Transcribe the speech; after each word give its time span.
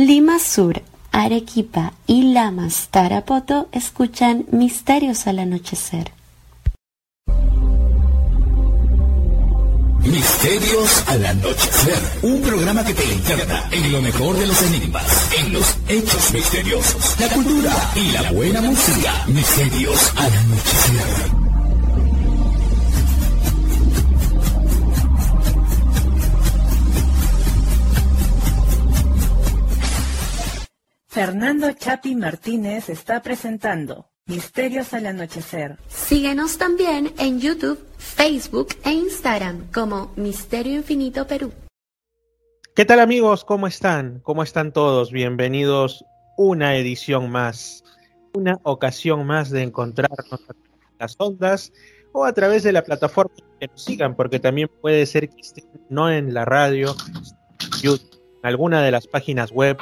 Lima 0.00 0.38
Sur, 0.38 0.80
Arequipa 1.12 1.92
y 2.06 2.32
Lamas 2.32 2.88
Tarapoto 2.90 3.68
escuchan 3.70 4.46
Misterios 4.50 5.26
al 5.26 5.40
Anochecer. 5.40 6.12
Misterios 10.02 11.04
al 11.06 11.26
anochecer. 11.26 11.98
Un 12.22 12.40
programa 12.40 12.82
que 12.82 12.94
te 12.94 13.04
interna 13.04 13.68
en 13.70 13.92
lo 13.92 14.00
mejor 14.00 14.38
de 14.38 14.46
los 14.46 14.62
enigmas, 14.62 15.30
en 15.38 15.52
los 15.52 15.76
hechos 15.86 16.32
misteriosos, 16.32 17.20
la 17.20 17.28
cultura 17.28 17.92
y 17.94 18.12
la 18.12 18.32
buena 18.32 18.62
música. 18.62 19.26
Misterios 19.26 20.12
al 20.16 20.32
anochecer. 20.32 21.39
Fernando 31.10 31.72
Chapi 31.72 32.14
Martínez 32.14 32.88
está 32.88 33.20
presentando 33.20 34.06
Misterios 34.26 34.94
al 34.94 35.06
Anochecer. 35.06 35.76
Síguenos 35.88 36.56
también 36.56 37.12
en 37.18 37.40
YouTube, 37.40 37.84
Facebook 37.98 38.68
e 38.84 38.92
Instagram 38.92 39.72
como 39.72 40.12
Misterio 40.14 40.74
Infinito 40.74 41.26
Perú. 41.26 41.52
¿Qué 42.76 42.84
tal 42.84 43.00
amigos? 43.00 43.44
¿Cómo 43.44 43.66
están? 43.66 44.20
¿Cómo 44.22 44.44
están 44.44 44.72
todos? 44.72 45.10
Bienvenidos 45.10 46.04
una 46.36 46.76
edición 46.76 47.28
más, 47.28 47.82
una 48.32 48.60
ocasión 48.62 49.26
más 49.26 49.50
de 49.50 49.64
encontrarnos 49.64 50.40
en 50.48 50.96
las 51.00 51.16
ondas 51.18 51.72
o 52.12 52.24
a 52.24 52.32
través 52.32 52.62
de 52.62 52.70
la 52.70 52.84
plataforma 52.84 53.34
que 53.58 53.66
nos 53.66 53.82
sigan, 53.82 54.14
porque 54.14 54.38
también 54.38 54.70
puede 54.80 55.04
ser 55.06 55.28
que 55.28 55.40
estén 55.40 55.64
no 55.88 56.08
en 56.08 56.32
la 56.34 56.44
radio, 56.44 56.94
YouTube, 57.82 58.22
en 58.44 58.48
alguna 58.48 58.80
de 58.80 58.92
las 58.92 59.08
páginas 59.08 59.50
web, 59.50 59.76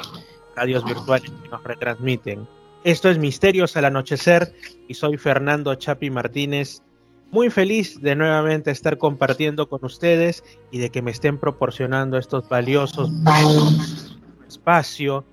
radios 0.59 0.83
virtuales 0.83 1.31
que 1.41 1.49
nos 1.49 1.63
retransmiten. 1.63 2.45
Esto 2.83 3.09
es 3.09 3.17
Misterios 3.17 3.77
al 3.77 3.85
Anochecer 3.85 4.53
y 4.89 4.93
soy 4.93 5.17
Fernando 5.17 5.73
Chapi 5.75 6.09
Martínez. 6.09 6.81
Muy 7.31 7.49
feliz 7.49 8.01
de 8.01 8.13
nuevamente 8.15 8.69
estar 8.69 8.97
compartiendo 8.97 9.69
con 9.69 9.85
ustedes 9.85 10.43
y 10.71 10.79
de 10.79 10.89
que 10.89 11.01
me 11.01 11.11
estén 11.11 11.37
proporcionando 11.37 12.17
estos 12.17 12.49
valiosos 12.49 13.09
espacio 14.49 15.23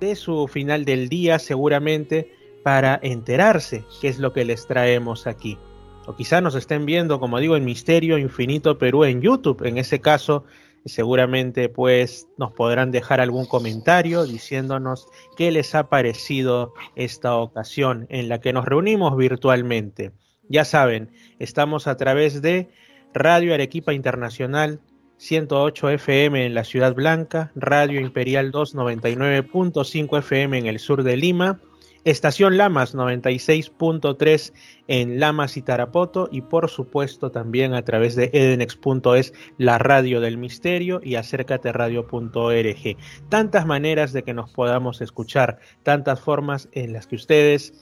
de 0.00 0.16
su 0.16 0.48
final 0.48 0.84
del 0.84 1.08
día 1.08 1.38
seguramente 1.38 2.32
para 2.64 2.98
enterarse 3.02 3.84
qué 4.00 4.08
es 4.08 4.18
lo 4.18 4.32
que 4.32 4.44
les 4.44 4.66
traemos 4.66 5.28
aquí. 5.28 5.58
O 6.06 6.16
quizá 6.16 6.40
nos 6.40 6.56
estén 6.56 6.86
viendo, 6.86 7.20
como 7.20 7.38
digo, 7.38 7.54
en 7.54 7.64
Misterio 7.64 8.18
Infinito 8.18 8.78
Perú 8.78 9.04
en 9.04 9.20
YouTube. 9.20 9.64
En 9.64 9.78
ese 9.78 10.00
caso, 10.00 10.44
Seguramente 10.84 11.68
pues 11.68 12.26
nos 12.38 12.52
podrán 12.52 12.90
dejar 12.90 13.20
algún 13.20 13.46
comentario 13.46 14.24
diciéndonos 14.24 15.06
qué 15.36 15.50
les 15.52 15.74
ha 15.74 15.88
parecido 15.88 16.74
esta 16.96 17.36
ocasión 17.36 18.06
en 18.08 18.28
la 18.28 18.40
que 18.40 18.52
nos 18.52 18.64
reunimos 18.64 19.16
virtualmente. 19.16 20.12
Ya 20.48 20.64
saben, 20.64 21.10
estamos 21.38 21.86
a 21.86 21.96
través 21.96 22.42
de 22.42 22.70
Radio 23.14 23.54
Arequipa 23.54 23.92
Internacional 23.92 24.80
108 25.18 25.90
FM 25.90 26.46
en 26.46 26.54
la 26.54 26.64
Ciudad 26.64 26.94
Blanca, 26.94 27.52
Radio 27.54 28.00
Imperial 28.00 28.50
299.5 28.50 30.18
FM 30.18 30.58
en 30.58 30.66
el 30.66 30.80
sur 30.80 31.04
de 31.04 31.16
Lima, 31.16 31.60
Estación 32.04 32.56
Lamas 32.56 32.96
96.3 32.96 34.52
en 34.88 35.20
Lamas 35.20 35.56
y 35.56 35.62
Tarapoto 35.62 36.28
y 36.32 36.40
por 36.40 36.68
supuesto 36.68 37.30
también 37.30 37.74
a 37.74 37.82
través 37.82 38.16
de 38.16 38.30
edenex.es, 38.32 39.32
la 39.56 39.78
radio 39.78 40.20
del 40.20 40.36
misterio 40.36 41.00
y 41.04 41.14
acércateradio.org. 41.14 42.96
Tantas 43.28 43.66
maneras 43.66 44.12
de 44.12 44.24
que 44.24 44.34
nos 44.34 44.50
podamos 44.50 45.00
escuchar, 45.00 45.60
tantas 45.84 46.20
formas 46.20 46.68
en 46.72 46.92
las 46.92 47.06
que 47.06 47.14
ustedes, 47.14 47.72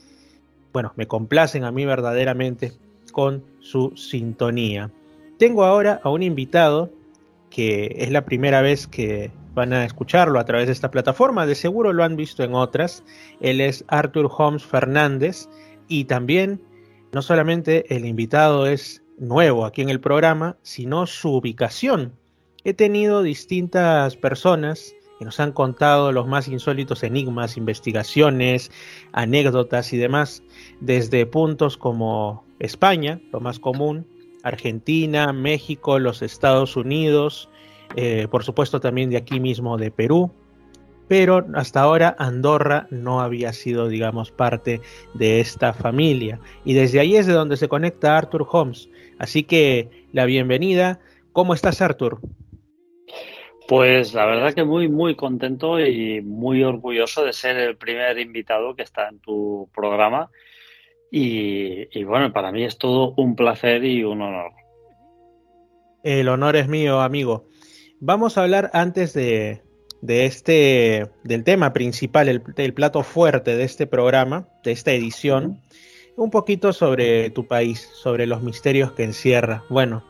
bueno, 0.71 0.93
me 0.97 1.07
complacen 1.07 1.63
a 1.63 1.71
mí 1.71 1.85
verdaderamente 1.85 2.73
con 3.11 3.43
su 3.59 3.95
sintonía. 3.97 4.91
Tengo 5.39 5.63
ahora 5.63 5.99
a 6.03 6.11
un 6.11 6.21
invitado 6.21 6.91
que 7.49 7.95
es 7.97 8.11
la 8.11 8.23
primera 8.23 8.61
vez 8.61 8.85
que 8.85 9.31
van 9.53 9.73
a 9.73 9.85
escucharlo 9.85 10.39
a 10.39 10.45
través 10.45 10.67
de 10.67 10.73
esta 10.73 10.91
plataforma, 10.91 11.45
de 11.45 11.55
seguro 11.55 11.93
lo 11.93 12.03
han 12.03 12.15
visto 12.15 12.43
en 12.43 12.53
otras. 12.53 13.03
Él 13.39 13.61
es 13.61 13.83
Arthur 13.87 14.29
Holmes 14.35 14.63
Fernández 14.63 15.49
y 15.87 16.05
también 16.05 16.61
no 17.11 17.21
solamente 17.21 17.93
el 17.95 18.05
invitado 18.05 18.67
es 18.67 19.03
nuevo 19.17 19.65
aquí 19.65 19.81
en 19.81 19.89
el 19.89 19.99
programa, 19.99 20.57
sino 20.61 21.05
su 21.05 21.35
ubicación. 21.35 22.13
He 22.63 22.73
tenido 22.73 23.23
distintas 23.23 24.15
personas 24.15 24.95
que 25.19 25.25
nos 25.25 25.39
han 25.39 25.51
contado 25.51 26.11
los 26.11 26.27
más 26.27 26.47
insólitos 26.47 27.03
enigmas, 27.03 27.57
investigaciones, 27.57 28.71
anécdotas 29.11 29.93
y 29.93 29.97
demás, 29.97 30.41
desde 30.79 31.27
puntos 31.27 31.77
como 31.77 32.43
España, 32.57 33.21
lo 33.31 33.39
más 33.39 33.59
común, 33.59 34.07
Argentina, 34.41 35.31
México, 35.31 35.99
los 35.99 36.23
Estados 36.23 36.75
Unidos, 36.75 37.50
eh, 37.95 38.27
por 38.29 38.43
supuesto 38.43 38.79
también 38.79 39.09
de 39.09 39.17
aquí 39.17 39.39
mismo 39.39 39.77
de 39.77 39.91
Perú, 39.91 40.31
pero 41.11 41.45
hasta 41.55 41.81
ahora 41.81 42.15
Andorra 42.19 42.87
no 42.89 43.19
había 43.19 43.51
sido, 43.51 43.89
digamos, 43.89 44.31
parte 44.31 44.79
de 45.13 45.41
esta 45.41 45.73
familia. 45.73 46.39
Y 46.63 46.73
desde 46.73 47.01
ahí 47.01 47.17
es 47.17 47.27
de 47.27 47.33
donde 47.33 47.57
se 47.57 47.67
conecta 47.67 48.17
Arthur 48.17 48.47
Holmes. 48.49 48.89
Así 49.19 49.43
que 49.43 49.89
la 50.13 50.23
bienvenida. 50.23 51.01
¿Cómo 51.33 51.53
estás, 51.53 51.81
Arthur? 51.81 52.21
Pues 53.67 54.13
la 54.13 54.25
verdad 54.25 54.53
que 54.53 54.63
muy, 54.63 54.87
muy 54.87 55.15
contento 55.15 55.79
y 55.79 56.21
muy 56.21 56.63
orgulloso 56.63 57.25
de 57.25 57.33
ser 57.33 57.57
el 57.57 57.75
primer 57.75 58.17
invitado 58.17 58.73
que 58.75 58.83
está 58.83 59.09
en 59.09 59.19
tu 59.19 59.69
programa. 59.75 60.29
Y, 61.11 61.87
y 61.91 62.05
bueno, 62.05 62.31
para 62.31 62.53
mí 62.53 62.63
es 62.63 62.77
todo 62.77 63.13
un 63.17 63.35
placer 63.35 63.83
y 63.83 64.05
un 64.05 64.21
honor. 64.21 64.53
El 66.03 66.29
honor 66.29 66.55
es 66.55 66.69
mío, 66.69 67.01
amigo. 67.01 67.50
Vamos 68.03 68.35
a 68.35 68.41
hablar 68.41 68.71
antes 68.73 69.13
de, 69.13 69.61
este, 70.01 71.07
del 71.23 71.43
tema 71.43 71.71
principal, 71.71 72.29
el, 72.29 72.41
el, 72.57 72.73
plato 72.73 73.03
fuerte 73.03 73.55
de 73.55 73.63
este 73.63 73.85
programa, 73.85 74.47
de 74.63 74.71
esta 74.71 74.91
edición, 74.91 75.61
un 76.15 76.31
poquito 76.31 76.73
sobre 76.73 77.29
tu 77.29 77.45
país, 77.45 77.87
sobre 77.93 78.25
los 78.25 78.41
misterios 78.41 78.93
que 78.93 79.03
encierra. 79.03 79.65
Bueno, 79.69 80.03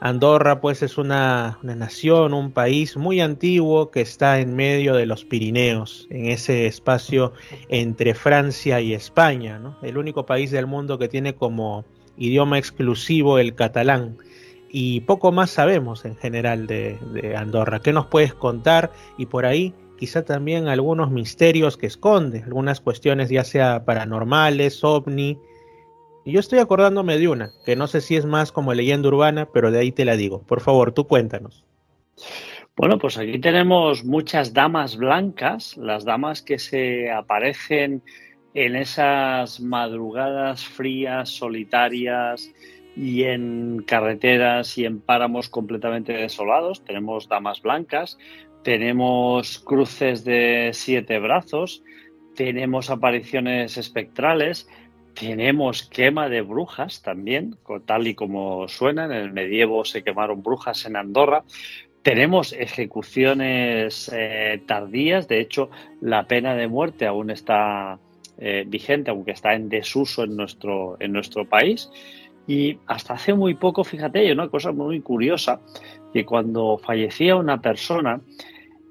Andorra 0.00 0.60
pues 0.60 0.82
es 0.82 0.98
una, 0.98 1.60
nación, 1.62 2.34
un 2.34 2.50
país 2.50 2.96
muy 2.96 3.20
antiguo 3.20 3.92
que 3.92 4.00
está 4.00 4.40
en 4.40 4.56
medio 4.56 4.96
de 4.96 5.06
los 5.06 5.24
Pirineos, 5.24 6.08
en 6.10 6.26
ese 6.26 6.66
espacio 6.66 7.34
entre 7.68 8.14
Francia 8.14 8.80
y 8.80 8.94
España, 8.94 9.60
el 9.82 9.96
único 9.96 10.26
país 10.26 10.50
del 10.50 10.66
mundo 10.66 10.98
que 10.98 11.06
tiene 11.06 11.36
como 11.36 11.84
idioma 12.16 12.58
exclusivo 12.58 13.38
el 13.38 13.54
catalán 13.54 14.18
y 14.70 15.00
poco 15.00 15.32
más 15.32 15.50
sabemos 15.50 16.04
en 16.04 16.16
general 16.16 16.66
de, 16.66 16.98
Andorra. 17.36 17.80
¿Qué 17.80 17.92
nos 17.92 18.06
puedes 18.06 18.34
contar? 18.34 18.92
Y 19.16 19.26
por 19.26 19.46
ahí 19.46 19.74
quizá 19.98 20.24
también 20.24 20.68
algunos 20.68 21.10
misterios 21.10 21.76
que 21.76 21.86
esconde, 21.86 22.42
algunas 22.42 22.80
cuestiones 22.80 23.30
ya 23.30 23.44
sea 23.44 23.84
paranormales, 23.84 24.84
ovni. 24.84 25.38
Yo 26.24 26.40
estoy 26.40 26.58
acordándome 26.58 27.18
de 27.18 27.28
una, 27.28 27.52
que 27.64 27.74
no 27.74 27.86
sé 27.86 28.00
si 28.00 28.16
es 28.16 28.26
más 28.26 28.52
como 28.52 28.74
leyenda 28.74 29.08
urbana, 29.08 29.48
pero 29.52 29.70
de 29.70 29.78
ahí 29.78 29.92
te 29.92 30.04
la 30.04 30.16
digo. 30.16 30.42
Por 30.42 30.60
favor, 30.60 30.92
tú 30.92 31.06
cuéntanos. 31.06 31.64
Bueno, 32.76 32.98
pues 32.98 33.18
aquí 33.18 33.40
tenemos 33.40 34.04
muchas 34.04 34.52
damas 34.52 34.96
blancas, 34.96 35.76
las 35.76 36.04
damas 36.04 36.42
que 36.42 36.60
se 36.60 37.10
aparecen 37.10 38.02
en 38.54 38.76
esas 38.76 39.60
madrugadas 39.60 40.64
frías, 40.64 41.28
solitarias, 41.28 42.52
y 42.98 43.22
en 43.24 43.84
carreteras 43.86 44.76
y 44.76 44.84
en 44.84 45.00
páramos 45.00 45.48
completamente 45.48 46.12
desolados. 46.12 46.84
Tenemos 46.84 47.28
damas 47.28 47.62
blancas, 47.62 48.18
tenemos 48.64 49.60
cruces 49.60 50.24
de 50.24 50.70
siete 50.72 51.20
brazos, 51.20 51.84
tenemos 52.34 52.90
apariciones 52.90 53.76
espectrales, 53.76 54.68
tenemos 55.14 55.84
quema 55.84 56.28
de 56.28 56.40
brujas 56.40 57.00
también, 57.00 57.56
tal 57.86 58.08
y 58.08 58.14
como 58.16 58.66
suena. 58.66 59.04
En 59.04 59.12
el 59.12 59.32
medievo 59.32 59.84
se 59.84 60.02
quemaron 60.02 60.42
brujas 60.42 60.84
en 60.84 60.96
Andorra. 60.96 61.44
Tenemos 62.02 62.52
ejecuciones 62.52 64.10
eh, 64.12 64.60
tardías, 64.66 65.28
de 65.28 65.40
hecho 65.40 65.70
la 66.00 66.26
pena 66.26 66.56
de 66.56 66.66
muerte 66.66 67.06
aún 67.06 67.30
está 67.30 68.00
eh, 68.38 68.64
vigente, 68.66 69.10
aunque 69.10 69.32
está 69.32 69.54
en 69.54 69.68
desuso 69.68 70.24
en 70.24 70.36
nuestro, 70.36 70.96
en 70.98 71.12
nuestro 71.12 71.48
país. 71.48 71.90
Y 72.48 72.78
hasta 72.86 73.14
hace 73.14 73.34
muy 73.34 73.54
poco, 73.54 73.84
fíjate, 73.84 74.20
hay 74.20 74.32
una 74.32 74.48
cosa 74.48 74.72
muy 74.72 75.00
curiosa, 75.00 75.60
que 76.12 76.24
cuando 76.24 76.78
fallecía 76.78 77.36
una 77.36 77.60
persona, 77.60 78.20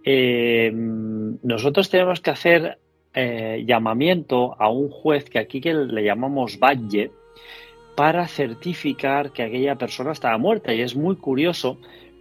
eh, 0.06 0.71
nosotros 0.71 1.89
tenemos 1.89 2.21
que 2.21 2.30
hacer 2.30 2.77
eh, 3.13 3.63
llamamiento 3.65 4.56
a 4.62 4.69
un 4.69 4.89
juez 4.89 5.27
que 5.27 5.39
aquí 5.39 5.59
que 5.59 5.74
le 5.74 6.04
llamamos 6.04 6.59
valle 6.59 7.12
para 7.95 8.27
certificar 8.27 9.31
que 9.31 9.42
aquella 9.42 9.75
persona 9.75 10.12
estaba 10.12 10.38
muerta. 10.38 10.71
Y 10.71 10.81
es 10.81 10.95
muy 10.95 11.15
curioso 11.15 11.80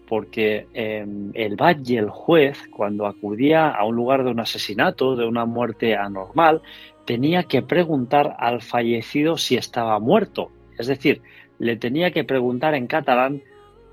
porque 0.09 0.67
em, 0.73 1.33
el 1.35 1.57
valle, 1.57 1.99
el 1.99 2.09
juez, 2.09 2.67
cuando 2.75 3.07
acudía 3.07 3.69
a 3.69 3.85
un 3.85 3.95
lugar 3.95 4.25
de 4.25 4.31
un 4.31 4.41
asesinato, 4.41 5.17
de 5.17 5.27
una 5.27 5.45
muerte 5.45 5.95
anormal, 5.95 6.63
tenía 7.05 7.43
que 7.43 7.61
preguntar 7.61 8.37
al 8.39 8.63
fallecido 8.63 9.37
si 9.37 9.57
estaba 9.57 9.99
muerto. 10.01 10.51
Es 10.79 10.87
decir, 10.87 11.23
le 11.59 11.77
tenía 11.77 12.11
que 12.11 12.25
preguntar 12.25 12.75
en 12.75 12.87
catalán 12.87 13.43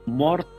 mort 0.05 0.49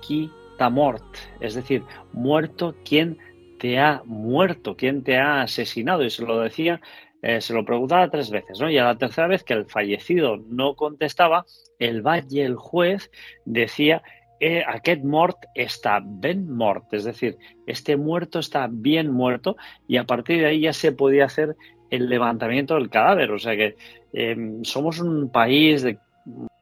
qui 0.00 0.30
ta 0.58 0.70
mort, 0.70 1.04
es 1.40 1.54
decir, 1.54 1.82
muerto 2.12 2.74
quién 2.84 3.18
te 3.58 3.78
ha 3.78 4.02
muerto, 4.04 4.76
quién 4.76 5.02
te 5.02 5.18
ha 5.18 5.42
asesinado. 5.42 6.04
Y 6.04 6.10
se 6.10 6.24
lo 6.24 6.40
decía, 6.40 6.80
eh, 7.22 7.40
se 7.40 7.54
lo 7.54 7.64
preguntaba 7.64 8.10
tres 8.10 8.30
veces, 8.30 8.60
¿no? 8.60 8.70
Y 8.70 8.78
a 8.78 8.84
la 8.84 8.98
tercera 8.98 9.26
vez 9.26 9.42
que 9.42 9.54
el 9.54 9.66
fallecido 9.66 10.36
no 10.48 10.76
contestaba, 10.76 11.44
el 11.78 12.02
valle, 12.02 12.44
el 12.44 12.56
juez, 12.56 13.10
decía 13.44 14.02
eh, 14.40 14.62
aquest 14.66 15.04
mort 15.04 15.38
está 15.54 16.02
ben 16.04 16.50
mort, 16.50 16.92
es 16.92 17.04
decir, 17.04 17.38
este 17.66 17.96
muerto 17.96 18.40
está 18.40 18.68
bien 18.70 19.10
muerto 19.10 19.56
y 19.88 19.96
a 19.96 20.04
partir 20.04 20.40
de 20.40 20.46
ahí 20.46 20.60
ya 20.60 20.72
se 20.72 20.92
podía 20.92 21.24
hacer 21.24 21.56
el 21.94 22.08
levantamiento 22.08 22.74
del 22.74 22.90
cadáver. 22.90 23.30
O 23.30 23.38
sea 23.38 23.56
que 23.56 23.76
em, 24.12 24.64
somos 24.64 24.98
un 25.00 25.30
país 25.30 25.82
de 25.82 25.98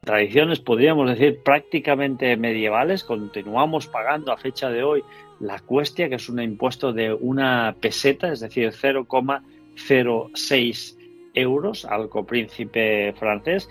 tradiciones, 0.01 0.61
podríamos 0.61 1.09
decir, 1.09 1.41
prácticamente 1.45 2.37
medievales. 2.37 3.05
Continuamos 3.05 3.87
pagando 3.87 4.33
a 4.33 4.37
fecha 4.37 4.69
de 4.71 4.83
hoy 4.83 5.05
la 5.41 5.61
cuestia, 5.61 6.09
que 6.09 6.17
es 6.17 6.29
un 6.29 6.41
impuesto 6.41 6.93
de 6.93 7.13
una 7.13 7.77
peseta, 7.81 8.33
es 8.33 8.41
decir, 8.41 8.73
0,06 8.73 10.97
euros 11.35 11.85
al 11.85 12.09
copríncipe 12.09 13.15
francés 13.19 13.69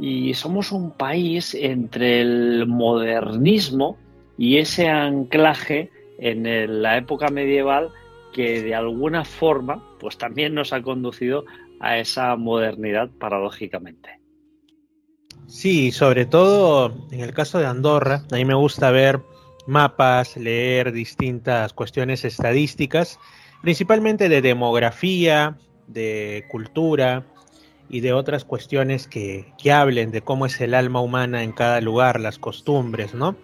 y 0.00 0.32
somos 0.32 0.72
un 0.72 0.92
país 0.92 1.54
entre 1.54 2.22
el 2.22 2.66
modernismo 2.66 3.98
y 4.38 4.56
ese 4.56 4.88
anclaje 4.88 5.90
en 6.18 6.82
la 6.82 6.96
época 6.96 7.28
medieval 7.28 7.90
que 8.32 8.62
de 8.62 8.74
alguna 8.74 9.24
forma 9.24 9.82
pues 9.98 10.18
también 10.18 10.54
nos 10.54 10.72
ha 10.72 10.82
conducido 10.82 11.44
a 11.80 11.98
esa 11.98 12.36
modernidad 12.36 13.10
paradójicamente. 13.18 14.20
Sí, 15.46 15.90
sobre 15.90 16.26
todo 16.26 16.94
en 17.10 17.20
el 17.20 17.34
caso 17.34 17.58
de 17.58 17.66
Andorra, 17.66 18.24
a 18.30 18.36
mí 18.36 18.44
me 18.44 18.54
gusta 18.54 18.90
ver 18.90 19.20
mapas, 19.66 20.36
leer 20.36 20.92
distintas 20.92 21.72
cuestiones 21.72 22.24
estadísticas, 22.24 23.18
principalmente 23.62 24.28
de 24.28 24.42
demografía, 24.42 25.58
de 25.86 26.44
cultura, 26.50 27.26
y 27.90 28.00
de 28.00 28.12
otras 28.12 28.44
cuestiones 28.44 29.08
que, 29.08 29.52
hablen 29.70 30.12
de 30.12 30.22
cómo 30.22 30.46
es 30.46 30.60
el 30.60 30.74
alma 30.74 31.00
humana 31.00 31.42
en 31.42 31.52
cada 31.52 31.80
lugar, 31.80 32.20
las 32.20 32.38
costumbres, 32.38 33.14
¿no? 33.14 33.36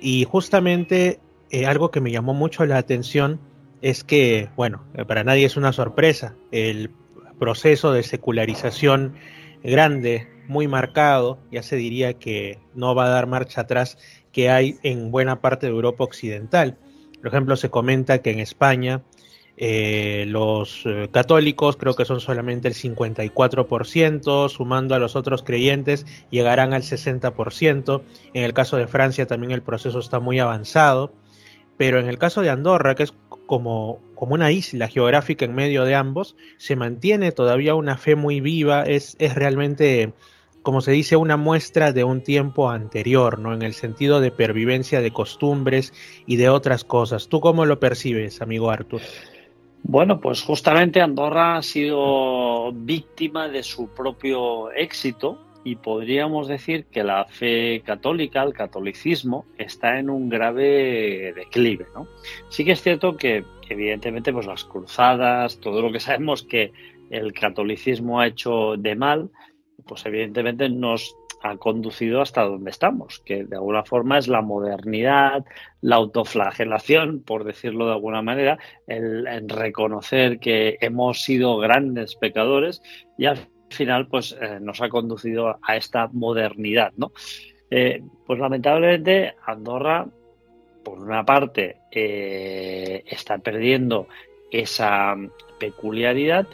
Y 0.00 0.24
justamente 0.24 1.20
eh, 1.50 1.66
algo 1.66 1.92
que 1.92 2.00
me 2.00 2.10
llamó 2.10 2.34
mucho 2.34 2.66
la 2.66 2.78
atención 2.78 3.40
es 3.86 4.02
que, 4.02 4.48
bueno, 4.56 4.82
para 5.06 5.22
nadie 5.22 5.46
es 5.46 5.56
una 5.56 5.72
sorpresa, 5.72 6.34
el 6.50 6.90
proceso 7.38 7.92
de 7.92 8.02
secularización 8.02 9.14
grande, 9.62 10.26
muy 10.48 10.66
marcado, 10.66 11.38
ya 11.52 11.62
se 11.62 11.76
diría 11.76 12.14
que 12.14 12.58
no 12.74 12.96
va 12.96 13.06
a 13.06 13.10
dar 13.10 13.28
marcha 13.28 13.60
atrás, 13.60 13.96
que 14.32 14.50
hay 14.50 14.76
en 14.82 15.12
buena 15.12 15.40
parte 15.40 15.66
de 15.66 15.72
Europa 15.72 16.02
Occidental. 16.02 16.76
Por 17.18 17.28
ejemplo, 17.28 17.54
se 17.54 17.70
comenta 17.70 18.22
que 18.22 18.32
en 18.32 18.40
España 18.40 19.04
eh, 19.56 20.24
los 20.26 20.82
eh, 20.84 21.08
católicos 21.12 21.76
creo 21.76 21.94
que 21.94 22.04
son 22.04 22.18
solamente 22.18 22.66
el 22.66 22.74
54%, 22.74 24.48
sumando 24.48 24.96
a 24.96 24.98
los 24.98 25.14
otros 25.14 25.44
creyentes 25.44 26.06
llegarán 26.30 26.74
al 26.74 26.82
60%. 26.82 28.02
En 28.34 28.42
el 28.42 28.52
caso 28.52 28.78
de 28.78 28.88
Francia 28.88 29.28
también 29.28 29.52
el 29.52 29.62
proceso 29.62 30.00
está 30.00 30.18
muy 30.18 30.40
avanzado, 30.40 31.12
pero 31.76 31.98
en 32.00 32.08
el 32.08 32.18
caso 32.18 32.42
de 32.42 32.50
Andorra, 32.50 32.94
que 32.94 33.04
es 33.04 33.14
como, 33.46 34.00
como 34.14 34.34
una 34.34 34.50
isla 34.50 34.88
geográfica 34.88 35.44
en 35.44 35.54
medio 35.54 35.84
de 35.84 35.94
ambos, 35.94 36.36
se 36.56 36.76
mantiene 36.76 37.32
todavía 37.32 37.74
una 37.74 37.96
fe 37.96 38.16
muy 38.16 38.40
viva, 38.40 38.82
es, 38.84 39.16
es 39.18 39.34
realmente 39.34 40.12
como 40.66 40.80
se 40.80 40.90
dice, 40.90 41.14
una 41.14 41.36
muestra 41.36 41.92
de 41.92 42.02
un 42.02 42.22
tiempo 42.22 42.70
anterior, 42.70 43.38
¿no? 43.38 43.54
En 43.54 43.62
el 43.62 43.72
sentido 43.72 44.20
de 44.20 44.32
pervivencia 44.32 45.00
de 45.00 45.12
costumbres 45.12 45.92
y 46.26 46.34
de 46.38 46.48
otras 46.48 46.82
cosas. 46.82 47.28
¿Tú 47.28 47.38
cómo 47.38 47.64
lo 47.66 47.78
percibes, 47.78 48.42
amigo 48.42 48.68
Artur? 48.72 49.00
Bueno, 49.84 50.20
pues 50.20 50.42
justamente 50.42 51.00
Andorra 51.00 51.58
ha 51.58 51.62
sido 51.62 52.72
víctima 52.72 53.46
de 53.46 53.62
su 53.62 53.86
propio 53.90 54.72
éxito 54.72 55.38
y 55.66 55.74
podríamos 55.74 56.46
decir 56.46 56.86
que 56.86 57.02
la 57.02 57.24
fe 57.24 57.82
católica, 57.84 58.44
el 58.44 58.54
catolicismo, 58.54 59.46
está 59.58 59.98
en 59.98 60.10
un 60.10 60.28
grave 60.28 61.32
declive. 61.34 61.86
¿no? 61.92 62.06
Sí 62.50 62.64
que 62.64 62.70
es 62.70 62.82
cierto 62.82 63.16
que 63.16 63.44
evidentemente 63.68 64.32
pues 64.32 64.46
las 64.46 64.64
cruzadas, 64.64 65.58
todo 65.58 65.82
lo 65.82 65.90
que 65.90 65.98
sabemos 66.06 66.44
que 66.44 66.72
el 67.10 67.32
catolicismo 67.32 68.20
ha 68.20 68.28
hecho 68.28 68.76
de 68.78 68.94
mal, 68.94 69.30
pues 69.88 70.06
evidentemente 70.06 70.68
nos 70.68 71.16
ha 71.42 71.56
conducido 71.56 72.20
hasta 72.20 72.42
donde 72.42 72.70
estamos, 72.70 73.18
que 73.26 73.44
de 73.44 73.56
alguna 73.56 73.82
forma 73.82 74.18
es 74.18 74.28
la 74.28 74.42
modernidad, 74.42 75.44
la 75.80 75.96
autoflagelación, 75.96 77.24
por 77.24 77.42
decirlo 77.42 77.86
de 77.86 77.92
alguna 77.92 78.22
manera, 78.22 78.56
el, 78.86 79.48
reconocer 79.48 80.38
que 80.38 80.78
hemos 80.80 81.22
sido 81.22 81.58
grandes 81.58 82.14
pecadores 82.14 82.82
y 83.18 83.26
al 83.26 83.48
final 83.68 84.06
pues 84.06 84.36
eh, 84.40 84.58
nos 84.60 84.80
ha 84.80 84.88
conducido 84.88 85.58
a 85.62 85.76
esta 85.76 86.08
modernidad, 86.12 86.92
¿no? 86.96 87.12
Eh, 87.70 88.02
pues 88.26 88.38
lamentablemente 88.38 89.34
Andorra, 89.44 90.06
por 90.84 91.00
una 91.00 91.24
parte, 91.24 91.78
eh, 91.90 93.02
está 93.06 93.38
perdiendo 93.38 94.06
esa 94.50 95.16
peculiaridad, 95.58 96.46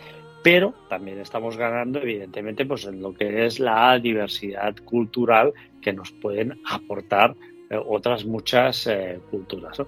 pero 0.42 0.74
también 0.88 1.18
estamos 1.20 1.56
ganando, 1.56 2.00
evidentemente, 2.00 2.64
pues 2.64 2.86
en 2.86 3.02
lo 3.02 3.14
que 3.14 3.44
es 3.44 3.60
la 3.60 3.98
diversidad 3.98 4.74
cultural 4.84 5.52
que 5.82 5.92
nos 5.92 6.10
pueden 6.12 6.58
aportar 6.68 7.34
otras 7.86 8.24
muchas 8.24 8.88
culturas. 9.30 9.78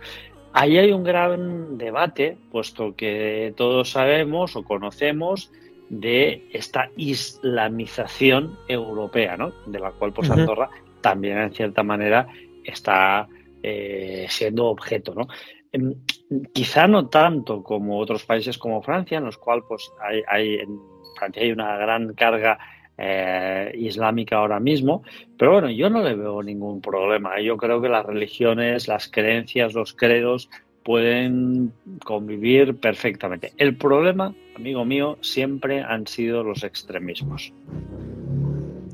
Ahí 0.52 0.78
hay 0.78 0.92
un 0.92 1.04
gran 1.04 1.76
debate, 1.76 2.38
puesto 2.50 2.94
que 2.94 3.52
todos 3.56 3.90
sabemos 3.90 4.54
o 4.56 4.62
conocemos 4.62 5.50
de 5.88 6.48
esta 6.52 6.90
islamización 6.96 8.58
europea, 8.68 9.36
¿no? 9.36 9.52
de 9.66 9.78
la 9.78 9.90
cual 9.92 10.12
pues, 10.12 10.30
Andorra 10.30 10.70
también 11.00 11.38
en 11.38 11.52
cierta 11.52 11.82
manera 11.82 12.26
está 12.64 13.28
eh, 13.62 14.26
siendo 14.28 14.66
objeto. 14.66 15.14
¿no? 15.14 15.28
Em, 15.72 15.94
quizá 16.52 16.86
no 16.86 17.08
tanto 17.08 17.62
como 17.62 17.98
otros 17.98 18.24
países 18.24 18.58
como 18.58 18.82
Francia, 18.82 19.18
en 19.18 19.24
los 19.24 19.38
cuales 19.38 19.64
pues, 19.68 19.90
hay, 20.28 20.54
en 20.54 20.78
Francia 21.18 21.42
hay 21.42 21.52
una 21.52 21.76
gran 21.76 22.14
carga 22.14 22.58
eh, 22.96 23.72
islámica 23.74 24.36
ahora 24.36 24.60
mismo, 24.60 25.02
pero 25.36 25.52
bueno, 25.52 25.68
yo 25.70 25.90
no 25.90 26.02
le 26.02 26.14
veo 26.14 26.42
ningún 26.42 26.80
problema. 26.80 27.40
Yo 27.40 27.56
creo 27.56 27.80
que 27.80 27.88
las 27.88 28.06
religiones, 28.06 28.86
las 28.86 29.08
creencias, 29.08 29.74
los 29.74 29.94
credos 29.94 30.48
pueden 30.84 31.72
convivir 32.04 32.76
perfectamente. 32.76 33.52
El 33.56 33.76
problema, 33.76 34.34
amigo 34.54 34.84
mío, 34.84 35.18
siempre 35.22 35.82
han 35.82 36.06
sido 36.06 36.44
los 36.44 36.62
extremismos. 36.62 37.52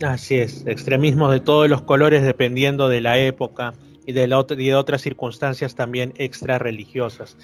Así 0.02 0.37
es, 0.37 0.64
extremismos 0.66 1.30
de 1.32 1.40
todos 1.40 1.68
los 1.68 1.82
colores 1.82 2.23
dependiendo 2.23 2.88
de 2.88 3.02
la 3.02 3.18
época 3.18 3.75
y 4.06 4.12
de, 4.12 4.75
otras 4.75 5.02
circunstancias 5.02 5.75
también 5.75 6.14
extra 6.16 6.59
religiosas. 6.59 7.37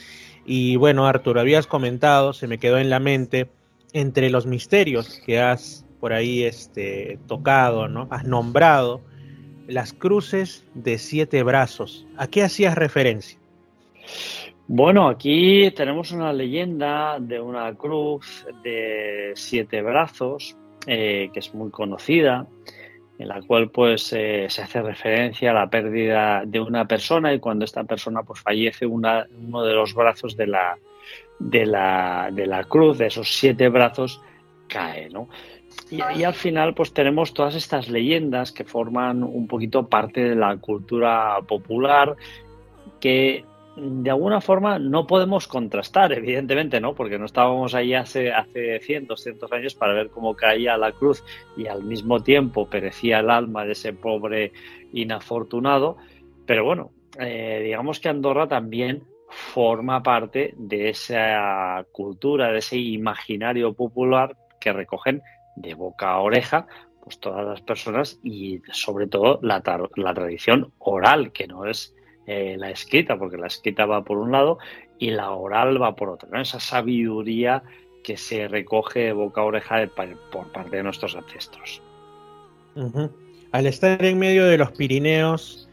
Y 0.47 0.77
bueno, 0.77 1.07
Arturo, 1.07 1.41
habías 1.41 1.67
comentado, 1.67 2.33
se 2.33 2.47
me 2.47 2.59
quedó 2.59 2.79
en 2.79 2.89
la 2.89 3.01
mente, 3.01 3.49
entre 3.93 4.31
los 4.31 4.47
misterios 4.47 5.21
que 5.27 5.41
has 5.41 5.85
por 6.01 6.13
ahí 6.13 6.45
este, 6.45 7.19
tocado, 7.27 7.89
¿no? 7.89 8.09
Has 8.11 8.25
nombrado 8.25 9.01
las 9.67 9.93
cruces 9.93 10.65
de 10.75 10.99
siete 10.99 11.43
brazos. 11.43 12.07
¿A 12.17 12.27
qué 12.29 12.43
hacías 12.43 12.75
referencia? 12.75 13.39
Bueno, 14.69 15.09
aquí 15.09 15.71
tenemos 15.71 16.11
una 16.11 16.33
leyenda 16.33 17.19
de 17.21 17.41
una 17.41 17.73
cruz 17.75 18.47
de 18.65 19.33
siete 19.37 19.81
brazos 19.81 20.57
eh, 20.87 21.31
que 21.33 21.39
es 21.39 21.55
muy 21.55 21.71
conocida 21.71 22.47
en 23.19 23.29
la 23.29 23.41
cual 23.43 23.71
pues 23.71 24.13
eh, 24.13 24.47
se 24.49 24.63
hace 24.63 24.83
referencia 24.83 25.51
a 25.51 25.55
la 25.55 25.71
pérdida 25.71 26.43
de 26.45 26.61
una 26.61 26.87
persona 26.87 27.33
y 27.33 27.41
cuando 27.41 27.65
esta 27.65 27.85
persona 27.85 28.23
pues 28.23 28.41
fallece 28.41 28.87
uno 28.87 29.25
de 29.63 29.73
los 29.73 29.95
brazos 29.95 30.37
de 30.37 30.47
la, 30.47 30.77
de 31.39 31.65
la, 31.65 32.31
de 32.33 32.47
la 32.47 32.65
cruz, 32.65 32.99
de 32.99 33.07
esos 33.07 33.37
siete 33.37 33.69
brazos, 33.69 34.21
cae, 34.69 35.09
¿no? 35.11 35.29
Y, 35.91 35.97
y, 36.19 36.25
al 36.25 36.35
final 36.35 36.75
pues 36.75 36.93
tenemos 36.93 37.33
todas 37.35 37.55
estas 37.55 37.89
leyendas 37.89 38.51
que 38.51 38.65
forman 38.65 39.23
un 39.23 39.47
poquito 39.47 39.89
parte 39.89 40.23
de 40.23 40.35
la 40.35 40.57
cultura 40.57 41.39
popular 41.47 42.17
que 43.01 43.45
de 43.77 44.11
alguna 44.11 44.41
forma 44.41 44.79
no 44.79 45.07
podemos 45.07 45.47
contrastar, 45.47 46.13
evidentemente, 46.13 46.81
¿no? 46.81 46.95
Porque 46.95 47.19
no 47.19 47.27
estábamos 47.27 47.75
ahí 47.75 47.93
hace, 47.93 48.33
hace 48.33 48.81
100, 48.81 49.07
200 49.07 49.53
años 49.53 49.75
para 49.75 49.93
ver 49.93 50.09
cómo 50.09 50.35
caía 50.35 50.79
la 50.79 50.93
cruz 50.93 51.23
y 51.57 51.67
al 51.67 51.85
mismo 51.85 52.23
tiempo 52.23 52.69
perecía 52.69 53.21
el 53.21 53.31
alma 53.31 53.65
de 53.65 53.73
ese 53.73 53.93
pobre 53.93 54.53
inafortunado. 54.93 55.99
Pero 56.47 56.65
bueno, 56.65 56.91
eh, 57.19 57.61
digamos 57.65 58.01
que 58.01 58.09
Andorra 58.09 58.49
también 58.49 59.05
forma 59.29 60.03
parte 60.03 60.55
de 60.57 60.89
esa 60.89 61.85
cultura, 61.93 62.53
de 62.53 62.59
ese 62.59 62.79
imaginario 62.79 63.75
popular 63.75 64.37
que 64.59 64.73
recogen 64.73 65.23
de 65.57 65.75
boca 65.75 66.11
a 66.11 66.21
oreja 66.21 66.67
pues 67.03 67.21
todas 67.21 67.47
las 67.47 67.61
personas 67.61 68.19
y 68.25 68.61
sobre 68.73 69.07
todo 69.07 69.39
la, 69.43 69.63
la 69.95 70.15
tradición 70.15 70.73
oral, 70.79 71.31
que 71.31 71.47
no 71.47 71.65
es 71.65 71.95
eh, 72.27 72.57
la 72.59 72.71
escrita, 72.71 73.19
porque 73.19 73.37
la 73.37 73.47
escrita 73.47 73.87
va 73.87 74.05
por 74.05 74.19
un 74.19 74.33
lado 74.33 74.59
y 74.99 75.11
la 75.11 75.31
oral 75.31 75.81
va 75.81 75.95
por 75.95 76.09
otro. 76.09 76.29
Esa 76.41 76.61
sabiduría 76.61 77.63
que 78.03 78.17
se 78.17 78.49
recoge 78.49 79.01
de 79.01 79.13
boca 79.13 79.41
a 79.41 79.45
oreja 79.45 79.89
por 80.31 80.53
parte 80.53 80.77
de 80.77 80.83
nuestros 80.83 81.17
ancestros. 81.17 81.83
Al 83.53 83.67
estar 83.67 84.05
en 84.05 84.19
medio 84.19 84.45
de 84.47 84.59
los 84.59 84.71
Pirineos, 84.73 85.69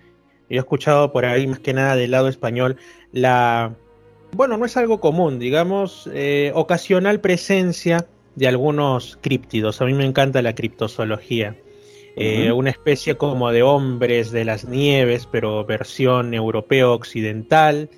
yo 0.50 0.58
he 0.58 0.60
escuchado 0.60 1.12
por 1.12 1.26
ahí 1.26 1.48
más 1.48 1.60
que 1.60 1.74
nada 1.74 1.96
del 1.96 2.12
lado 2.12 2.28
español 2.28 2.78
la, 3.12 3.76
bueno, 4.36 4.58
no 4.58 4.66
es 4.66 4.78
algo 4.78 5.00
común, 5.00 5.38
digamos, 5.38 6.10
eh, 6.14 6.52
ocasional 6.56 7.20
presencia 7.20 8.08
de 8.36 8.48
algunos 8.48 9.18
críptidos. 9.22 9.82
A 9.82 9.86
mí 9.86 9.94
me 9.94 10.06
encanta 10.06 10.42
la 10.42 10.56
criptozoología. 10.56 11.56
Eh, 12.16 12.52
una 12.52 12.70
especie 12.70 13.16
como 13.16 13.52
de 13.52 13.64
hombres 13.64 14.32
de 14.32 14.46
las 14.46 14.66
nieves, 14.66 15.28
pero 15.32 15.66
versión 15.66 16.34
europeo 16.34 16.94
occidental. 16.94 17.90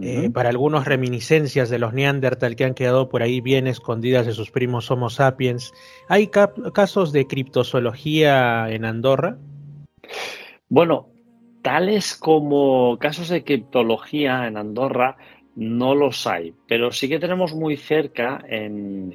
Eh, 0.00 0.30
para 0.30 0.48
algunos 0.48 0.84
reminiscencias 0.84 1.70
de 1.70 1.80
los 1.80 1.92
Neandertal 1.92 2.54
que 2.54 2.64
han 2.64 2.74
quedado 2.74 3.08
por 3.08 3.22
ahí 3.22 3.40
bien 3.40 3.66
escondidas 3.66 4.26
de 4.26 4.32
sus 4.32 4.50
primos 4.52 4.90
Homo 4.92 5.10
sapiens. 5.10 5.72
¿Hay 6.08 6.28
casos 6.28 7.12
de 7.12 7.26
criptozoología 7.26 8.70
en 8.70 8.84
Andorra? 8.84 9.38
Bueno, 10.68 11.08
tales 11.62 12.14
como 12.14 12.96
casos 12.98 13.28
de 13.28 13.42
criptología 13.42 14.46
en 14.46 14.56
Andorra 14.56 15.16
no 15.56 15.94
los 15.94 16.26
hay, 16.26 16.54
pero 16.68 16.92
sí 16.92 17.08
que 17.08 17.18
tenemos 17.18 17.54
muy 17.54 17.76
cerca 17.76 18.44
en, 18.48 19.12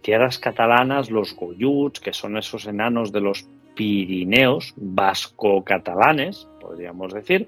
tierras 0.00 0.38
catalanas 0.38 1.10
los 1.10 1.34
goyuts, 1.34 2.00
que 2.00 2.12
son 2.12 2.36
esos 2.36 2.66
enanos 2.66 3.12
de 3.12 3.20
los 3.20 3.46
Pirineos 3.74 4.72
vasco-catalanes, 4.76 6.48
podríamos 6.60 7.12
decir, 7.12 7.46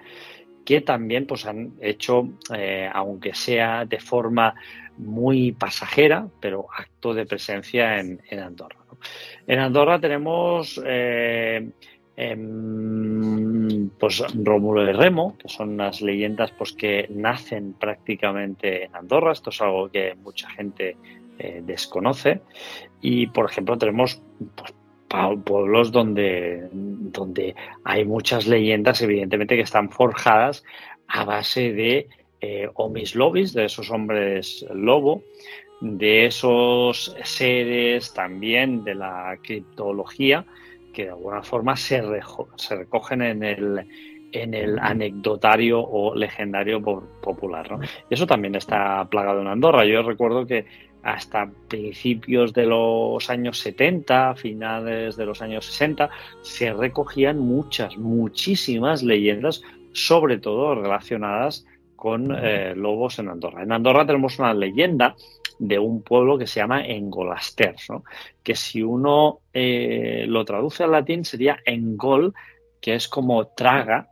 que 0.64 0.82
también 0.82 1.26
pues, 1.26 1.46
han 1.46 1.72
hecho, 1.80 2.28
eh, 2.54 2.88
aunque 2.92 3.32
sea 3.32 3.86
de 3.86 3.98
forma 3.98 4.54
muy 4.98 5.52
pasajera, 5.52 6.28
pero 6.40 6.66
acto 6.76 7.14
de 7.14 7.24
presencia 7.24 7.98
en, 7.98 8.20
Andorra. 8.38 8.76
En 9.46 9.58
Andorra 9.60 9.98
tenemos 9.98 10.78
eh, 10.84 11.70
Em, 12.20 13.90
pues 13.90 14.24
Rómulo 14.34 14.90
y 14.90 14.92
Remo, 14.92 15.38
que 15.38 15.48
son 15.48 15.68
unas 15.74 16.02
leyendas 16.02 16.50
pues, 16.50 16.72
que 16.72 17.06
nacen 17.10 17.74
prácticamente 17.74 18.86
en 18.86 18.96
Andorra. 18.96 19.30
Esto 19.30 19.50
es 19.50 19.60
algo 19.62 19.88
que 19.88 20.16
mucha 20.16 20.50
gente 20.50 20.96
eh, 21.38 21.62
desconoce. 21.64 22.40
Y, 23.00 23.28
por 23.28 23.50
ejemplo, 23.50 23.78
tenemos 23.78 24.22
pues, 24.54 24.74
pueblos 25.44 25.92
donde, 25.92 26.68
donde 26.72 27.54
hay 27.84 28.04
muchas 28.04 28.46
leyendas, 28.46 29.00
evidentemente, 29.02 29.56
que 29.56 29.62
están 29.62 29.90
forjadas 29.90 30.64
a 31.06 31.24
base 31.24 31.72
de 31.72 32.08
eh, 32.40 32.68
omis 32.74 33.14
lobis, 33.14 33.52
de 33.52 33.64
esos 33.64 33.90
hombres 33.90 34.64
lobo, 34.72 35.22
de 35.80 36.26
esos 36.26 37.14
seres 37.22 38.12
también 38.12 38.84
de 38.84 38.94
la 38.94 39.38
criptología 39.42 40.44
que 40.92 41.04
de 41.04 41.10
alguna 41.10 41.42
forma 41.42 41.76
se, 41.76 42.02
se 42.56 42.76
recogen 42.76 43.22
en 43.22 43.44
el, 43.44 43.86
en 44.32 44.54
el 44.54 44.78
anecdotario 44.78 45.80
o 45.80 46.14
legendario 46.14 46.82
popular. 46.82 47.70
¿no? 47.70 47.80
Eso 48.10 48.26
también 48.26 48.56
está 48.56 49.06
plagado 49.08 49.40
en 49.40 49.46
Andorra. 49.46 49.84
Yo 49.84 50.02
recuerdo 50.02 50.46
que 50.46 50.66
hasta 51.02 51.50
principios 51.68 52.52
de 52.52 52.66
los 52.66 53.30
años 53.30 53.58
70, 53.58 54.34
finales 54.34 55.16
de 55.16 55.26
los 55.26 55.42
años 55.42 55.64
60, 55.66 56.10
se 56.42 56.72
recogían 56.72 57.38
muchas, 57.38 57.96
muchísimas 57.96 59.02
leyendas, 59.02 59.62
sobre 59.92 60.38
todo 60.38 60.74
relacionadas 60.74 61.64
con 61.96 62.32
eh, 62.32 62.74
lobos 62.76 63.18
en 63.18 63.28
Andorra. 63.28 63.62
En 63.62 63.72
Andorra 63.72 64.06
tenemos 64.06 64.38
una 64.38 64.54
leyenda 64.54 65.16
de 65.58 65.78
un 65.78 66.02
pueblo 66.02 66.38
que 66.38 66.46
se 66.46 66.60
llama 66.60 66.86
Engolasters, 66.86 67.88
que 68.42 68.54
si 68.54 68.82
uno 68.82 69.40
eh, 69.52 70.24
lo 70.28 70.44
traduce 70.44 70.84
al 70.84 70.92
latín 70.92 71.24
sería 71.24 71.58
Engol, 71.64 72.34
que 72.80 72.94
es 72.94 73.08
como 73.08 73.48
traga, 73.48 74.08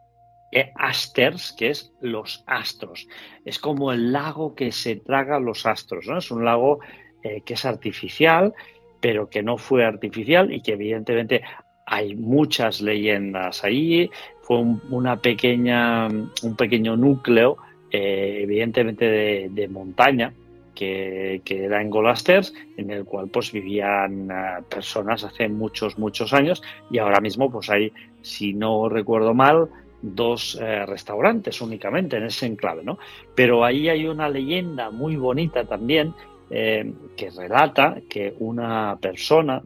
asters, 0.76 1.52
que 1.52 1.70
es 1.70 1.92
los 2.00 2.44
astros. 2.46 3.08
Es 3.44 3.58
como 3.58 3.92
el 3.92 4.12
lago 4.12 4.54
que 4.54 4.72
se 4.72 4.96
traga 4.96 5.38
los 5.38 5.66
astros, 5.66 6.06
¿no? 6.06 6.18
Es 6.18 6.30
un 6.30 6.44
lago 6.44 6.80
eh, 7.22 7.42
que 7.44 7.54
es 7.54 7.64
artificial, 7.64 8.54
pero 9.00 9.28
que 9.28 9.42
no 9.42 9.58
fue 9.58 9.84
artificial 9.84 10.52
y 10.52 10.62
que 10.62 10.72
evidentemente 10.72 11.42
hay 11.86 12.14
muchas 12.14 12.80
leyendas 12.80 13.64
ahí. 13.64 14.10
Fue 14.42 14.58
un, 14.58 14.82
una 14.90 15.16
pequeña, 15.20 16.08
un 16.08 16.56
pequeño 16.56 16.96
núcleo, 16.96 17.58
eh, 17.90 18.40
evidentemente 18.42 19.48
de 19.50 19.68
montaña, 19.68 20.32
que, 20.76 21.42
era 21.48 21.80
en 21.82 21.90
Golasters, 21.90 22.54
en 22.76 22.90
el 22.90 23.04
cual 23.04 23.28
pues 23.28 23.50
vivían 23.50 24.30
eh, 24.30 24.62
personas 24.68 25.24
hace 25.24 25.48
muchos, 25.48 25.98
muchos 25.98 26.32
años 26.32 26.62
y 26.90 26.98
ahora 26.98 27.20
mismo 27.20 27.50
pues 27.50 27.68
hay, 27.70 27.92
si 28.22 28.52
no 28.52 28.88
recuerdo 28.88 29.34
mal, 29.34 29.68
dos 30.02 30.58
eh, 30.60 30.84
restaurantes 30.86 31.60
únicamente 31.60 32.16
en 32.16 32.24
ese 32.24 32.46
enclave, 32.46 32.82
¿no? 32.84 32.98
Pero 33.34 33.64
ahí 33.64 33.88
hay 33.88 34.06
una 34.06 34.28
leyenda 34.28 34.90
muy 34.90 35.16
bonita 35.16 35.64
también 35.64 36.14
eh, 36.50 36.92
que 37.16 37.30
relata 37.30 37.98
que 38.08 38.34
una 38.38 38.98
persona 39.00 39.62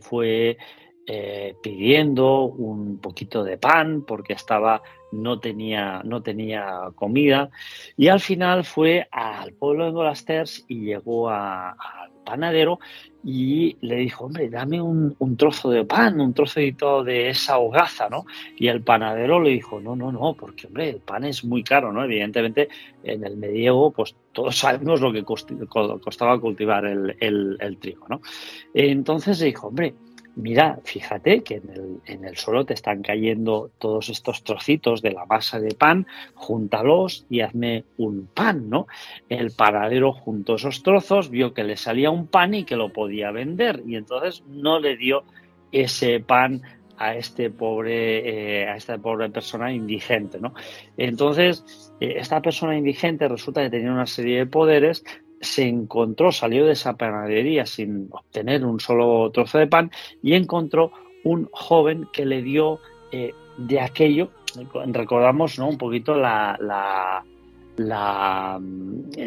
fue 0.00 0.56
pidiendo 1.62 2.42
un 2.42 2.98
poquito 2.98 3.42
de 3.42 3.58
pan 3.58 4.04
porque 4.06 4.34
estaba 4.34 4.82
no 5.12 5.38
tenía, 5.38 6.02
no 6.04 6.22
tenía 6.22 6.90
comida 6.94 7.50
y 7.96 8.08
al 8.08 8.20
final 8.20 8.64
fue 8.64 9.08
al 9.10 9.52
pueblo 9.52 9.86
de 9.86 9.92
Golasters 9.92 10.64
y 10.68 10.86
llegó 10.86 11.30
al 11.30 11.74
panadero 12.24 12.78
y 13.24 13.76
le 13.80 13.96
dijo, 13.96 14.26
hombre, 14.26 14.48
dame 14.48 14.80
un, 14.80 15.36
trozo 15.36 15.70
de 15.70 15.84
pan, 15.84 16.20
un 16.20 16.32
trocito 16.32 17.02
de 17.02 17.30
esa 17.30 17.58
hogaza, 17.58 18.08
¿no? 18.08 18.24
Y 18.56 18.68
el 18.68 18.82
panadero 18.82 19.40
le 19.40 19.50
dijo, 19.50 19.80
no, 19.80 19.96
no, 19.96 20.12
no, 20.12 20.34
porque, 20.34 20.68
hombre, 20.68 20.90
el 20.90 21.00
pan 21.00 21.24
es 21.24 21.44
muy 21.44 21.64
caro, 21.64 21.92
¿no? 21.92 22.04
Evidentemente, 22.04 22.68
en 23.02 23.24
el 23.24 23.36
medievo, 23.36 23.90
pues 23.90 24.14
todos 24.32 24.56
sabemos 24.56 25.00
lo 25.00 25.12
que 25.12 25.24
costaba 25.24 26.40
cultivar 26.40 26.84
el, 26.86 27.16
el 27.18 27.78
trigo, 27.78 28.06
¿no? 28.08 28.20
Entonces 28.74 29.40
dijo, 29.40 29.68
hombre, 29.68 29.94
mira, 30.36 30.78
fíjate 30.84 31.42
que 31.42 31.60
en 32.04 32.24
el, 32.24 32.36
suelo 32.36 32.64
te 32.64 32.74
están 32.74 33.02
cayendo 33.02 33.70
todos 33.78 34.10
estos 34.10 34.44
trocitos 34.44 35.02
de 35.02 35.12
la 35.12 35.24
masa 35.24 35.58
de 35.58 35.74
pan, 35.74 36.06
júntalos 36.34 37.26
y 37.28 37.40
hazme 37.40 37.84
un 37.96 38.28
pan, 38.32 38.68
¿no? 38.68 38.86
El 39.28 39.50
paradero 39.50 40.12
juntó 40.12 40.54
esos 40.56 40.82
trozos, 40.82 41.30
vio 41.30 41.54
que 41.54 41.64
le 41.64 41.76
salía 41.76 42.10
un 42.10 42.26
pan 42.26 42.54
y 42.54 42.64
que 42.64 42.76
lo 42.76 42.92
podía 42.92 43.30
vender 43.30 43.82
y 43.86 43.96
entonces 43.96 44.44
no 44.48 44.78
le 44.78 44.96
dio 44.96 45.24
ese 45.72 46.20
pan 46.20 46.62
a 46.98 47.14
este 47.14 47.50
pobre 47.50 48.62
eh, 48.62 48.68
a 48.68 48.76
esta 48.76 48.96
pobre 48.96 49.28
persona 49.28 49.70
indigente 49.70 50.40
no 50.40 50.54
entonces 50.96 51.92
eh, 52.00 52.14
esta 52.16 52.40
persona 52.40 52.76
indigente 52.78 53.28
resulta 53.28 53.62
que 53.62 53.68
tenía 53.68 53.92
una 53.92 54.06
serie 54.06 54.38
de 54.38 54.46
poderes 54.46 55.04
se 55.40 55.68
encontró, 55.68 56.32
salió 56.32 56.66
de 56.66 56.72
esa 56.72 56.96
panadería 56.96 57.66
sin 57.66 58.08
obtener 58.10 58.64
un 58.64 58.80
solo 58.80 59.30
trozo 59.30 59.58
de 59.58 59.66
pan 59.66 59.90
y 60.22 60.34
encontró 60.34 60.92
un 61.24 61.48
joven 61.52 62.08
que 62.12 62.24
le 62.24 62.42
dio 62.42 62.80
eh, 63.12 63.34
de 63.58 63.80
aquello, 63.80 64.30
recordamos 64.86 65.58
¿no? 65.58 65.68
un 65.68 65.78
poquito 65.78 66.14
la, 66.14 66.56
la, 66.60 67.24
la, 67.76 68.60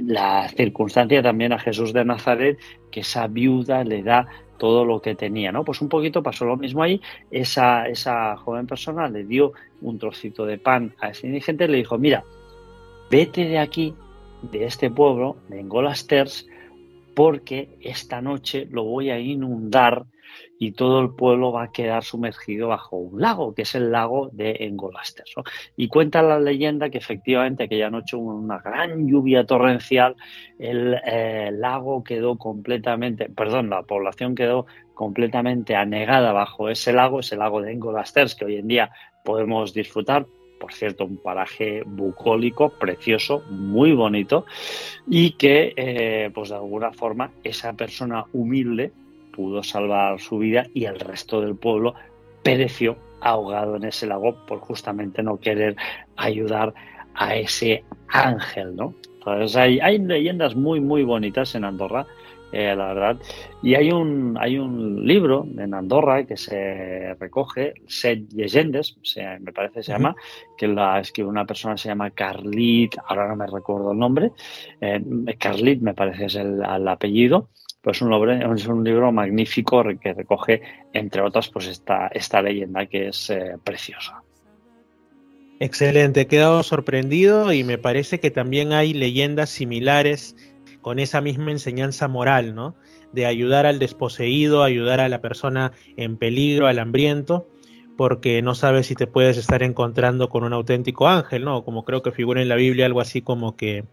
la, 0.04 0.50
circunstancia 0.50 1.22
también 1.22 1.54
a 1.54 1.60
Jesús 1.60 1.94
de 1.94 2.06
Nazaret, 2.06 2.58
que 2.92 3.02
esa 3.02 3.28
viuda 3.28 3.84
le 3.84 4.04
da 4.04 4.28
todo 4.58 4.86
lo 4.86 5.02
que 5.02 5.16
tenía, 5.16 5.52
¿no? 5.52 5.64
Pues 5.64 5.82
un 5.82 5.88
poquito 5.88 6.22
pasó 6.22 6.46
lo 6.46 6.58
mismo 6.58 6.84
ahí, 6.84 7.02
esa, 7.32 7.88
esa 7.88 8.36
joven 8.38 8.68
persona 8.68 9.08
le 9.08 9.24
dio 9.24 9.54
un 9.82 9.98
trocito 9.98 10.46
de 10.46 10.58
pan 10.58 10.94
a 11.00 11.10
ese 11.10 11.28
indigente 11.28 11.66
y 11.66 11.68
le 11.70 11.78
dijo, 11.78 11.98
mira, 11.98 12.24
vete 13.10 13.46
de 13.46 13.58
aquí 13.58 13.94
de 14.42 14.66
este 14.66 14.90
pueblo, 14.90 15.38
de 15.50 15.60
Engolasters, 15.60 16.48
porque 17.16 17.70
esta 17.82 18.22
noche 18.22 18.68
lo 18.70 18.84
voy 18.84 19.10
a 19.10 19.20
inundar 19.20 20.06
y 20.58 20.74
todo 20.74 21.00
el 21.02 21.16
pueblo 21.16 21.52
va 21.52 21.64
a 21.64 21.72
quedar 21.72 22.04
sumergido 22.04 22.68
bajo 22.68 22.98
un 22.98 23.22
lago, 23.22 23.54
que 23.54 23.64
es 23.64 23.76
el 23.76 23.92
lago 23.92 24.30
de 24.32 24.58
Engolasters. 24.60 25.34
Y 25.76 25.88
cuenta 25.88 26.22
la 26.22 26.40
leyenda 26.40 26.90
que 26.90 26.98
efectivamente 26.98 27.64
aquella 27.64 27.90
noche 27.90 28.16
hubo 28.16 28.36
una 28.36 28.60
gran 28.60 29.08
lluvia 29.08 29.46
torrencial, 29.46 30.16
el 30.58 30.96
eh, 31.06 31.52
lago 31.54 32.04
quedó 32.04 32.38
completamente, 32.38 33.30
perdón, 33.30 33.70
la 33.70 33.84
población 33.84 34.36
quedó 34.36 34.66
completamente 34.94 35.76
anegada 35.76 36.34
bajo 36.34 36.70
ese 36.70 36.92
lago, 36.92 37.22
ese 37.22 37.38
lago 37.38 37.62
de 37.62 37.72
Engolasters, 37.72 38.36
que 38.36 38.46
hoy 38.46 38.58
en 38.58 38.68
día 38.68 38.92
podemos 39.24 39.74
disfrutar 39.74 40.26
por 40.60 40.74
cierto, 40.74 41.06
un 41.06 41.18
paraje 41.18 41.84
bucólico, 41.86 42.70
precioso, 42.70 43.44
muy 43.50 43.94
bonito, 43.94 44.46
y 45.08 45.32
que, 45.32 45.74
eh, 45.76 46.30
pues 46.34 46.50
de 46.50 46.56
alguna 46.56 46.92
forma, 46.92 47.32
esa 47.44 47.74
persona 47.74 48.26
humilde 48.34 48.92
pudo 49.32 49.64
salvar 49.64 50.20
su 50.20 50.38
vida 50.38 50.68
y 50.74 50.86
el 50.86 51.00
resto 51.00 51.42
del 51.42 51.56
pueblo 51.56 51.96
pereció 52.44 52.98
ahogado 53.22 53.76
en 53.78 53.86
ese 53.86 54.08
lago 54.08 54.36
por 54.46 54.60
justamente 54.60 55.24
no 55.24 55.38
querer 55.38 55.76
ayudar 56.16 56.74
a 57.16 57.36
ese 57.36 57.84
ángel, 58.08 58.76
¿no? 58.76 58.94
Entonces 59.16 59.56
hay, 59.56 59.80
hay 59.80 60.00
leyendas 60.00 60.56
muy, 60.56 60.80
muy 60.80 61.04
bonitas 61.04 61.56
en 61.56 61.66
Andorra 61.66 62.06
eh, 62.52 62.76
la 62.76 62.94
verdad. 62.94 63.18
Y 63.62 63.76
hay 63.76 63.92
un, 63.92 64.38
hay 64.40 64.58
un 64.58 65.06
libro 65.06 65.46
en 65.58 65.74
Andorra 65.74 66.26
que 66.26 66.38
se 66.38 67.16
recoge, 67.20 67.74
Set 67.88 68.32
Leyendes, 68.34 68.98
me 69.42 69.52
parece 69.52 69.84
se 69.84 69.92
llama, 69.92 70.16
que 70.58 70.68
la 70.68 71.00
escribe 71.00 71.30
una 71.30 71.46
persona 71.46 71.78
se 71.78 71.90
llama 71.90 72.12
Carlit, 72.12 72.96
ahora 73.06 73.28
no 73.28 73.36
me 73.36 73.48
recuerdo 73.48 73.92
el 73.92 74.00
nombre, 74.00 74.32
eh, 74.82 75.02
Carlit 75.38 75.82
me 75.82 75.94
parece 75.94 76.26
es 76.26 76.36
el, 76.36 76.64
apellido, 76.88 77.50
pues 77.82 78.02
un, 78.02 78.12
libro, 78.12 78.54
es 78.54 78.68
un 78.68 78.84
libro 78.84 79.12
magnífico 79.12 79.84
que 80.02 80.14
recoge, 80.14 80.62
entre 80.94 81.22
otras, 81.22 81.50
pues 81.50 81.68
esta, 81.68 82.08
esta 82.08 82.42
leyenda 82.42 82.86
que 82.88 83.10
es 83.10 83.30
eh, 83.30 83.56
preciosa. 83.64 84.24
Excelente, 85.62 86.22
he 86.22 86.28
quedado 86.28 86.64
sorprendido 86.64 87.52
y 87.52 87.66
me 87.66 87.78
parece 87.78 88.22
que 88.22 88.32
también 88.32 88.72
hay 88.72 88.94
leyendas 88.94 89.50
similares 89.50 90.38
con 90.82 91.00
esa 91.00 91.22
misma 91.22 91.52
enseñanza 91.52 92.08
moral, 92.08 92.56
¿no? 92.56 92.76
De 93.14 93.26
ayudar 93.26 93.66
al 93.66 93.80
desposeído, 93.80 94.64
ayudar 94.64 95.00
a 95.00 95.10
la 95.10 95.22
persona 95.22 95.72
en 95.98 96.18
peligro, 96.18 96.68
al 96.68 96.80
hambriento, 96.80 97.48
porque 97.98 98.42
no 98.42 98.56
sabes 98.56 98.88
si 98.88 98.96
te 98.96 99.08
puedes 99.08 99.38
estar 99.38 99.62
encontrando 99.62 100.30
con 100.30 100.44
un 100.44 100.54
auténtico 100.54 101.08
ángel, 101.08 101.44
¿no? 101.44 101.64
Como 101.64 101.84
creo 101.84 102.02
que 102.02 102.12
figura 102.12 102.42
en 102.42 102.50
la 102.50 102.56
Biblia 102.56 102.86
algo 102.86 103.02
así 103.02 103.22
como 103.22 103.58
que, 103.58 103.84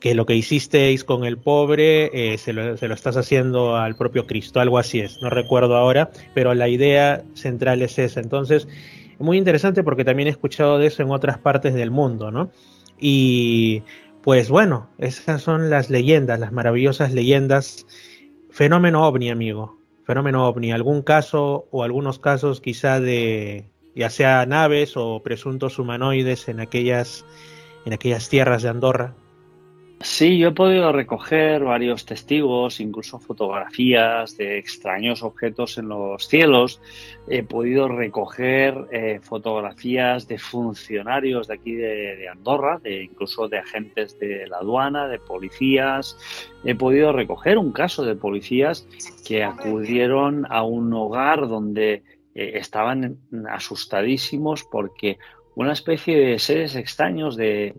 que 0.00 0.14
lo 0.14 0.26
que 0.26 0.34
hicisteis 0.34 1.04
con 1.04 1.24
el 1.24 1.38
pobre 1.38 2.10
eh, 2.32 2.38
se, 2.38 2.52
lo, 2.52 2.76
se, 2.76 2.88
lo, 2.88 2.94
estás 2.94 3.16
haciendo 3.16 3.76
al 3.76 3.94
propio 3.94 4.26
Cristo, 4.26 4.60
algo 4.60 4.78
así 4.78 5.00
es, 5.00 5.22
no 5.22 5.30
recuerdo 5.30 5.76
ahora, 5.76 6.10
pero 6.34 6.54
la 6.54 6.68
idea 6.68 7.22
central 7.34 7.82
es 7.82 7.98
esa. 7.98 8.20
Entonces, 8.20 8.66
muy 9.20 9.36
interesante 9.36 9.84
porque 9.84 10.04
también 10.04 10.26
he 10.26 10.30
escuchado 10.30 10.78
de 10.78 10.86
eso 10.86 11.02
en 11.02 11.10
otras 11.10 11.38
partes 11.38 11.74
del 11.74 11.90
mundo, 11.90 12.30
¿no? 12.30 12.50
Y 12.98 13.82
pues 14.22 14.50
bueno, 14.50 14.90
esas 14.98 15.42
son 15.42 15.70
las 15.70 15.90
leyendas, 15.90 16.38
las 16.38 16.52
maravillosas 16.52 17.12
leyendas. 17.12 17.86
Fenómeno 18.50 19.06
ovni, 19.06 19.30
amigo. 19.30 19.78
Fenómeno 20.04 20.46
ovni. 20.46 20.72
¿Algún 20.72 21.02
caso 21.02 21.68
o 21.70 21.84
algunos 21.84 22.18
casos 22.18 22.60
quizá 22.60 23.00
de 23.00 23.70
ya 23.94 24.10
sea 24.10 24.44
naves 24.46 24.96
o 24.96 25.22
presuntos 25.22 25.78
humanoides 25.78 26.48
en 26.48 26.60
aquellas 26.60 27.24
en 27.86 27.92
aquellas 27.92 28.28
tierras 28.28 28.62
de 28.62 28.68
Andorra? 28.68 29.14
Sí, 30.02 30.38
yo 30.38 30.48
he 30.48 30.52
podido 30.52 30.92
recoger 30.92 31.62
varios 31.62 32.06
testigos, 32.06 32.80
incluso 32.80 33.18
fotografías 33.18 34.34
de 34.38 34.56
extraños 34.56 35.22
objetos 35.22 35.76
en 35.76 35.90
los 35.90 36.26
cielos. 36.26 36.80
He 37.28 37.42
podido 37.42 37.86
recoger 37.86 38.88
eh, 38.92 39.20
fotografías 39.22 40.26
de 40.26 40.38
funcionarios 40.38 41.48
de 41.48 41.54
aquí 41.54 41.74
de, 41.74 42.26
Andorra, 42.30 42.78
de, 42.82 43.04
incluso 43.04 43.46
de 43.48 43.58
agentes 43.58 44.18
de 44.18 44.46
la 44.46 44.56
aduana, 44.58 45.06
de 45.06 45.18
policías. 45.18 46.16
He 46.64 46.74
podido 46.74 47.12
recoger 47.12 47.58
un 47.58 47.70
caso 47.70 48.02
de 48.02 48.16
policías 48.16 48.86
que 49.26 49.44
acudieron 49.44 50.46
a 50.48 50.62
un 50.62 50.94
hogar 50.94 51.46
donde 51.46 52.04
eh, 52.34 52.52
estaban 52.54 53.18
asustadísimos 53.50 54.64
porque 54.64 55.18
una 55.56 55.74
especie 55.74 56.16
de 56.16 56.38
seres 56.38 56.74
extraños 56.74 57.36
de 57.36 57.74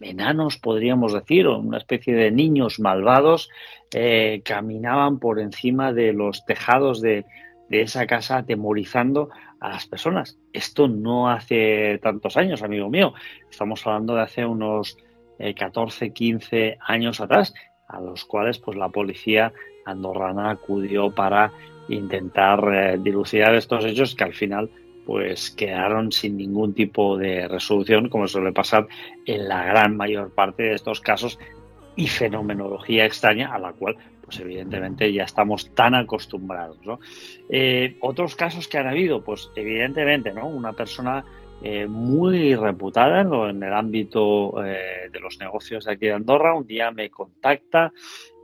enanos, 0.00 0.58
podríamos 0.58 1.12
decir, 1.12 1.46
o 1.46 1.58
una 1.58 1.78
especie 1.78 2.14
de 2.14 2.30
niños 2.30 2.80
malvados, 2.80 3.50
eh, 3.94 4.42
caminaban 4.44 5.18
por 5.18 5.40
encima 5.40 5.92
de 5.92 6.12
los 6.12 6.44
tejados 6.44 7.00
de, 7.00 7.24
esa 7.68 8.06
casa 8.06 8.38
atemorizando 8.38 9.28
a 9.58 9.70
las 9.70 9.86
personas. 9.86 10.38
Esto 10.52 10.86
no 10.86 11.28
hace 11.28 11.98
tantos 12.00 12.36
años, 12.36 12.62
amigo 12.62 12.88
mío. 12.88 13.12
Estamos 13.50 13.84
hablando 13.84 14.14
de 14.14 14.22
hace 14.22 14.46
unos 14.46 14.96
14, 15.38 16.04
eh, 16.04 16.12
15 16.12 16.78
años 16.80 17.20
atrás, 17.20 17.54
a 17.88 18.00
los 18.00 18.24
cuales 18.24 18.58
pues 18.58 18.76
la 18.76 18.88
policía 18.88 19.52
andorrana 19.84 20.50
acudió 20.50 21.10
para 21.10 21.52
intentar 21.88 22.60
eh, 22.72 22.98
dilucidar 23.02 23.54
estos 23.54 23.84
hechos 23.84 24.14
que 24.14 24.24
al 24.24 24.34
final 24.34 24.70
pues 25.06 25.52
quedaron 25.52 26.10
sin 26.10 26.36
ningún 26.36 26.74
tipo 26.74 27.16
de 27.16 27.46
resolución, 27.46 28.08
como 28.08 28.26
suele 28.26 28.52
pasar 28.52 28.88
en 29.24 29.48
la 29.48 29.64
gran 29.64 29.96
mayor 29.96 30.34
parte 30.34 30.64
de 30.64 30.74
estos 30.74 31.00
casos, 31.00 31.38
y 31.96 32.08
fenomenología 32.08 33.06
extraña 33.06 33.52
a 33.54 33.58
la 33.58 33.72
cual, 33.72 33.96
pues 34.22 34.38
evidentemente 34.40 35.12
ya 35.12 35.24
estamos 35.24 35.74
tan 35.74 35.94
acostumbrados. 35.94 36.78
Eh, 37.48 37.96
otros 38.00 38.36
casos 38.36 38.68
que 38.68 38.78
han 38.78 38.86
habido, 38.86 39.24
pues 39.24 39.50
evidentemente, 39.56 40.32
¿no? 40.32 40.46
Una 40.46 40.74
persona 40.74 41.24
eh, 41.62 41.86
muy 41.86 42.54
reputada 42.54 43.22
en, 43.22 43.62
el 43.62 43.72
ámbito 43.72 44.62
eh, 44.62 45.08
de 45.10 45.20
los 45.20 45.38
negocios 45.38 45.88
aquí 45.88 46.06
de 46.06 46.12
Andorra, 46.12 46.54
un 46.54 46.66
día 46.66 46.90
me 46.90 47.08
contacta 47.08 47.92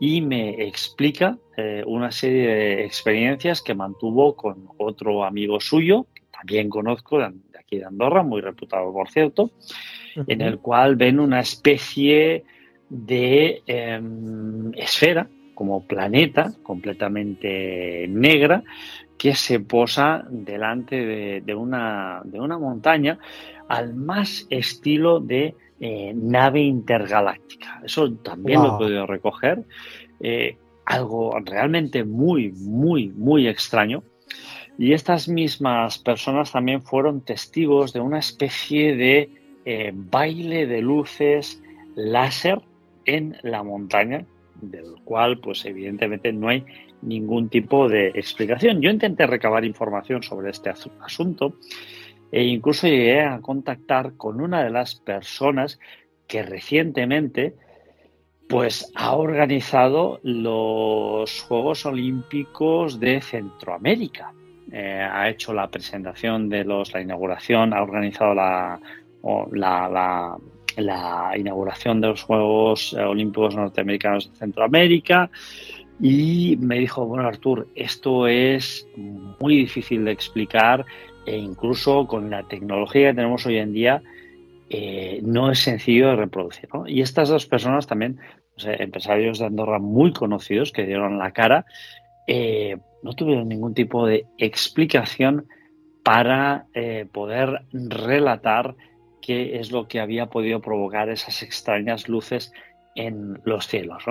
y 0.00 0.22
me 0.22 0.66
explica 0.66 1.38
una 1.86 2.10
serie 2.10 2.48
de 2.48 2.84
experiencias 2.84 3.62
que 3.62 3.74
mantuvo 3.74 4.34
con 4.34 4.66
otro 4.78 5.22
amigo 5.22 5.60
suyo, 5.60 6.06
también 6.42 6.68
conozco 6.68 7.18
de 7.18 7.32
aquí 7.58 7.78
de 7.78 7.84
Andorra, 7.84 8.24
muy 8.24 8.40
reputado 8.40 8.92
por 8.92 9.08
cierto, 9.08 9.52
en 10.26 10.40
el 10.40 10.58
cual 10.58 10.96
ven 10.96 11.20
una 11.20 11.38
especie 11.38 12.42
de 12.88 13.62
em, 13.66 14.72
esfera 14.74 15.28
como 15.54 15.86
planeta 15.86 16.52
completamente 16.64 18.06
negra 18.08 18.64
que 19.16 19.36
se 19.36 19.60
posa 19.60 20.24
delante 20.28 21.40
de, 21.40 21.54
una, 21.54 22.20
de 22.24 22.40
una, 22.40 22.58
montaña 22.58 23.18
al 23.68 23.94
más 23.94 24.44
estilo 24.50 25.20
de 25.20 25.54
eh, 25.78 26.12
nave 26.12 26.60
intergaláctica. 26.60 27.80
Eso 27.84 28.12
también 28.14 28.62
lo 28.62 28.74
he 28.74 28.78
podido 28.78 29.06
recoger. 29.06 29.62
Eh, 30.18 30.56
algo 30.86 31.38
realmente 31.44 32.02
muy, 32.02 32.50
muy, 32.50 33.10
muy 33.10 33.46
extraño 33.46 34.02
y 34.78 34.92
estas 34.92 35.28
mismas 35.28 35.98
personas 35.98 36.52
también 36.52 36.82
fueron 36.82 37.20
testigos 37.20 37.92
de 37.92 38.00
una 38.00 38.18
especie 38.18 38.96
de 38.96 39.30
eh, 39.64 39.92
baile 39.94 40.66
de 40.66 40.80
luces 40.80 41.62
láser 41.94 42.60
en 43.04 43.36
la 43.42 43.62
montaña, 43.62 44.24
del 44.60 44.94
cual 45.04 45.38
pues 45.38 45.64
evidentemente 45.64 46.32
no 46.32 46.48
hay 46.48 46.64
ningún 47.02 47.48
tipo 47.48 47.88
de 47.88 48.08
explicación. 48.08 48.80
Yo 48.80 48.90
intenté 48.90 49.26
recabar 49.26 49.64
información 49.64 50.22
sobre 50.22 50.50
este 50.50 50.70
asunto 50.70 51.56
e 52.30 52.44
incluso 52.44 52.86
llegué 52.86 53.22
a 53.22 53.40
contactar 53.40 54.14
con 54.16 54.40
una 54.40 54.64
de 54.64 54.70
las 54.70 54.94
personas 54.94 55.78
que 56.26 56.42
recientemente 56.42 57.54
pues 58.48 58.90
ha 58.94 59.14
organizado 59.14 60.20
los 60.22 61.42
Juegos 61.42 61.86
Olímpicos 61.86 63.00
de 63.00 63.20
Centroamérica. 63.20 64.32
Eh, 64.72 65.06
ha 65.10 65.28
hecho 65.28 65.52
la 65.52 65.68
presentación 65.68 66.48
de 66.48 66.64
los, 66.64 66.94
la 66.94 67.02
inauguración, 67.02 67.74
ha 67.74 67.82
organizado 67.82 68.34
la, 68.34 68.80
la, 69.52 70.38
la, 70.76 71.32
inauguración 71.36 72.00
de 72.00 72.08
los 72.08 72.22
Juegos 72.22 72.94
Olímpicos 72.94 73.54
Norteamericanos 73.54 74.30
de 74.30 74.38
Centroamérica 74.38 75.30
y 76.00 76.56
me 76.58 76.78
dijo, 76.78 77.04
bueno 77.04 77.28
Artur, 77.28 77.68
esto 77.74 78.26
es 78.26 78.88
muy 78.96 79.56
difícil 79.56 80.06
de 80.06 80.12
explicar 80.12 80.86
e 81.26 81.36
incluso 81.36 82.06
con 82.06 82.30
la 82.30 82.42
tecnología 82.48 83.10
que 83.10 83.16
tenemos 83.16 83.44
hoy 83.44 83.58
en 83.58 83.74
día 83.74 84.02
eh, 84.70 85.20
no 85.22 85.50
es 85.50 85.58
sencillo 85.58 86.08
de 86.08 86.16
reproducir. 86.16 86.70
Y 86.86 87.02
estas 87.02 87.28
dos 87.28 87.44
personas 87.44 87.86
también, 87.86 88.18
empresarios 88.64 89.38
de 89.38 89.44
Andorra 89.44 89.78
muy 89.78 90.14
conocidos 90.14 90.72
que 90.72 90.86
dieron 90.86 91.18
la 91.18 91.32
cara, 91.32 91.66
eh, 92.26 92.76
no 93.02 93.14
tuvieron 93.14 93.48
ningún 93.48 93.74
tipo 93.74 94.06
de 94.06 94.26
explicación 94.38 95.46
para 96.02 96.66
eh, 96.74 97.06
poder 97.10 97.62
relatar 97.72 98.74
qué 99.20 99.58
es 99.58 99.70
lo 99.70 99.86
que 99.86 100.00
había 100.00 100.26
podido 100.26 100.60
provocar 100.60 101.08
esas 101.08 101.42
extrañas 101.42 102.08
luces 102.08 102.52
en 102.94 103.40
los 103.44 103.68
cielos. 103.68 104.04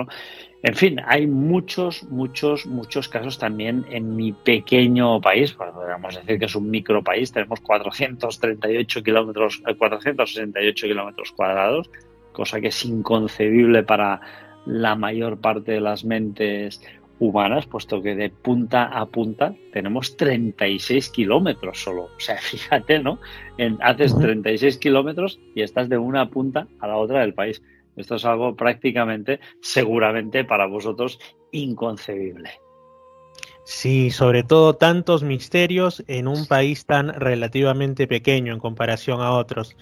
En 0.62 0.74
fin, 0.74 1.00
hay 1.06 1.26
muchos, 1.26 2.02
muchos, 2.04 2.66
muchos 2.66 3.08
casos 3.08 3.38
también 3.38 3.84
en 3.90 4.16
mi 4.16 4.32
pequeño 4.32 5.20
país, 5.20 5.52
podríamos 5.52 6.16
decir 6.16 6.38
que 6.38 6.46
es 6.46 6.54
un 6.54 6.70
micro 6.70 7.02
país, 7.02 7.32
tenemos 7.32 7.60
438 7.60 9.02
kilómetros, 9.02 9.62
468 9.78 10.86
eh, 10.86 10.88
kilómetros 10.88 11.32
cuadrados, 11.32 11.90
cosa 12.32 12.60
que 12.60 12.68
es 12.68 12.84
inconcebible 12.84 13.82
para 13.82 14.20
la 14.66 14.94
mayor 14.94 15.40
parte 15.40 15.72
de 15.72 15.80
las 15.80 16.04
mentes 16.04 16.80
humanas, 17.22 17.66
puesto 17.66 18.02
que 18.02 18.16
de 18.16 18.30
punta 18.30 18.86
a 18.86 19.06
punta 19.06 19.54
tenemos 19.72 20.16
36 20.16 21.08
kilómetros 21.10 21.80
solo. 21.80 22.06
O 22.16 22.20
sea, 22.20 22.36
fíjate, 22.40 22.98
¿no? 22.98 23.20
En, 23.58 23.78
haces 23.80 24.18
36 24.18 24.78
kilómetros 24.78 25.38
y 25.54 25.62
estás 25.62 25.88
de 25.88 25.98
una 25.98 26.28
punta 26.28 26.66
a 26.80 26.88
la 26.88 26.96
otra 26.96 27.20
del 27.20 27.32
país. 27.32 27.62
Esto 27.94 28.16
es 28.16 28.24
algo 28.24 28.56
prácticamente, 28.56 29.38
seguramente 29.60 30.44
para 30.44 30.66
vosotros, 30.66 31.20
inconcebible. 31.52 32.50
Sí, 33.64 34.10
sobre 34.10 34.42
todo 34.42 34.74
tantos 34.74 35.22
misterios 35.22 36.02
en 36.08 36.26
un 36.26 36.46
país 36.46 36.86
tan 36.86 37.08
relativamente 37.08 38.08
pequeño 38.08 38.52
en 38.52 38.58
comparación 38.58 39.20
a 39.20 39.30
otros. 39.30 39.76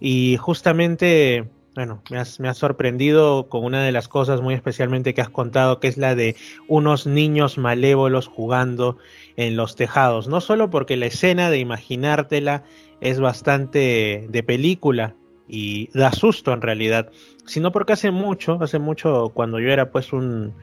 Y 0.00 0.36
justamente 0.36 1.48
bueno, 1.74 2.02
me 2.10 2.18
has, 2.18 2.38
me 2.38 2.52
sorprendido 2.54 3.48
con 3.48 3.64
una 3.64 3.82
de 3.82 3.92
las 3.92 4.08
cosas 4.08 4.40
muy 4.40 4.54
especialmente 4.54 5.12
que 5.12 5.20
has 5.20 5.30
contado, 5.30 5.80
que 5.80 5.88
es 5.88 5.96
la 5.96 6.14
de 6.14 6.36
unos 6.68 7.06
niños 7.06 7.58
malévolos 7.58 8.28
jugando 8.28 8.98
en 9.36 9.56
los 9.56 9.74
tejados. 9.74 10.28
No 10.28 10.40
solo 10.40 10.70
porque 10.70 10.96
la 10.96 11.06
escena 11.06 11.50
de 11.50 11.58
imaginártela 11.58 12.62
es 13.00 13.18
bastante 13.18 14.26
de 14.28 14.42
película 14.42 15.16
y 15.48 15.90
da 15.92 16.12
susto 16.12 16.52
en 16.52 16.62
realidad, 16.62 17.10
sino 17.44 17.72
porque 17.72 17.94
hace 17.94 18.10
mucho, 18.10 18.58
hace 18.62 18.78
mucho, 18.78 19.32
cuando 19.34 19.58
yo 19.58 19.70
era 19.70 19.90
pues 19.90 20.12
un, 20.12 20.54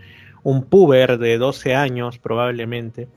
un 0.43 0.63
puber 0.63 1.17
de 1.17 1.37
12 1.37 1.75
años 1.75 2.19
probablemente, 2.19 3.09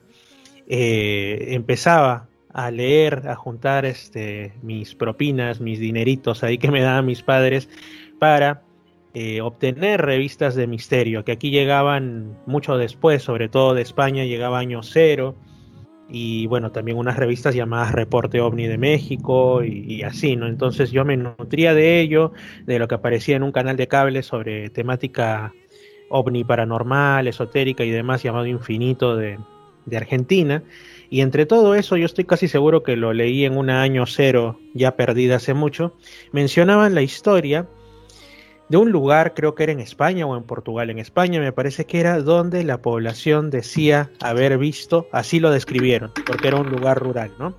eh, 0.66 1.48
empezaba 1.50 2.28
a 2.54 2.70
leer, 2.70 3.28
a 3.28 3.34
juntar 3.34 3.84
este, 3.84 4.54
mis 4.62 4.94
propinas, 4.94 5.60
mis 5.60 5.80
dineritos 5.80 6.42
ahí 6.44 6.56
que 6.56 6.70
me 6.70 6.80
daban 6.80 7.04
mis 7.04 7.22
padres 7.22 7.68
para 8.18 8.62
eh, 9.12 9.40
obtener 9.40 10.00
revistas 10.00 10.54
de 10.54 10.66
misterio, 10.66 11.24
que 11.24 11.32
aquí 11.32 11.50
llegaban 11.50 12.38
mucho 12.46 12.78
después, 12.78 13.22
sobre 13.22 13.48
todo 13.48 13.74
de 13.74 13.82
España, 13.82 14.24
llegaba 14.24 14.58
año 14.58 14.82
cero, 14.82 15.34
y 16.08 16.46
bueno, 16.46 16.70
también 16.70 16.98
unas 16.98 17.16
revistas 17.16 17.54
llamadas 17.54 17.92
Reporte 17.92 18.40
OVNI 18.40 18.66
de 18.66 18.78
México 18.78 19.64
y, 19.64 19.84
y, 19.92 20.02
así, 20.02 20.36
¿no? 20.36 20.46
Entonces 20.46 20.90
yo 20.90 21.04
me 21.04 21.16
nutría 21.16 21.74
de 21.74 22.00
ello, 22.00 22.32
de 22.66 22.78
lo 22.78 22.88
que 22.88 22.94
aparecía 22.94 23.36
en 23.36 23.42
un 23.42 23.52
canal 23.52 23.76
de 23.76 23.88
cable 23.88 24.22
sobre 24.22 24.70
temática 24.70 25.52
ovni 26.10 26.44
paranormal, 26.44 27.26
esotérica 27.26 27.84
y 27.84 27.90
demás, 27.90 28.22
llamado 28.22 28.46
Infinito 28.46 29.16
de, 29.16 29.38
de 29.86 29.96
Argentina, 29.96 30.62
y 31.10 31.20
entre 31.20 31.46
todo 31.46 31.74
eso, 31.74 31.96
yo 31.96 32.06
estoy 32.06 32.24
casi 32.24 32.48
seguro 32.48 32.82
que 32.82 32.96
lo 32.96 33.12
leí 33.12 33.44
en 33.44 33.56
un 33.56 33.70
año 33.70 34.06
cero, 34.06 34.58
ya 34.72 34.96
perdida 34.96 35.36
hace 35.36 35.54
mucho, 35.54 35.94
mencionaban 36.32 36.94
la 36.94 37.02
historia 37.02 37.68
de 38.68 38.76
un 38.76 38.90
lugar, 38.90 39.34
creo 39.34 39.54
que 39.54 39.64
era 39.64 39.72
en 39.72 39.80
España 39.80 40.26
o 40.26 40.36
en 40.36 40.44
Portugal, 40.44 40.90
en 40.90 40.98
España 40.98 41.40
me 41.40 41.52
parece 41.52 41.84
que 41.84 42.00
era 42.00 42.20
donde 42.20 42.64
la 42.64 42.80
población 42.80 43.50
decía 43.50 44.10
haber 44.20 44.56
visto, 44.58 45.06
así 45.12 45.38
lo 45.38 45.50
describieron, 45.50 46.12
porque 46.26 46.48
era 46.48 46.56
un 46.56 46.70
lugar 46.70 46.98
rural, 46.98 47.32
¿no? 47.38 47.54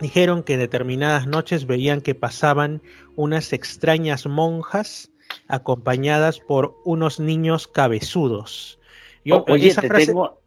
Dijeron 0.00 0.42
que 0.42 0.54
en 0.54 0.60
determinadas 0.60 1.26
noches 1.28 1.66
veían 1.66 2.00
que 2.00 2.16
pasaban 2.16 2.82
unas 3.14 3.52
extrañas 3.52 4.26
monjas 4.26 5.12
acompañadas 5.46 6.40
por 6.40 6.76
unos 6.84 7.20
niños 7.20 7.68
cabezudos. 7.68 8.80
Yo, 9.24 9.44
Oye, 9.46 9.68
esa 9.68 9.82
frase... 9.82 10.06
tengo, 10.06 10.41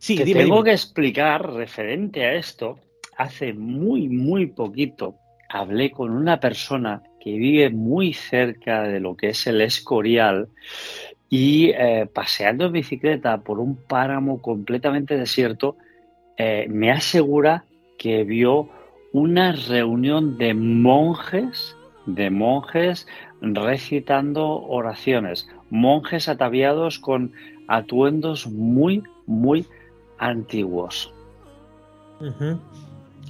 Sí, 0.00 0.16
tengo 0.16 0.64
que 0.64 0.72
explicar 0.72 1.52
referente 1.52 2.24
a 2.24 2.32
esto. 2.32 2.78
Hace 3.18 3.52
muy, 3.52 4.08
muy 4.08 4.46
poquito 4.46 5.16
hablé 5.50 5.90
con 5.90 6.12
una 6.12 6.40
persona 6.40 7.02
que 7.20 7.32
vive 7.32 7.68
muy 7.68 8.14
cerca 8.14 8.84
de 8.84 8.98
lo 8.98 9.14
que 9.14 9.30
es 9.30 9.46
el 9.46 9.60
Escorial 9.60 10.48
y 11.28 11.70
eh, 11.70 12.08
paseando 12.10 12.66
en 12.66 12.72
bicicleta 12.72 13.42
por 13.42 13.58
un 13.58 13.76
páramo 13.76 14.40
completamente 14.40 15.18
desierto, 15.18 15.76
eh, 16.38 16.66
me 16.70 16.90
asegura 16.90 17.64
que 17.98 18.24
vio 18.24 18.70
una 19.12 19.52
reunión 19.52 20.38
de 20.38 20.54
monjes, 20.54 21.76
de 22.06 22.30
monjes 22.30 23.06
recitando 23.42 24.62
oraciones, 24.62 25.46
monjes 25.68 26.26
ataviados 26.28 26.98
con 26.98 27.32
atuendos 27.68 28.46
muy, 28.46 29.02
muy 29.26 29.66
antiguos. 30.20 31.12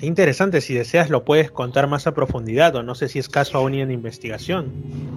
interesante, 0.02 0.60
si 0.60 0.74
deseas 0.74 1.08
lo 1.08 1.24
puedes 1.24 1.50
contar 1.50 1.86
más 1.86 2.06
a 2.06 2.12
profundidad 2.12 2.74
o 2.76 2.82
no 2.82 2.94
sé 2.94 3.08
si 3.08 3.18
es 3.18 3.28
caso 3.28 3.58
aún 3.58 3.74
en 3.74 3.90
investigación. 3.90 4.72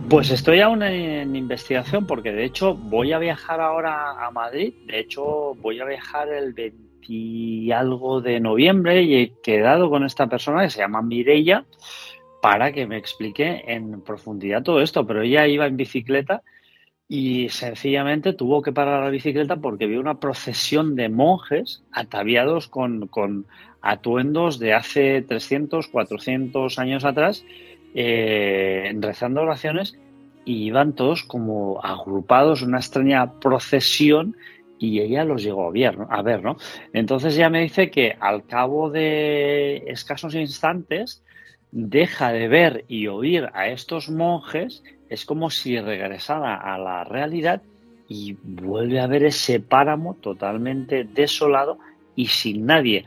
Pues 0.10 0.30
estoy 0.30 0.62
aún 0.62 0.84
en 0.84 1.36
investigación 1.36 2.06
porque 2.06 2.32
de 2.32 2.46
hecho 2.46 2.76
voy 2.76 3.12
a 3.12 3.20
viajar 3.20 3.60
ahora 3.60 4.26
a 4.26 4.32
Madrid, 4.32 4.74
de 4.86 5.00
hecho 5.00 5.56
voy 5.56 5.80
a 5.80 5.86
viajar 5.86 6.30
el 6.30 6.54
20 6.54 6.84
y 7.08 7.72
algo 7.72 8.22
de 8.22 8.40
noviembre 8.40 9.04
y 9.04 9.16
he 9.16 9.34
quedado 9.42 9.90
con 9.90 10.06
esta 10.06 10.28
persona 10.28 10.64
que 10.64 10.70
se 10.70 10.80
llama 10.80 11.02
Mireia 11.02 11.66
para 12.42 12.72
que 12.72 12.86
me 12.86 12.98
explique 12.98 13.64
en 13.68 14.02
profundidad 14.02 14.64
todo 14.64 14.82
esto, 14.82 15.06
pero 15.06 15.22
ella 15.22 15.48
iba 15.48 15.66
en 15.66 15.78
bicicleta 15.78 16.44
y 17.16 17.50
sencillamente 17.50 18.34
tuvo 18.34 18.64
que 18.64 18.72
parar 18.72 19.04
la 19.04 19.12
bicicleta 19.12 19.58
porque 19.58 19.86
vio 19.86 20.00
una 20.00 20.20
procesión 20.20 20.96
de 20.96 21.10
monjes 21.10 21.84
ataviados 21.92 22.68
con, 22.68 23.46
atuendos 23.84 24.58
de 24.58 24.74
hace 24.74 25.22
300, 25.22 25.90
400 25.90 26.80
años 26.80 27.06
atrás, 27.06 27.46
eh, 27.94 28.92
rezando 29.00 29.44
oraciones 29.44 29.96
y 30.44 30.64
iban 30.64 30.94
todos 30.94 31.22
como 31.22 31.80
agrupados, 31.84 32.64
una 32.64 32.80
extraña 32.80 33.40
procesión 33.40 34.36
y 34.80 35.00
ella 35.00 35.24
los 35.24 35.44
llegó 35.44 35.68
a 35.68 35.72
ver, 35.72 35.96
a 36.10 36.24
ver, 36.24 36.42
¿no? 36.42 36.58
Entonces 36.94 37.38
ella 37.38 37.52
me 37.52 37.62
dice 37.62 37.92
que 37.92 38.18
al 38.20 38.48
cabo 38.48 38.90
de 38.90 39.84
escasos 39.86 40.34
instantes 40.34 41.22
deja 41.72 42.32
de 42.32 42.48
ver 42.48 42.86
y 42.88 43.06
oír 43.06 43.52
a 43.54 43.68
estos 43.68 44.10
monjes 44.10 44.82
es 45.14 45.26
como 45.26 45.52
si 45.52 45.80
regresara 45.80 46.56
a 46.56 46.78
la 46.80 47.04
realidad 47.04 47.62
y 48.08 48.36
vuelve 48.42 49.00
a 49.00 49.06
ver 49.06 49.24
ese 49.24 49.60
páramo 49.60 50.16
totalmente 50.16 51.04
desolado 51.04 51.78
y 52.16 52.28
sin 52.28 52.66
nadie. 52.66 53.06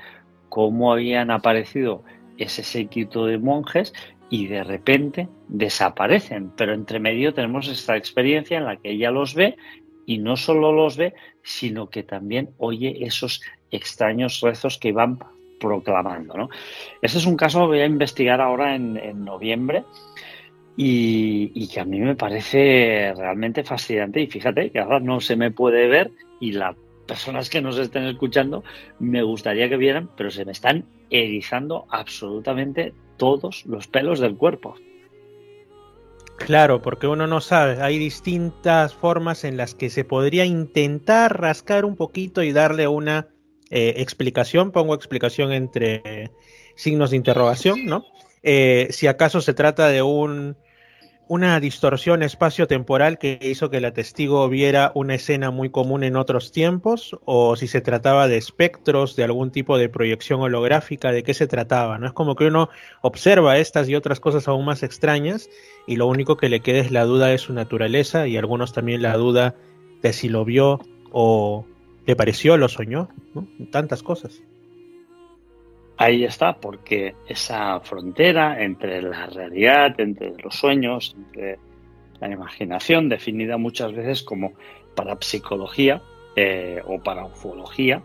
Cómo 0.49 0.93
habían 0.93 1.33
aparecido 1.33 2.05
ese 2.39 2.63
séquito 2.63 3.27
de 3.27 3.39
monjes 3.39 3.93
y 4.31 4.47
de 4.47 4.63
repente 4.63 5.29
desaparecen. 5.49 6.53
Pero 6.57 6.75
entre 6.75 7.01
medio 7.01 7.35
tenemos 7.35 7.67
esta 7.67 7.97
experiencia 7.97 8.57
en 8.57 8.67
la 8.67 8.77
que 8.77 8.93
ella 8.93 9.11
los 9.11 9.35
ve 9.35 9.57
y 10.07 10.19
no 10.19 10.37
solo 10.37 10.71
los 10.71 10.97
ve, 10.97 11.13
sino 11.43 11.91
que 11.91 12.05
también 12.05 12.51
oye 12.59 13.05
esos 13.05 13.43
extraños 13.73 14.41
rezos 14.43 14.79
que 14.79 14.93
van 14.93 15.19
proclamando. 15.59 16.49
Este 17.03 17.19
es 17.19 17.27
un 17.27 17.37
caso 17.37 17.63
que 17.63 17.67
voy 17.67 17.81
a 17.81 17.87
investigar 17.87 18.41
ahora 18.41 18.77
en 18.77 19.25
noviembre 19.25 19.83
y, 20.77 21.69
que 21.69 21.81
a 21.81 21.85
mí 21.85 21.99
me 22.01 22.15
parece 22.15 23.15
realmente 23.17 23.65
fascinante. 23.65 24.21
Y 24.21 24.27
fíjate 24.27 24.71
que 24.71 24.79
ahora 24.79 25.01
no 25.01 25.21
se 25.21 25.37
me 25.37 25.51
puede 25.51 25.89
ver 25.89 26.11
y 26.41 26.53
las 26.53 26.77
personas 27.07 27.49
que 27.49 27.63
nos 27.63 27.79
estén 27.79 28.05
escuchando 28.05 28.63
me 28.99 29.23
gustaría 29.23 29.69
que 29.69 29.77
vieran, 29.77 30.11
pero 30.17 30.31
se 30.31 30.45
me 30.45 30.53
están 30.53 30.85
erizando 31.11 31.87
absolutamente 31.89 32.93
todos 33.17 33.65
los 33.67 33.87
pelos 33.87 34.21
del 34.21 34.37
cuerpo. 34.37 34.75
Claro, 36.37 36.83
porque 36.83 37.07
uno 37.07 37.27
no 37.27 37.41
sabe, 37.41 37.81
hay 37.81 37.99
distintas 37.99 38.93
formas 38.93 39.45
en 39.45 39.57
las 39.57 39.75
que 39.75 39.89
se 39.89 40.05
podría 40.05 40.45
intentar 40.45 41.41
rascar 41.41 41.87
un 41.87 41.97
poquito 41.97 42.43
y 42.43 42.53
darle 42.53 42.87
una 42.89 43.29
eh, 43.71 43.95
explicación, 43.97 44.71
pongo 44.71 44.95
explicación 44.95 45.53
entre 45.53 46.31
signos 46.75 47.11
de 47.11 47.17
interrogación, 47.17 47.87
¿no? 47.87 48.05
Eh, 48.43 48.89
si 48.91 49.07
acaso 49.07 49.41
se 49.41 49.55
trata 49.55 49.89
de 49.89 50.03
un 50.03 50.59
una 51.29 51.59
distorsión 51.59 52.23
espacio-temporal 52.23 53.19
que 53.19 53.39
hizo 53.43 53.69
que 53.69 53.81
la 53.81 53.93
testigo 53.93 54.49
viera 54.49 54.93
una 54.95 55.17
escena 55.17 55.51
muy 55.51 55.71
común 55.71 56.05
en 56.05 56.17
otros 56.17 56.53
tiempos, 56.53 57.17
o 57.25 57.57
si 57.57 57.67
se 57.67 57.81
trataba 57.81 58.29
de 58.29 58.37
espectros, 58.37 59.17
de 59.17 59.25
algún 59.25 59.51
tipo 59.51 59.77
de 59.77 59.89
proyección 59.89 60.41
holográfica, 60.41 61.11
de 61.11 61.23
qué 61.23 61.35
se 61.35 61.47
trataba. 61.47 61.99
No 61.99 62.07
es 62.07 62.13
como 62.13 62.37
que 62.37 62.47
uno 62.47 62.69
observa 63.03 63.59
estas 63.59 63.89
y 63.89 63.97
otras 63.97 64.21
cosas 64.21 64.47
aún 64.47 64.65
más 64.65 64.83
extrañas, 64.83 65.51
y 65.87 65.97
lo 65.97 66.07
único 66.07 66.37
que 66.37 66.49
le 66.49 66.61
queda 66.61 66.79
es 66.79 66.93
la 66.93 67.05
duda 67.05 67.27
de 67.27 67.39
su 67.39 67.53
naturaleza, 67.53 68.29
y 68.29 68.37
algunos 68.37 68.73
también 68.73 69.03
la 69.03 69.17
duda 69.17 69.57
de 70.03 70.13
si 70.13 70.29
lo 70.29 70.45
vio 70.45 70.81
o 71.11 71.67
le 72.07 72.15
pareció, 72.15 72.57
lo 72.57 72.69
soñó, 72.69 73.09
tantas 73.73 74.03
cosas. 74.03 74.43
Ahí 75.99 76.25
está, 76.25 76.59
porque 76.59 77.15
esa 77.27 77.81
frontera 77.81 78.63
entre 78.63 79.01
la 79.01 79.27
realidad, 79.27 79.99
entre 79.99 80.35
los 80.43 80.55
sueños, 80.55 81.17
entre 81.17 81.59
la 82.21 82.31
imaginación, 82.31 83.09
definida 83.09 83.57
muchas 83.57 83.93
veces 83.93 84.23
como 84.23 84.53
parapsicología 84.95 86.03
eh, 86.35 86.83
o 86.87 87.03
para 87.03 87.25
ufología, 87.25 88.03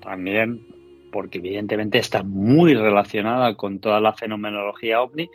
también 0.00 0.66
porque 1.12 1.38
evidentemente 1.38 1.98
está 1.98 2.22
muy 2.24 2.74
relacionada 2.74 3.54
con 3.54 3.78
toda 3.78 4.00
la 4.00 4.12
fenomenología 4.12 5.00
ovni, 5.00 5.30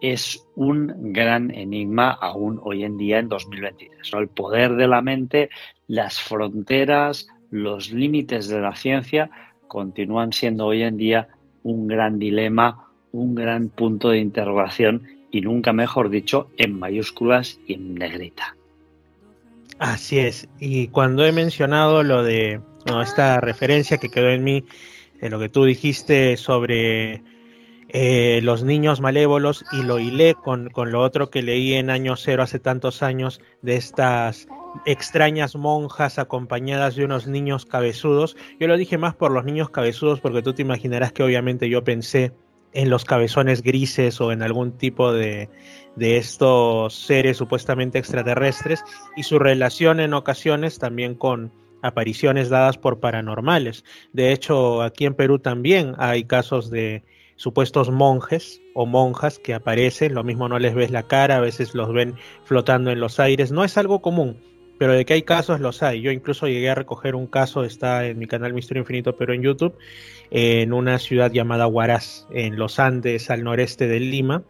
es 0.00 0.46
un 0.54 1.12
gran 1.12 1.50
enigma 1.50 2.10
aún 2.10 2.60
hoy 2.62 2.84
en 2.84 2.96
día 2.96 3.18
en 3.18 3.28
2023. 3.28 4.12
El 4.14 4.28
poder 4.28 4.76
de 4.76 4.86
la 4.86 5.02
mente, 5.02 5.50
las 5.88 6.20
fronteras, 6.20 7.28
los 7.50 7.92
límites 7.92 8.48
de 8.48 8.60
la 8.60 8.74
ciencia 8.74 9.30
continúan 9.70 10.32
siendo 10.32 10.66
hoy 10.66 10.82
en 10.82 10.96
día 10.96 11.28
un 11.62 11.86
gran 11.86 12.18
dilema, 12.18 12.90
un 13.12 13.36
gran 13.36 13.68
punto 13.68 14.10
de 14.10 14.18
interrogación 14.18 15.06
y 15.30 15.42
nunca 15.42 15.72
mejor 15.72 16.10
dicho 16.10 16.50
en 16.58 16.76
mayúsculas 16.76 17.60
y 17.68 17.74
en 17.74 17.94
negrita. 17.94 18.56
Así 19.78 20.18
es. 20.18 20.48
Y 20.58 20.88
cuando 20.88 21.24
he 21.24 21.30
mencionado 21.30 22.02
lo 22.02 22.24
de 22.24 22.60
esta 23.00 23.40
referencia 23.40 23.98
que 23.98 24.08
quedó 24.08 24.28
en 24.30 24.42
mí, 24.42 24.64
de 25.20 25.30
lo 25.30 25.38
que 25.38 25.48
tú 25.48 25.64
dijiste 25.64 26.36
sobre 26.36 27.22
eh, 27.92 28.40
los 28.42 28.62
niños 28.62 29.00
malévolos 29.00 29.64
y 29.72 29.82
lo 29.82 29.98
hilé 29.98 30.34
con, 30.34 30.70
con, 30.70 30.92
lo 30.92 31.02
otro 31.02 31.30
que 31.30 31.42
leí 31.42 31.74
en 31.74 31.90
año 31.90 32.16
cero 32.16 32.42
hace 32.42 32.58
tantos 32.58 33.02
años 33.02 33.40
de 33.62 33.76
estas 33.76 34.46
extrañas 34.86 35.56
monjas 35.56 36.18
acompañadas 36.18 36.94
de 36.94 37.04
unos 37.04 37.26
niños 37.26 37.66
cabezudos. 37.66 38.36
Yo 38.58 38.68
lo 38.68 38.76
dije 38.76 38.98
más 38.98 39.14
por 39.14 39.32
los 39.32 39.44
niños 39.44 39.70
cabezudos 39.70 40.20
porque 40.20 40.42
tú 40.42 40.52
te 40.52 40.62
imaginarás 40.62 41.12
que 41.12 41.22
obviamente 41.22 41.68
yo 41.68 41.82
pensé 41.82 42.32
en 42.72 42.90
los 42.90 43.04
cabezones 43.04 43.62
grises 43.62 44.20
o 44.20 44.30
en 44.30 44.42
algún 44.42 44.78
tipo 44.78 45.12
de, 45.12 45.48
de 45.96 46.16
estos 46.16 46.94
seres 46.94 47.36
supuestamente 47.36 47.98
extraterrestres 47.98 48.84
y 49.16 49.24
su 49.24 49.38
relación 49.38 50.00
en 50.00 50.14
ocasiones 50.14 50.78
también 50.78 51.14
con 51.14 51.52
apariciones 51.82 52.48
dadas 52.48 52.78
por 52.78 53.00
paranormales. 53.00 53.84
De 54.12 54.32
hecho, 54.32 54.82
aquí 54.82 55.06
en 55.06 55.14
Perú 55.14 55.38
también 55.38 55.94
hay 55.98 56.24
casos 56.24 56.70
de 56.70 57.02
supuestos 57.40 57.90
monjes 57.90 58.60
o 58.74 58.84
monjas 58.84 59.38
que 59.38 59.54
aparecen, 59.54 60.12
lo 60.12 60.22
mismo 60.22 60.46
no 60.50 60.58
les 60.58 60.74
ves 60.74 60.90
la 60.90 61.04
cara, 61.04 61.38
a 61.38 61.40
veces 61.40 61.74
los 61.74 61.90
ven 61.90 62.16
flotando 62.44 62.90
en 62.90 63.00
los 63.00 63.18
aires, 63.18 63.50
no 63.50 63.64
es 63.64 63.78
algo 63.78 64.02
común, 64.02 64.36
pero 64.78 64.92
de 64.92 65.06
que 65.06 65.14
hay 65.14 65.22
casos 65.22 65.58
los 65.58 65.82
hay. 65.82 66.02
Yo 66.02 66.10
incluso 66.10 66.48
llegué 66.48 66.68
a 66.68 66.74
recoger 66.74 67.14
un 67.14 67.26
caso, 67.26 67.64
está 67.64 68.04
en 68.04 68.18
mi 68.18 68.26
canal 68.26 68.52
Misterio 68.52 68.82
Infinito, 68.82 69.16
pero 69.16 69.32
en 69.32 69.40
YouTube, 69.40 69.74
en 70.30 70.74
una 70.74 70.98
ciudad 70.98 71.32
llamada 71.32 71.66
Huaraz, 71.66 72.26
en 72.30 72.58
los 72.58 72.78
Andes, 72.78 73.30
al 73.30 73.42
noreste 73.42 73.88
de 73.88 74.00
Lima, 74.00 74.42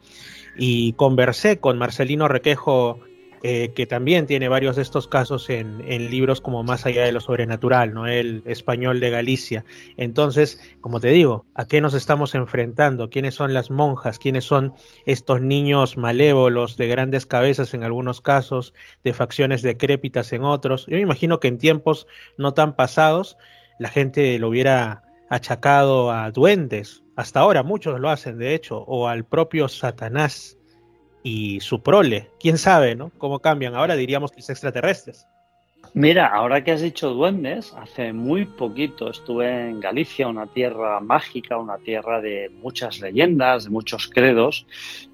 y 0.56 0.94
conversé 0.94 1.60
con 1.60 1.78
Marcelino 1.78 2.26
Requejo, 2.26 2.98
eh, 3.42 3.72
que 3.74 3.86
también 3.86 4.26
tiene 4.26 4.48
varios 4.48 4.76
de 4.76 4.82
estos 4.82 5.08
casos 5.08 5.48
en, 5.48 5.80
libros 6.10 6.42
como 6.42 6.62
Más 6.62 6.84
allá 6.84 7.04
de 7.04 7.12
lo 7.12 7.20
sobrenatural, 7.20 7.94
¿no? 7.94 8.06
El 8.06 8.42
español 8.44 9.00
de 9.00 9.08
Galicia. 9.08 9.64
Entonces, 9.96 10.60
como 10.82 11.00
te 11.00 11.08
digo, 11.08 11.46
¿a 11.54 11.66
qué 11.66 11.80
nos 11.80 11.94
estamos 11.94 12.34
enfrentando? 12.34 13.08
¿Quiénes 13.08 13.34
son 13.34 13.54
las 13.54 13.70
monjas? 13.70 14.18
¿Quiénes 14.18 14.44
son 14.44 14.74
estos 15.06 15.40
niños 15.40 15.96
malévolos 15.96 16.76
de 16.76 16.88
grandes 16.88 17.24
cabezas 17.24 17.72
en 17.72 17.82
algunos 17.82 18.20
casos, 18.20 18.74
de 19.04 19.14
facciones 19.14 19.62
decrépitas 19.62 20.32
en 20.34 20.44
otros? 20.44 20.84
Yo 20.86 20.96
me 20.96 21.02
imagino 21.02 21.40
que 21.40 21.48
en 21.48 21.56
tiempos 21.56 22.06
no 22.36 22.52
tan 22.52 22.76
pasados 22.76 23.38
la 23.78 23.88
gente 23.88 24.38
lo 24.38 24.48
hubiera 24.48 25.02
achacado 25.30 26.12
a 26.12 26.30
duendes. 26.30 27.04
Hasta 27.16 27.40
ahora 27.40 27.62
muchos 27.62 27.98
lo 27.98 28.10
hacen, 28.10 28.36
de 28.36 28.54
hecho, 28.54 28.78
o 28.78 29.08
al 29.08 29.24
propio 29.24 29.68
Satanás 29.68 30.58
y 31.22 31.60
su 31.60 31.82
prole. 31.82 32.30
¿Quién 32.38 32.58
sabe, 32.58 32.94
no? 32.94 33.10
¿Cómo 33.18 33.40
cambian? 33.40 33.74
Ahora 33.74 33.96
diríamos 33.96 34.32
que 34.32 34.40
es 34.40 34.50
extraterrestres. 34.50 35.26
Mira, 35.92 36.28
ahora 36.28 36.62
que 36.62 36.70
has 36.70 36.82
dicho 36.82 37.10
duendes, 37.10 37.74
hace 37.76 38.12
muy 38.12 38.44
poquito 38.44 39.10
estuve 39.10 39.70
en 39.70 39.80
Galicia, 39.80 40.28
una 40.28 40.46
tierra 40.46 41.00
mágica, 41.00 41.58
una 41.58 41.78
tierra 41.78 42.20
de 42.20 42.48
muchas 42.62 43.00
leyendas, 43.00 43.64
de 43.64 43.70
muchos 43.70 44.08
credos, 44.08 44.66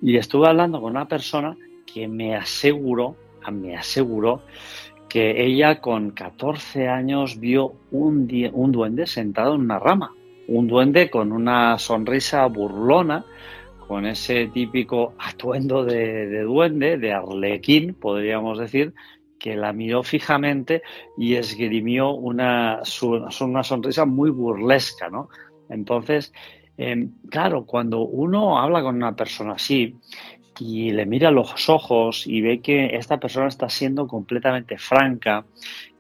y 0.03 0.19
estuve 0.19 0.49
hablando 0.49 0.81
con 0.83 0.91
una 0.91 1.09
persona 1.09 1.57
que 1.87 2.07
me 2.09 2.37
aseguró, 2.37 3.17
me 3.51 3.75
aseguró 3.75 4.43
que 5.09 5.47
ella 5.47 5.81
con 5.81 6.11
14 6.11 6.89
años 6.89 7.41
vio 7.41 7.73
un, 7.91 8.29
un 8.53 8.73
duende 8.73 9.07
sentado 9.07 9.55
en 9.55 9.63
una 9.63 9.79
rama, 9.79 10.13
un 10.47 10.67
duende 10.67 11.09
con 11.09 11.33
una 11.33 11.79
sonrisa 11.79 12.45
burlona, 12.47 13.25
con 13.87 14.07
ese 14.07 14.47
típico 14.49 15.15
atuendo 15.19 15.85
de, 15.85 16.43
duende, 16.43 16.99
de 16.99 17.13
arlequín, 17.13 17.95
podríamos 17.95 18.59
decir, 18.59 18.95
que 19.39 19.55
la 19.55 19.73
miró 19.73 20.03
fijamente 20.03 20.83
y 21.17 21.35
esgrimió 21.35 22.11
una, 22.11 22.81
una 23.41 23.63
sonrisa 23.63 24.05
muy 24.05 24.31
burlesca, 24.31 25.09
¿no? 25.09 25.29
Entonces, 25.69 26.33
em, 26.77 27.13
claro, 27.31 27.65
cuando 27.65 28.01
uno 28.01 28.59
habla 28.59 28.83
con 28.83 28.97
una 28.97 29.15
persona 29.15 29.53
así 29.53 29.97
y 30.59 30.91
le 30.91 31.07
mira 31.07 31.31
los 31.31 31.69
ojos 31.69 32.27
y 32.27 32.41
ve 32.41 32.61
que 32.61 32.97
esta 32.97 33.19
persona 33.19 33.49
está 33.49 33.69
siendo 33.69 34.07
completamente 34.07 34.79
franca, 34.79 35.45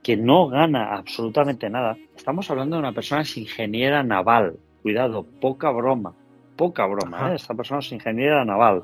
que 0.02 0.16
no 0.16 0.48
gana 0.48 0.94
absolutamente 0.94 1.68
nada, 1.68 1.96
estamos 2.16 2.50
hablando 2.50 2.76
de 2.76 2.80
una 2.80 2.92
persona 2.92 3.22
que 3.22 3.28
es 3.28 3.36
ingeniera 3.36 4.02
naval, 4.02 4.56
cuidado, 4.82 5.26
poca 5.40 5.70
broma, 5.70 6.14
poca 6.56 6.86
broma, 6.86 7.32
¿eh? 7.32 7.36
esta 7.36 7.54
persona 7.54 7.80
es 7.80 7.92
ingeniera 7.92 8.44
naval. 8.44 8.82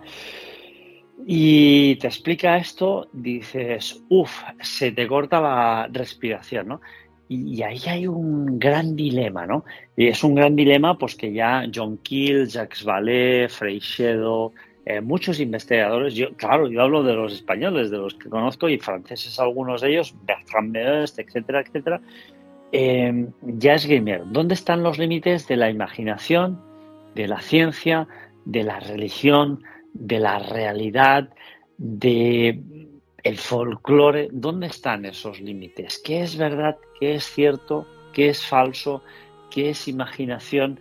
Y 1.26 1.96
te 1.96 2.08
explica 2.08 2.56
esto, 2.56 3.08
dices, 3.12 4.02
uff, 4.08 4.42
se 4.60 4.92
te 4.92 5.06
corta 5.06 5.40
la 5.40 5.88
respiración, 5.90 6.68
¿no? 6.68 6.80
Y, 7.28 7.62
ahí 7.62 7.80
hay 7.86 8.06
un 8.06 8.58
gran 8.58 8.94
dilema, 8.94 9.46
¿no? 9.46 9.64
Y 9.96 10.08
es 10.08 10.22
un 10.22 10.34
gran 10.34 10.54
dilema, 10.54 10.98
pues 10.98 11.14
que 11.14 11.32
ya 11.32 11.64
John 11.72 11.98
Keel, 11.98 12.46
Jacques 12.46 12.84
Vallée, 12.84 13.48
Freixedo, 13.48 14.52
eh, 14.84 15.00
muchos 15.00 15.40
investigadores, 15.40 16.14
yo, 16.14 16.34
claro, 16.34 16.68
yo 16.68 16.82
hablo 16.82 17.02
de 17.02 17.14
los 17.14 17.32
españoles, 17.32 17.90
de 17.90 17.98
los 17.98 18.14
que 18.14 18.28
conozco, 18.28 18.68
y 18.68 18.78
franceses 18.78 19.38
algunos 19.38 19.80
de 19.80 19.92
ellos, 19.92 20.14
Bertrand 20.26 20.72
Meust, 20.72 21.18
etcétera, 21.20 21.60
etcétera, 21.60 22.00
eh, 22.72 23.28
ya 23.42 23.74
es 23.74 23.86
gamer. 23.86 24.22
¿Dónde 24.26 24.54
están 24.54 24.82
los 24.82 24.98
límites 24.98 25.46
de 25.46 25.56
la 25.56 25.70
imaginación, 25.70 26.60
de 27.14 27.28
la 27.28 27.40
ciencia, 27.40 28.08
de 28.44 28.64
la 28.64 28.80
religión, 28.80 29.62
de 29.92 30.18
la 30.18 30.38
realidad, 30.38 31.30
de 31.78 32.60
el 33.22 33.38
folclore, 33.38 34.28
¿dónde 34.32 34.66
están 34.66 35.04
esos 35.04 35.40
límites? 35.40 36.00
¿Qué 36.04 36.22
es 36.22 36.36
verdad? 36.36 36.76
¿Qué 36.98 37.14
es 37.14 37.24
cierto? 37.24 37.86
¿Qué 38.12 38.28
es 38.28 38.44
falso? 38.44 39.02
¿Qué 39.50 39.70
es 39.70 39.86
imaginación? 39.86 40.80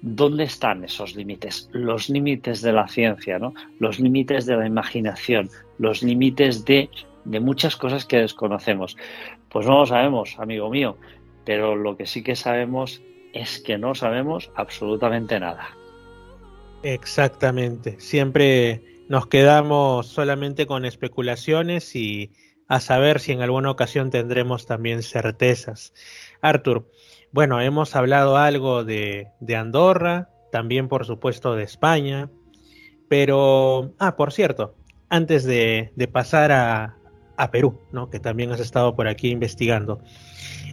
¿Dónde 0.00 0.44
están 0.44 0.84
esos 0.84 1.16
límites? 1.16 1.68
Los 1.72 2.08
límites 2.08 2.62
de 2.62 2.72
la 2.72 2.86
ciencia, 2.86 3.38
¿no? 3.38 3.54
Los 3.78 3.98
límites 3.98 4.46
de 4.46 4.56
la 4.56 4.66
imaginación, 4.66 5.50
los 5.78 6.02
límites 6.02 6.64
de, 6.64 6.90
de 7.24 7.40
muchas 7.40 7.76
cosas 7.76 8.06
que 8.06 8.18
desconocemos. 8.18 8.96
Pues 9.48 9.66
no 9.66 9.80
lo 9.80 9.86
sabemos, 9.86 10.38
amigo 10.38 10.70
mío, 10.70 10.96
pero 11.44 11.74
lo 11.74 11.96
que 11.96 12.06
sí 12.06 12.22
que 12.22 12.36
sabemos 12.36 13.02
es 13.32 13.60
que 13.60 13.78
no 13.78 13.94
sabemos 13.94 14.50
absolutamente 14.54 15.38
nada. 15.38 15.68
Exactamente. 16.82 18.00
Siempre 18.00 19.04
nos 19.08 19.26
quedamos 19.26 20.06
solamente 20.06 20.66
con 20.66 20.84
especulaciones 20.84 21.94
y 21.96 22.30
a 22.68 22.80
saber 22.80 23.20
si 23.20 23.32
en 23.32 23.42
alguna 23.42 23.70
ocasión 23.70 24.10
tendremos 24.10 24.66
también 24.66 25.02
certezas. 25.02 25.92
Arthur, 26.40 26.88
bueno, 27.32 27.60
hemos 27.60 27.96
hablado 27.96 28.36
algo 28.36 28.84
de, 28.84 29.28
Andorra, 29.56 30.30
también 30.52 30.88
por 30.88 31.04
supuesto 31.04 31.56
de 31.56 31.64
España, 31.64 32.30
pero, 33.08 33.92
ah, 33.98 34.16
por 34.16 34.32
cierto, 34.32 34.76
antes 35.08 35.44
de, 35.44 35.90
de 35.96 36.08
pasar 36.08 36.52
a, 36.52 36.99
a 37.40 37.50
Perú, 37.50 37.74
¿no? 37.90 38.10
que 38.10 38.20
también 38.20 38.52
has 38.52 38.60
estado 38.60 38.94
por 38.94 39.08
aquí 39.08 39.30
investigando. 39.30 40.00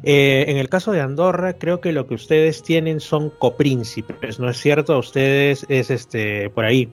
Eh, 0.03 0.45
en 0.49 0.57
el 0.57 0.69
caso 0.69 0.91
de 0.91 1.01
Andorra, 1.01 1.53
creo 1.53 1.79
que 1.79 1.91
lo 1.93 2.07
que 2.07 2.13
ustedes 2.13 2.61
tienen 2.61 2.99
son 2.99 3.29
copríncipes, 3.29 4.39
¿no 4.39 4.49
es 4.49 4.57
cierto? 4.57 4.99
Ustedes 4.99 5.65
es 5.69 5.89
este 5.89 6.49
por 6.49 6.65
ahí. 6.65 6.89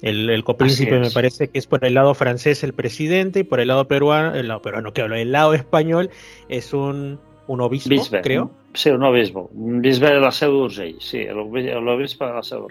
El, 0.00 0.44
copríncipe 0.44 1.00
me 1.00 1.10
parece 1.10 1.48
que 1.48 1.58
es 1.58 1.66
por 1.66 1.84
el 1.84 1.94
lado 1.94 2.14
francés 2.14 2.62
el 2.62 2.72
presidente 2.72 3.40
y 3.40 3.42
por 3.42 3.58
el 3.58 3.66
lado 3.66 3.88
peruano, 3.88 4.36
el 4.36 4.46
lado 4.46 4.62
peruano 4.62 4.92
que 4.92 5.02
hablo, 5.02 5.16
el 5.16 5.32
lado 5.32 5.54
español 5.54 6.10
es 6.48 6.72
un, 6.72 7.18
un 7.48 7.60
obispo, 7.60 7.96
creo. 8.22 8.52
Sí, 8.74 8.90
un 8.90 9.02
obispo. 9.02 9.50
Un 9.52 9.82
bisbe 9.82 10.12
de 10.12 10.20
la 10.20 10.30
Seu 10.30 10.70
sí, 10.70 10.96
el, 11.12 11.36
obispo 11.36 12.26
de 12.26 12.32
la 12.32 12.42
Seu 12.44 12.68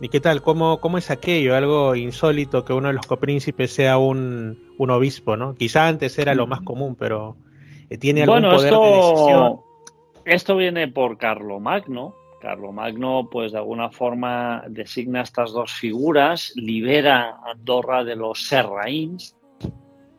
¿Y 0.00 0.08
qué 0.08 0.20
tal? 0.20 0.42
¿Cómo, 0.42 0.80
¿Cómo 0.80 0.98
es 0.98 1.10
aquello? 1.10 1.54
Algo 1.54 1.94
insólito 1.94 2.64
que 2.64 2.72
uno 2.72 2.88
de 2.88 2.94
los 2.94 3.06
copríncipes 3.06 3.72
sea 3.72 3.98
un, 3.98 4.72
un 4.78 4.90
obispo, 4.90 5.36
¿no? 5.36 5.54
Quizá 5.54 5.88
antes 5.88 6.18
era 6.18 6.34
lo 6.34 6.46
más 6.46 6.62
común, 6.62 6.96
pero 6.96 7.36
¿Tiene 7.98 8.22
algún 8.22 8.42
bueno, 8.42 8.56
poder 8.56 8.72
esto, 8.72 8.82
de 8.82 8.90
decisión? 8.90 9.60
Esto 10.24 10.56
viene 10.56 10.88
por 10.88 11.18
Carlo 11.18 11.60
Magno. 11.60 12.14
Carlo 12.40 12.72
Magno, 12.72 13.28
pues 13.30 13.52
de 13.52 13.58
alguna 13.58 13.90
forma 13.90 14.64
designa 14.68 15.22
estas 15.22 15.52
dos 15.52 15.72
figuras, 15.72 16.52
libera 16.56 17.36
a 17.44 17.52
Andorra 17.52 18.02
de 18.02 18.16
los 18.16 18.48
serraíns, 18.48 19.36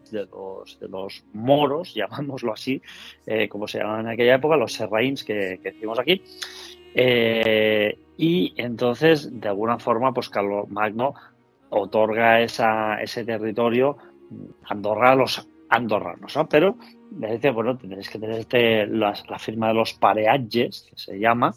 de 0.09 0.25
los, 0.27 0.79
de 0.79 0.88
los 0.88 1.25
moros, 1.33 1.93
llamámoslo 1.95 2.53
así, 2.53 2.81
eh, 3.25 3.49
como 3.49 3.67
se 3.67 3.79
llamaban 3.79 4.05
en 4.05 4.13
aquella 4.13 4.36
época, 4.36 4.55
los 4.55 4.71
serraíns 4.71 5.23
que, 5.23 5.59
que 5.62 5.71
decimos 5.71 5.99
aquí, 5.99 6.21
eh, 6.95 7.97
y 8.17 8.54
entonces, 8.58 9.39
de 9.39 9.47
alguna 9.47 9.80
forma, 9.80 10.13
pues 10.13 10.30
Carlos 10.30 10.69
Magno 10.69 11.13
otorga 11.69 12.41
esa, 12.41 13.02
ese 13.02 13.26
territorio 13.26 13.97
Andorra 14.65 15.12
a 15.12 15.15
los 15.15 15.47
andorranos, 15.69 16.36
¿no? 16.36 16.47
Pero 16.47 16.78
le 17.19 17.34
dice, 17.34 17.49
bueno, 17.49 17.78
tendréis 17.78 18.10
que 18.10 18.19
tener 18.19 18.39
este, 18.39 18.86
la, 18.88 19.13
firma 19.39 19.69
de 19.69 19.73
los 19.73 19.93
pareages, 19.93 20.88
que 20.89 20.97
se 20.97 21.19
llama, 21.19 21.54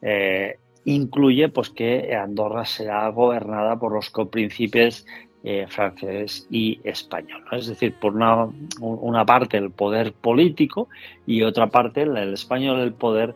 eh, 0.00 0.58
incluye 0.84 1.48
pues 1.48 1.70
que 1.70 2.14
Andorra 2.14 2.64
será 2.64 3.08
gobernada 3.08 3.78
por 3.78 3.92
los 3.92 4.10
copríncipes 4.10 5.06
eh, 5.44 5.66
francés 5.68 6.46
y 6.50 6.80
español. 6.84 7.44
Es 7.52 7.68
decir, 7.68 7.94
por 8.00 8.14
una, 8.14 8.48
una, 8.80 9.24
parte 9.24 9.56
el 9.56 9.70
poder 9.70 10.12
político 10.12 10.88
y 11.26 11.42
otra 11.42 11.68
parte 11.68 12.02
el 12.02 12.32
español 12.32 12.80
el 12.80 12.92
poder 12.92 13.34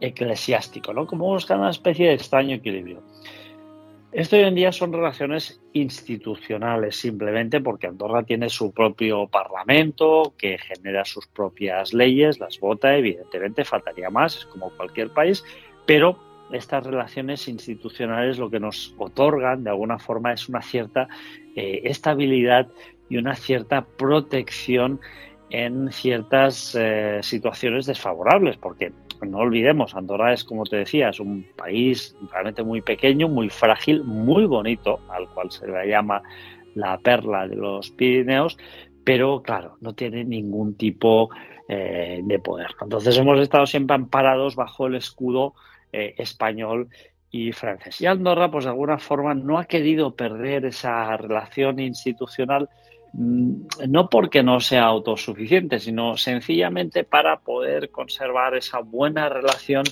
eclesiástico, 0.00 0.92
¿no? 0.92 1.06
Como 1.06 1.26
buscan 1.26 1.60
una 1.60 1.70
especie 1.70 2.08
de 2.08 2.14
extraño 2.14 2.56
equilibrio. 2.56 3.02
Esto 4.14 4.36
hoy 4.36 4.42
en 4.42 4.54
día 4.54 4.70
son 4.70 4.92
relaciones 4.92 5.60
institucionales 5.72 6.94
simplemente 6.94 7.60
porque 7.60 7.88
Andorra 7.88 8.22
tiene 8.22 8.48
su 8.48 8.72
propio 8.72 9.26
parlamento 9.26 10.34
que 10.38 10.56
genera 10.56 11.04
sus 11.04 11.26
propias 11.26 11.92
leyes, 11.92 12.38
las 12.38 12.60
vota, 12.60 12.96
evidentemente 12.96 13.64
faltaría 13.64 14.10
más, 14.10 14.36
es 14.36 14.46
como 14.46 14.70
cualquier 14.70 15.10
país, 15.10 15.42
pero 15.84 16.16
estas 16.52 16.86
relaciones 16.86 17.48
institucionales 17.48 18.38
lo 18.38 18.50
que 18.50 18.60
nos 18.60 18.94
otorgan 18.98 19.64
de 19.64 19.70
alguna 19.70 19.98
forma 19.98 20.32
es 20.32 20.48
una 20.48 20.62
cierta 20.62 21.08
eh, 21.56 21.80
estabilidad 21.82 22.68
y 23.08 23.16
una 23.16 23.34
cierta 23.34 23.84
protección 23.84 25.00
en 25.50 25.90
ciertas 25.92 26.74
eh, 26.74 27.18
situaciones 27.22 27.86
desfavorables, 27.86 28.56
porque 28.58 28.92
no 29.24 29.38
olvidemos, 29.38 29.94
Andorra 29.94 30.32
es, 30.32 30.44
como 30.44 30.64
te 30.64 30.76
decía, 30.76 31.10
es 31.10 31.20
un 31.20 31.46
país 31.56 32.16
realmente 32.30 32.62
muy 32.62 32.80
pequeño, 32.80 33.28
muy 33.28 33.50
frágil, 33.50 34.04
muy 34.04 34.46
bonito, 34.46 35.00
al 35.08 35.28
cual 35.30 35.50
se 35.50 35.66
le 35.66 35.88
llama 35.88 36.22
la 36.74 36.98
perla 36.98 37.46
de 37.46 37.56
los 37.56 37.90
Pirineos, 37.90 38.58
pero 39.04 39.42
claro, 39.42 39.76
no 39.80 39.94
tiene 39.94 40.24
ningún 40.24 40.76
tipo 40.76 41.30
eh, 41.68 42.20
de 42.24 42.38
poder. 42.38 42.68
Entonces 42.80 43.16
hemos 43.16 43.38
estado 43.40 43.66
siempre 43.66 43.94
amparados 43.94 44.56
bajo 44.56 44.86
el 44.86 44.96
escudo 44.96 45.54
eh, 45.92 46.14
español 46.18 46.88
y 47.30 47.52
francés. 47.52 48.00
Y 48.00 48.06
Andorra, 48.06 48.50
pues 48.50 48.64
de 48.64 48.70
alguna 48.70 48.98
forma, 48.98 49.34
no 49.34 49.58
ha 49.58 49.64
querido 49.64 50.14
perder 50.14 50.64
esa 50.66 51.16
relación 51.16 51.80
institucional 51.80 52.68
no 53.16 54.08
porque 54.08 54.42
no 54.42 54.60
sea 54.60 54.84
autosuficiente, 54.84 55.78
sino 55.78 56.16
sencillamente 56.16 57.04
para 57.04 57.38
poder 57.38 57.90
conservar 57.90 58.56
esa 58.56 58.80
buena 58.80 59.28
relación 59.28 59.84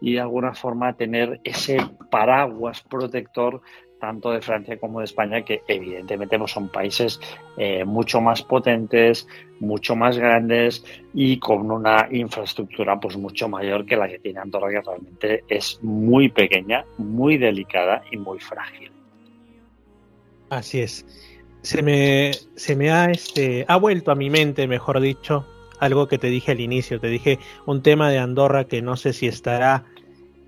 y 0.00 0.14
de 0.14 0.20
alguna 0.20 0.54
forma 0.54 0.94
tener 0.94 1.40
ese 1.42 1.78
paraguas 2.10 2.82
protector 2.82 3.62
tanto 3.98 4.30
de 4.30 4.42
Francia 4.42 4.78
como 4.78 4.98
de 4.98 5.06
España, 5.06 5.42
que 5.42 5.62
evidentemente 5.66 6.38
pues, 6.38 6.50
son 6.50 6.68
países 6.68 7.18
eh, 7.56 7.82
mucho 7.86 8.20
más 8.20 8.42
potentes, 8.42 9.26
mucho 9.58 9.96
más 9.96 10.18
grandes 10.18 10.84
y 11.14 11.38
con 11.38 11.70
una 11.70 12.06
infraestructura 12.10 13.00
pues 13.00 13.16
mucho 13.16 13.48
mayor 13.48 13.86
que 13.86 13.96
la 13.96 14.06
que 14.06 14.18
tiene 14.18 14.40
Andorra, 14.40 14.68
que 14.68 14.82
realmente 14.82 15.44
es 15.48 15.82
muy 15.82 16.28
pequeña, 16.28 16.84
muy 16.98 17.38
delicada 17.38 18.02
y 18.10 18.18
muy 18.18 18.38
frágil. 18.38 18.92
Así 20.50 20.80
es 20.80 21.06
se 21.66 21.82
me, 21.82 22.30
se 22.54 22.76
me 22.76 22.92
ha, 22.92 23.10
este, 23.10 23.64
ha 23.66 23.76
vuelto 23.76 24.12
a 24.12 24.14
mi 24.14 24.30
mente, 24.30 24.68
mejor 24.68 25.00
dicho, 25.00 25.44
algo 25.80 26.06
que 26.06 26.16
te 26.16 26.28
dije 26.28 26.52
al 26.52 26.60
inicio. 26.60 27.00
Te 27.00 27.08
dije 27.08 27.40
un 27.66 27.82
tema 27.82 28.08
de 28.08 28.18
Andorra 28.18 28.68
que 28.68 28.82
no 28.82 28.96
sé 28.96 29.12
si 29.12 29.26
estará 29.26 29.84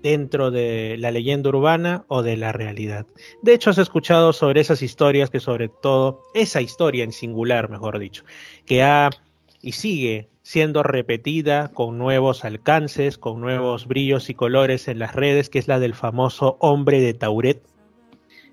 dentro 0.01 0.49
de 0.49 0.95
la 0.97 1.11
leyenda 1.11 1.49
urbana 1.49 2.05
o 2.07 2.23
de 2.23 2.37
la 2.37 2.53
realidad. 2.53 3.05
De 3.41 3.53
hecho, 3.53 3.69
has 3.69 3.77
escuchado 3.79 4.31
sobre 4.31 4.61
esas 4.61 4.81
historias 4.81 5.29
que 5.29 5.41
sobre 5.41 5.67
todo, 5.67 6.21
esa 6.33 6.61
historia 6.61 7.03
en 7.03 7.11
singular, 7.11 7.69
mejor 7.69 7.99
dicho, 7.99 8.23
que 8.65 8.81
ha 8.81 9.09
y 9.61 9.73
sigue 9.73 10.29
siendo 10.41 10.83
repetida 10.83 11.67
con 11.73 11.97
nuevos 11.97 12.45
alcances, 12.45 13.17
con 13.17 13.41
nuevos 13.41 13.87
brillos 13.87 14.29
y 14.29 14.35
colores 14.35 14.87
en 14.87 14.99
las 14.99 15.13
redes, 15.15 15.49
que 15.49 15.59
es 15.59 15.67
la 15.67 15.79
del 15.79 15.95
famoso 15.95 16.55
hombre 16.61 17.01
de 17.01 17.13
Tauret, 17.13 17.61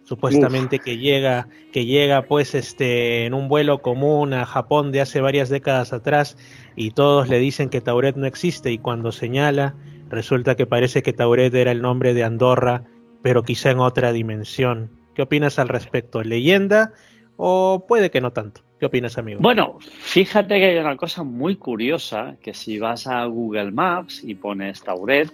supuestamente 0.07 0.79
que 0.79 0.99
llega, 0.99 1.49
que 1.73 1.85
llega 1.85 2.23
pues 2.23 2.55
este 2.55 3.27
en 3.27 3.35
un 3.35 3.49
vuelo 3.49 3.83
común 3.83 4.33
a 4.33 4.47
Japón 4.47 4.92
de 4.92 5.01
hace 5.01 5.21
varias 5.21 5.49
décadas 5.49 5.92
atrás 5.92 6.38
y 6.77 6.92
todos 6.92 7.29
le 7.29 7.38
dicen 7.38 7.69
que 7.69 7.81
Tauret 7.81 8.16
no 8.16 8.27
existe 8.27 8.71
y 8.71 8.79
cuando 8.79 9.12
señala 9.12 9.75
resulta 10.09 10.55
que 10.55 10.66
parece 10.66 11.03
que 11.03 11.12
Tauret 11.12 11.53
era 11.55 11.73
el 11.73 11.83
nombre 11.83 12.14
de 12.14 12.23
Andorra, 12.23 12.85
pero 13.23 13.42
quizá 13.42 13.73
en 13.73 13.81
otra 13.81 14.12
dimensión. 14.12 14.90
¿Qué 15.14 15.23
opinas 15.23 15.59
al 15.59 15.69
respecto? 15.69 16.23
¿Leyenda 16.23 16.92
o 17.37 17.85
puede 17.87 18.11
que 18.11 18.21
no 18.21 18.33
tanto? 18.33 18.62
¿Qué 18.79 18.87
opinas, 18.87 19.16
amigo? 19.16 19.40
Bueno, 19.40 19.79
fíjate 19.81 20.59
que 20.61 20.66
hay 20.66 20.77
una 20.77 20.97
cosa 20.97 21.23
muy 21.23 21.57
curiosa, 21.57 22.37
que 22.42 22.53
si 22.53 22.79
vas 22.79 23.07
a 23.07 23.25
Google 23.25 23.73
Maps 23.73 24.23
y 24.23 24.35
pones 24.35 24.83
Tauret, 24.83 25.33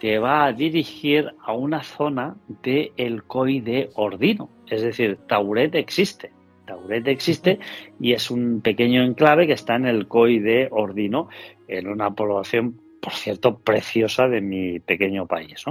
te 0.00 0.18
va 0.18 0.44
a 0.44 0.52
dirigir 0.52 1.32
a 1.44 1.52
una 1.52 1.82
zona 1.82 2.36
del 2.62 2.92
el 2.96 3.24
COI 3.24 3.60
de 3.60 3.90
Ordino. 3.94 4.50
Es 4.68 4.82
decir, 4.82 5.18
Tauret 5.26 5.74
existe. 5.74 6.30
Tauret 6.66 7.06
existe 7.08 7.58
y 8.00 8.12
es 8.12 8.30
un 8.30 8.60
pequeño 8.60 9.02
enclave 9.02 9.46
que 9.46 9.52
está 9.52 9.76
en 9.76 9.86
el 9.86 10.08
COI 10.08 10.38
de 10.38 10.68
Ordino, 10.70 11.28
en 11.68 11.88
una 11.88 12.10
población, 12.10 12.80
por 13.00 13.12
cierto, 13.12 13.58
preciosa 13.58 14.28
de 14.28 14.40
mi 14.40 14.80
pequeño 14.80 15.26
país. 15.26 15.64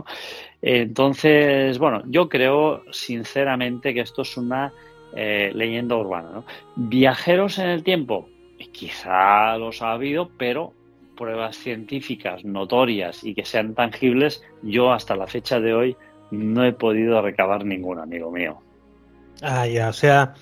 Entonces, 0.62 1.78
bueno, 1.80 2.04
yo 2.06 2.30
creo 2.30 2.84
sinceramente 2.92 3.94
que 3.94 4.02
esto 4.02 4.22
es 4.22 4.38
una 4.38 4.72
eh, 5.16 5.52
leyenda 5.54 5.96
urbana. 5.96 6.44
Viajeros 6.76 7.60
en 7.60 7.70
el 7.70 7.84
tiempo, 7.84 8.30
quizá 8.72 9.58
los 9.58 9.82
ha 9.82 9.92
habido, 9.92 10.30
pero 10.38 10.74
pruebas 11.16 11.58
científicas 11.58 12.44
notorias 12.44 13.24
y 13.24 13.34
que 13.34 13.46
sean 13.46 13.74
tangibles, 13.76 14.44
yo 14.62 14.92
hasta 14.92 15.16
la 15.16 15.28
fecha 15.28 15.60
de 15.60 15.74
hoy 15.74 15.98
no 16.32 16.66
he 16.66 16.74
podido 16.74 17.22
recabar 17.22 17.66
ninguna, 17.66 18.04
amigo 18.04 18.32
mío. 18.32 18.60
Ah, 19.42 19.68
ya, 19.68 19.90
o 19.90 19.94
sea, 19.94 20.34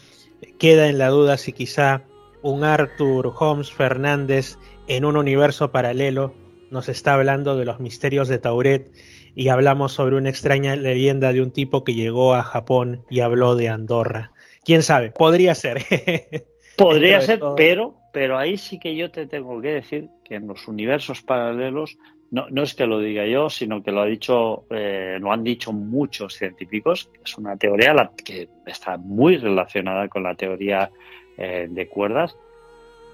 queda 0.59 0.87
en 0.87 0.97
la 0.97 1.09
duda 1.09 1.37
si 1.37 1.53
quizá 1.53 2.03
un 2.41 2.63
Arthur 2.63 3.33
Holmes 3.37 3.71
Fernández 3.71 4.57
en 4.87 5.05
un 5.05 5.17
universo 5.17 5.71
paralelo 5.71 6.33
nos 6.71 6.87
está 6.89 7.13
hablando 7.13 7.57
de 7.57 7.65
los 7.65 7.79
misterios 7.79 8.29
de 8.29 8.39
Tauret 8.39 8.91
y 9.35 9.49
hablamos 9.49 9.91
sobre 9.93 10.15
una 10.15 10.29
extraña 10.29 10.75
leyenda 10.75 11.33
de 11.33 11.41
un 11.41 11.51
tipo 11.51 11.83
que 11.83 11.93
llegó 11.93 12.33
a 12.33 12.43
Japón 12.43 13.05
y 13.09 13.19
habló 13.19 13.55
de 13.55 13.69
Andorra. 13.69 14.31
¿Quién 14.63 14.81
sabe? 14.81 15.11
Podría 15.11 15.53
ser. 15.53 15.85
Podría 16.77 17.21
ser, 17.21 17.41
pero, 17.55 17.95
pero 18.11 18.37
ahí 18.37 18.57
sí 18.57 18.79
que 18.79 18.95
yo 18.95 19.11
te 19.11 19.27
tengo 19.27 19.61
que 19.61 19.73
decir 19.73 20.09
que 20.23 20.35
en 20.35 20.47
los 20.47 20.67
universos 20.67 21.21
paralelos, 21.21 21.97
no, 22.29 22.49
no 22.49 22.63
es 22.63 22.73
que 22.73 22.85
lo 22.85 22.99
diga 22.99 23.25
yo, 23.25 23.49
sino 23.49 23.83
que 23.83 23.91
lo 23.91 24.01
ha 24.01 24.05
dicho, 24.05 24.65
eh, 24.69 25.17
lo 25.19 25.31
han 25.31 25.43
dicho 25.43 25.73
muchos 25.73 26.35
científicos, 26.35 27.09
es 27.23 27.37
una 27.37 27.57
teoría 27.57 28.11
que 28.23 28.49
está 28.65 28.97
muy 28.97 29.37
relacionada 29.37 30.07
con 30.07 30.23
la 30.23 30.35
teoría 30.35 30.89
eh, 31.37 31.67
de 31.69 31.87
cuerdas, 31.87 32.35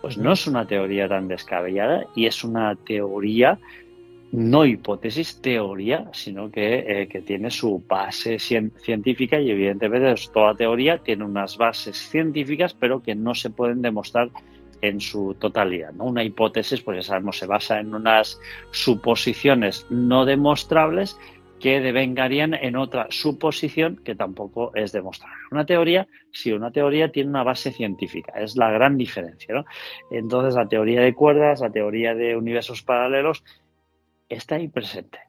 pues 0.01 0.17
no 0.17 0.33
es 0.33 0.47
una 0.47 0.67
teoría 0.67 1.07
tan 1.07 1.27
descabellada 1.27 2.05
y 2.15 2.27
es 2.27 2.43
una 2.43 2.75
teoría 2.75 3.59
no 4.31 4.65
hipótesis, 4.65 5.41
teoría, 5.41 6.09
sino 6.11 6.51
que, 6.51 6.79
eh, 6.85 7.07
que 7.07 7.21
tiene 7.21 7.49
su 7.49 7.81
base 7.87 8.37
científica 8.39 9.39
y 9.39 9.51
evidentemente 9.51 10.13
toda 10.33 10.53
teoría 10.53 10.97
tiene 10.97 11.23
unas 11.23 11.57
bases 11.57 11.97
científicas, 11.97 12.73
pero 12.73 13.01
que 13.01 13.15
no 13.15 13.33
se 13.33 13.49
pueden 13.49 13.81
demostrar 13.81 14.29
en 14.81 14.99
su 14.99 15.35
totalidad. 15.35 15.91
¿no? 15.93 16.05
Una 16.05 16.23
hipótesis, 16.23 16.81
pues 16.81 16.97
ya 16.97 17.03
sabemos, 17.03 17.37
se 17.37 17.45
basa 17.45 17.79
en 17.79 17.93
unas 17.93 18.39
suposiciones 18.71 19.85
no 19.89 20.25
demostrables 20.25 21.17
que 21.59 21.79
devengarían 21.79 22.53
en 22.53 22.75
otra 22.75 23.07
suposición 23.09 23.97
que 24.03 24.15
tampoco 24.15 24.71
es 24.75 24.91
demostrable. 24.91 25.37
Una 25.51 25.65
teoría, 25.65 26.07
sí, 26.31 26.51
una 26.51 26.71
teoría 26.71 27.11
tiene 27.11 27.29
una 27.29 27.43
base 27.43 27.71
científica, 27.71 28.33
es 28.39 28.55
la 28.55 28.69
gran 28.69 28.97
diferencia. 28.97 29.55
¿no? 29.55 29.65
Entonces, 30.11 30.55
la 30.55 30.67
teoría 30.67 31.01
de 31.01 31.13
cuerdas, 31.13 31.61
la 31.61 31.71
teoría 31.71 32.13
de 32.13 32.35
universos 32.35 32.83
paralelos, 32.83 33.43
está 34.29 34.55
ahí 34.55 34.67
presente. 34.67 35.19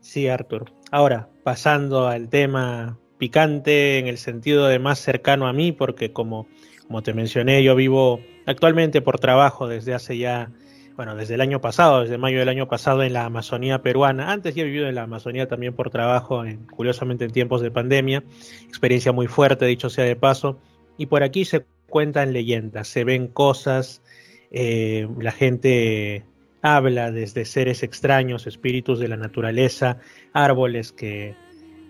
Sí, 0.00 0.28
Arthur. 0.28 0.72
Ahora, 0.90 1.28
pasando 1.42 2.06
al 2.06 2.28
tema 2.28 2.98
picante 3.18 3.98
en 3.98 4.06
el 4.06 4.18
sentido 4.18 4.68
de 4.68 4.78
más 4.78 5.00
cercano 5.00 5.48
a 5.48 5.52
mí, 5.52 5.72
porque 5.72 6.12
como, 6.12 6.46
como 6.88 7.02
te 7.02 7.12
mencioné, 7.12 7.62
yo 7.62 7.76
vivo 7.76 8.20
actualmente 8.46 9.02
por 9.02 9.20
trabajo 9.20 9.68
desde 9.68 9.92
hace 9.92 10.16
ya, 10.16 10.50
bueno, 10.96 11.14
desde 11.14 11.34
el 11.34 11.42
año 11.42 11.60
pasado, 11.60 12.00
desde 12.00 12.16
mayo 12.16 12.38
del 12.38 12.48
año 12.48 12.66
pasado 12.66 13.02
en 13.02 13.12
la 13.12 13.26
Amazonía 13.26 13.82
peruana. 13.82 14.32
Antes 14.32 14.54
ya 14.54 14.62
he 14.62 14.64
vivido 14.64 14.88
en 14.88 14.94
la 14.94 15.02
Amazonía 15.02 15.46
también 15.46 15.74
por 15.74 15.90
trabajo, 15.90 16.46
en, 16.46 16.64
curiosamente 16.64 17.26
en 17.26 17.30
tiempos 17.30 17.60
de 17.60 17.70
pandemia. 17.70 18.24
Experiencia 18.66 19.12
muy 19.12 19.26
fuerte, 19.26 19.66
dicho 19.66 19.90
sea 19.90 20.04
de 20.04 20.16
paso. 20.16 20.58
Y 20.96 21.06
por 21.06 21.22
aquí 21.22 21.44
se 21.44 21.66
cuentan 21.90 22.32
leyendas, 22.32 22.88
se 22.88 23.04
ven 23.04 23.28
cosas, 23.28 24.02
eh, 24.50 25.06
la 25.20 25.32
gente 25.32 26.24
habla 26.62 27.10
desde 27.12 27.44
seres 27.44 27.82
extraños, 27.82 28.46
espíritus 28.46 28.98
de 28.98 29.08
la 29.08 29.18
naturaleza, 29.18 29.98
árboles 30.32 30.92
que 30.92 31.34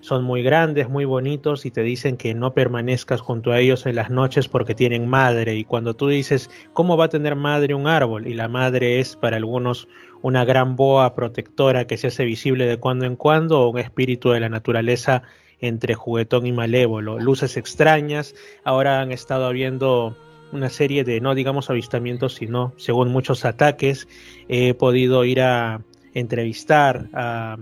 son 0.00 0.24
muy 0.24 0.42
grandes, 0.42 0.88
muy 0.88 1.04
bonitos 1.04 1.66
y 1.66 1.70
te 1.70 1.82
dicen 1.82 2.16
que 2.16 2.34
no 2.34 2.54
permanezcas 2.54 3.20
junto 3.20 3.52
a 3.52 3.58
ellos 3.58 3.86
en 3.86 3.96
las 3.96 4.10
noches 4.10 4.48
porque 4.48 4.74
tienen 4.74 5.08
madre. 5.08 5.56
Y 5.56 5.64
cuando 5.64 5.94
tú 5.94 6.08
dices, 6.08 6.50
¿cómo 6.72 6.96
va 6.96 7.06
a 7.06 7.08
tener 7.08 7.36
madre 7.36 7.74
un 7.74 7.86
árbol? 7.86 8.26
Y 8.26 8.34
la 8.34 8.48
madre 8.48 9.00
es 9.00 9.16
para 9.16 9.36
algunos 9.36 9.88
una 10.22 10.44
gran 10.44 10.76
boa 10.76 11.14
protectora 11.14 11.86
que 11.86 11.96
se 11.96 12.08
hace 12.08 12.24
visible 12.24 12.66
de 12.66 12.78
cuando 12.78 13.06
en 13.06 13.16
cuando 13.16 13.60
o 13.60 13.70
un 13.70 13.78
espíritu 13.78 14.30
de 14.30 14.40
la 14.40 14.48
naturaleza 14.48 15.22
entre 15.60 15.94
juguetón 15.94 16.46
y 16.46 16.52
malévolo. 16.52 17.18
Luces 17.18 17.56
extrañas, 17.56 18.34
ahora 18.64 19.00
han 19.00 19.10
estado 19.12 19.46
habiendo 19.46 20.16
una 20.52 20.70
serie 20.70 21.04
de, 21.04 21.20
no 21.20 21.34
digamos 21.34 21.70
avistamientos, 21.70 22.34
sino 22.34 22.72
según 22.76 23.10
muchos 23.10 23.44
ataques. 23.44 24.08
He 24.48 24.74
podido 24.74 25.24
ir 25.24 25.40
a 25.40 25.82
entrevistar 26.14 27.08
a 27.12 27.58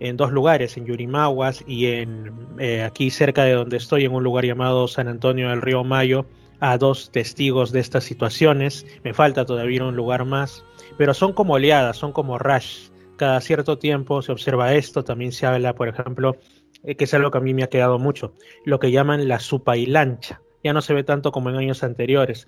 en 0.00 0.16
dos 0.16 0.32
lugares, 0.32 0.76
en 0.76 0.86
Yurimaguas 0.86 1.64
y 1.66 1.86
en 1.86 2.32
eh, 2.58 2.82
aquí 2.82 3.10
cerca 3.10 3.44
de 3.44 3.52
donde 3.52 3.76
estoy, 3.76 4.04
en 4.04 4.12
un 4.12 4.24
lugar 4.24 4.44
llamado 4.44 4.88
San 4.88 5.08
Antonio 5.08 5.50
del 5.50 5.62
Río 5.62 5.84
Mayo, 5.84 6.26
a 6.60 6.78
dos 6.78 7.10
testigos 7.10 7.72
de 7.72 7.80
estas 7.80 8.04
situaciones. 8.04 8.86
Me 9.04 9.14
falta 9.14 9.44
todavía 9.44 9.84
un 9.84 9.96
lugar 9.96 10.24
más, 10.24 10.64
pero 10.96 11.14
son 11.14 11.32
como 11.32 11.54
oleadas, 11.54 11.96
son 11.96 12.12
como 12.12 12.38
rush. 12.38 12.90
Cada 13.16 13.40
cierto 13.40 13.78
tiempo 13.78 14.22
se 14.22 14.32
observa 14.32 14.74
esto, 14.74 15.04
también 15.04 15.32
se 15.32 15.46
habla, 15.46 15.74
por 15.74 15.88
ejemplo, 15.88 16.36
eh, 16.84 16.94
que 16.94 17.04
es 17.04 17.14
algo 17.14 17.30
que 17.30 17.38
a 17.38 17.40
mí 17.40 17.54
me 17.54 17.64
ha 17.64 17.68
quedado 17.68 17.98
mucho, 17.98 18.34
lo 18.64 18.78
que 18.78 18.92
llaman 18.92 19.26
la 19.26 19.40
supa 19.40 19.76
y 19.76 19.86
lancha. 19.86 20.40
Ya 20.62 20.72
no 20.72 20.82
se 20.82 20.94
ve 20.94 21.04
tanto 21.04 21.32
como 21.32 21.50
en 21.50 21.56
años 21.56 21.82
anteriores, 21.82 22.46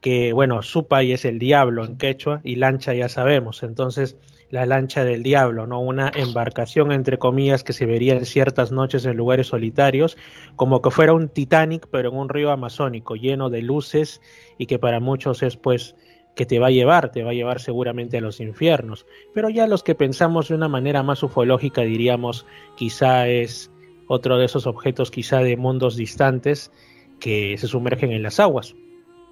que 0.00 0.32
bueno, 0.32 0.62
supa 0.62 1.02
y 1.02 1.12
es 1.12 1.24
el 1.24 1.38
diablo 1.38 1.84
en 1.84 1.96
quechua 1.96 2.40
y 2.44 2.56
lancha 2.56 2.94
ya 2.94 3.08
sabemos. 3.08 3.62
Entonces, 3.62 4.16
la 4.52 4.66
lancha 4.66 5.02
del 5.02 5.22
diablo, 5.22 5.66
¿no? 5.66 5.80
Una 5.80 6.12
embarcación, 6.14 6.92
entre 6.92 7.18
comillas, 7.18 7.64
que 7.64 7.72
se 7.72 7.86
vería 7.86 8.12
en 8.12 8.26
ciertas 8.26 8.70
noches 8.70 9.06
en 9.06 9.16
lugares 9.16 9.46
solitarios, 9.46 10.18
como 10.56 10.82
que 10.82 10.90
fuera 10.90 11.14
un 11.14 11.30
Titanic, 11.30 11.88
pero 11.90 12.10
en 12.10 12.16
un 12.16 12.28
río 12.28 12.50
amazónico, 12.50 13.16
lleno 13.16 13.48
de 13.48 13.62
luces 13.62 14.20
y 14.58 14.66
que 14.66 14.78
para 14.78 15.00
muchos 15.00 15.42
es 15.42 15.56
pues 15.56 15.96
que 16.36 16.44
te 16.44 16.58
va 16.58 16.66
a 16.66 16.70
llevar, 16.70 17.10
te 17.10 17.22
va 17.22 17.30
a 17.30 17.34
llevar 17.34 17.60
seguramente 17.60 18.18
a 18.18 18.20
los 18.20 18.40
infiernos. 18.40 19.06
Pero 19.32 19.48
ya 19.48 19.66
los 19.66 19.82
que 19.82 19.94
pensamos 19.94 20.48
de 20.48 20.54
una 20.54 20.68
manera 20.68 21.02
más 21.02 21.22
ufológica 21.22 21.80
diríamos, 21.80 22.44
quizá 22.76 23.28
es 23.28 23.70
otro 24.06 24.36
de 24.36 24.44
esos 24.44 24.66
objetos 24.66 25.10
quizá 25.10 25.38
de 25.38 25.56
mundos 25.56 25.96
distantes 25.96 26.70
que 27.20 27.56
se 27.56 27.68
sumergen 27.68 28.12
en 28.12 28.22
las 28.22 28.38
aguas, 28.38 28.74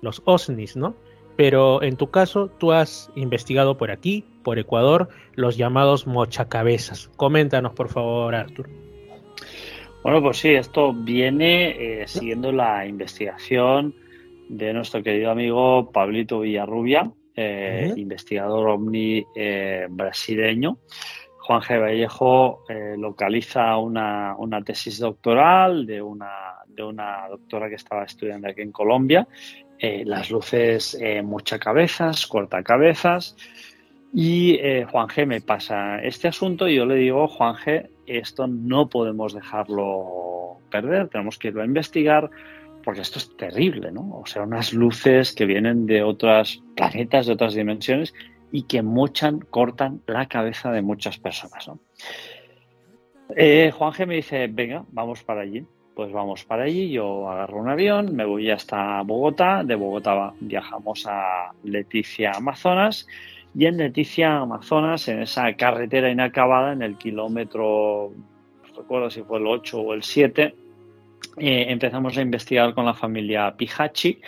los 0.01 0.23
OSNIs, 0.25 0.77
¿no? 0.77 0.97
Pero 1.41 1.83
en 1.83 1.97
tu 1.97 2.11
caso, 2.11 2.51
tú 2.59 2.71
has 2.71 3.11
investigado 3.15 3.79
por 3.79 3.91
aquí, 3.91 4.27
por 4.43 4.59
Ecuador, 4.59 5.09
los 5.33 5.57
llamados 5.57 6.07
mochacabezas. 6.07 7.09
Coméntanos, 7.17 7.73
por 7.73 7.89
favor, 7.89 8.35
Artur. 8.35 8.69
Bueno, 10.03 10.21
pues 10.21 10.37
sí, 10.37 10.51
esto 10.51 10.93
viene 10.93 12.03
eh, 12.03 12.07
siguiendo 12.07 12.53
la 12.53 12.87
investigación 12.87 13.95
de 14.51 14.75
nuestro 14.75 15.03
querido 15.03 15.31
amigo 15.31 15.91
Pablito 15.91 16.41
Villarrubia, 16.41 17.11
eh, 17.35 17.91
investigador 17.97 18.69
omni 18.69 19.25
eh, 19.35 19.87
brasileño. 19.89 20.77
Juan 21.39 21.63
G. 21.63 21.81
Vallejo 21.81 22.65
localiza 22.99 23.79
una, 23.79 24.37
una, 24.37 24.63
tesis 24.63 24.99
doctoral 24.99 25.87
de 25.87 26.03
una, 26.03 26.57
de 26.67 26.85
una 26.85 27.27
doctora 27.31 27.71
que 27.71 27.77
estaba 27.77 28.05
estudiando 28.05 28.47
aquí 28.47 28.61
en 28.61 28.73
Colombia 28.73 29.27
eh, 29.83 30.05
las 30.05 30.31
luces 30.31 30.95
eh, 31.01 31.23
mucha 31.23 31.59
cabezas, 31.59 32.27
corta 32.27 32.63
cabezas. 32.63 33.35
Y 34.13 34.57
eh, 34.57 34.85
Juan 34.91 35.09
G 35.09 35.25
me 35.25 35.41
pasa 35.41 36.03
este 36.03 36.29
asunto 36.29 36.69
y 36.69 36.77
yo 36.77 36.85
le 36.85 36.97
digo, 36.97 37.27
Juan 37.29 37.55
G, 37.55 37.89
esto 38.07 38.47
no 38.47 38.91
podemos 38.91 39.33
dejarlo 39.33 40.59
perder, 40.71 41.09
tenemos 41.09 41.39
que 41.39 41.49
irlo 41.49 41.63
a 41.63 41.65
investigar 41.65 42.29
porque 42.85 43.01
esto 43.01 43.19
es 43.19 43.35
terrible, 43.37 43.91
¿no? 43.91 44.21
O 44.21 44.27
sea, 44.27 44.43
unas 44.43 44.73
luces 44.73 45.33
que 45.33 45.47
vienen 45.47 45.87
de 45.87 46.03
otros 46.03 46.63
planetas, 46.77 47.27
de 47.27 47.33
otras 47.33 47.55
dimensiones 47.55 48.13
y 48.53 48.65
que 48.65 48.83
mochan, 48.83 49.41
cortan 49.41 50.03
la 50.07 50.27
cabeza 50.27 50.73
de 50.73 50.83
muchas 50.83 51.19
personas, 51.19 51.69
¿no? 51.69 51.79
Juan 53.29 53.93
G 53.93 54.07
me 54.07 54.17
dice, 54.17 54.47
venga, 54.49 54.85
vamos 54.91 55.23
para 55.23 55.43
allí 55.43 55.65
pues 55.95 56.13
vamos 56.13 56.45
para 56.45 56.65
allí, 56.65 56.91
yo 56.91 57.29
agarro 57.29 57.59
un 57.61 57.69
avión, 57.69 58.15
me 58.15 58.25
voy 58.25 58.51
hasta 58.51 59.03
Bogotá, 59.03 59.63
de 59.65 59.75
Bogotá 59.75 60.33
viajamos 60.41 61.07
a 61.07 61.53
Leticia, 61.65 62.33
Amazonas, 62.33 63.07
y 63.55 63.67
en 63.67 63.77
Leticia, 63.77 64.39
Amazonas, 64.39 65.09
en 65.09 65.21
esa 65.23 65.53
carretera 65.55 66.11
inacabada, 66.11 66.73
en 66.73 66.83
el 66.83 66.97
kilómetro, 66.97 68.13
no 68.15 68.75
recuerdo 68.77 69.11
si 69.11 69.23
fue 69.23 69.39
el 69.39 69.47
8 69.47 69.81
o 69.81 69.95
el 69.95 70.03
7, 70.03 70.55
eh, 71.37 71.67
empezamos 71.69 72.17
a 72.17 72.23
investigar 72.23 72.75
con 72.75 72.87
la 72.87 72.95
familia 72.95 73.55
Pijachi 73.57 74.21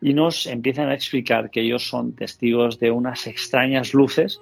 y 0.00 0.14
nos 0.14 0.46
empiezan 0.46 0.88
a 0.88 0.94
explicar 0.94 1.50
que 1.50 1.60
ellos 1.60 1.86
son 1.88 2.14
testigos 2.14 2.78
de 2.78 2.90
unas 2.90 3.26
extrañas 3.26 3.94
luces 3.94 4.40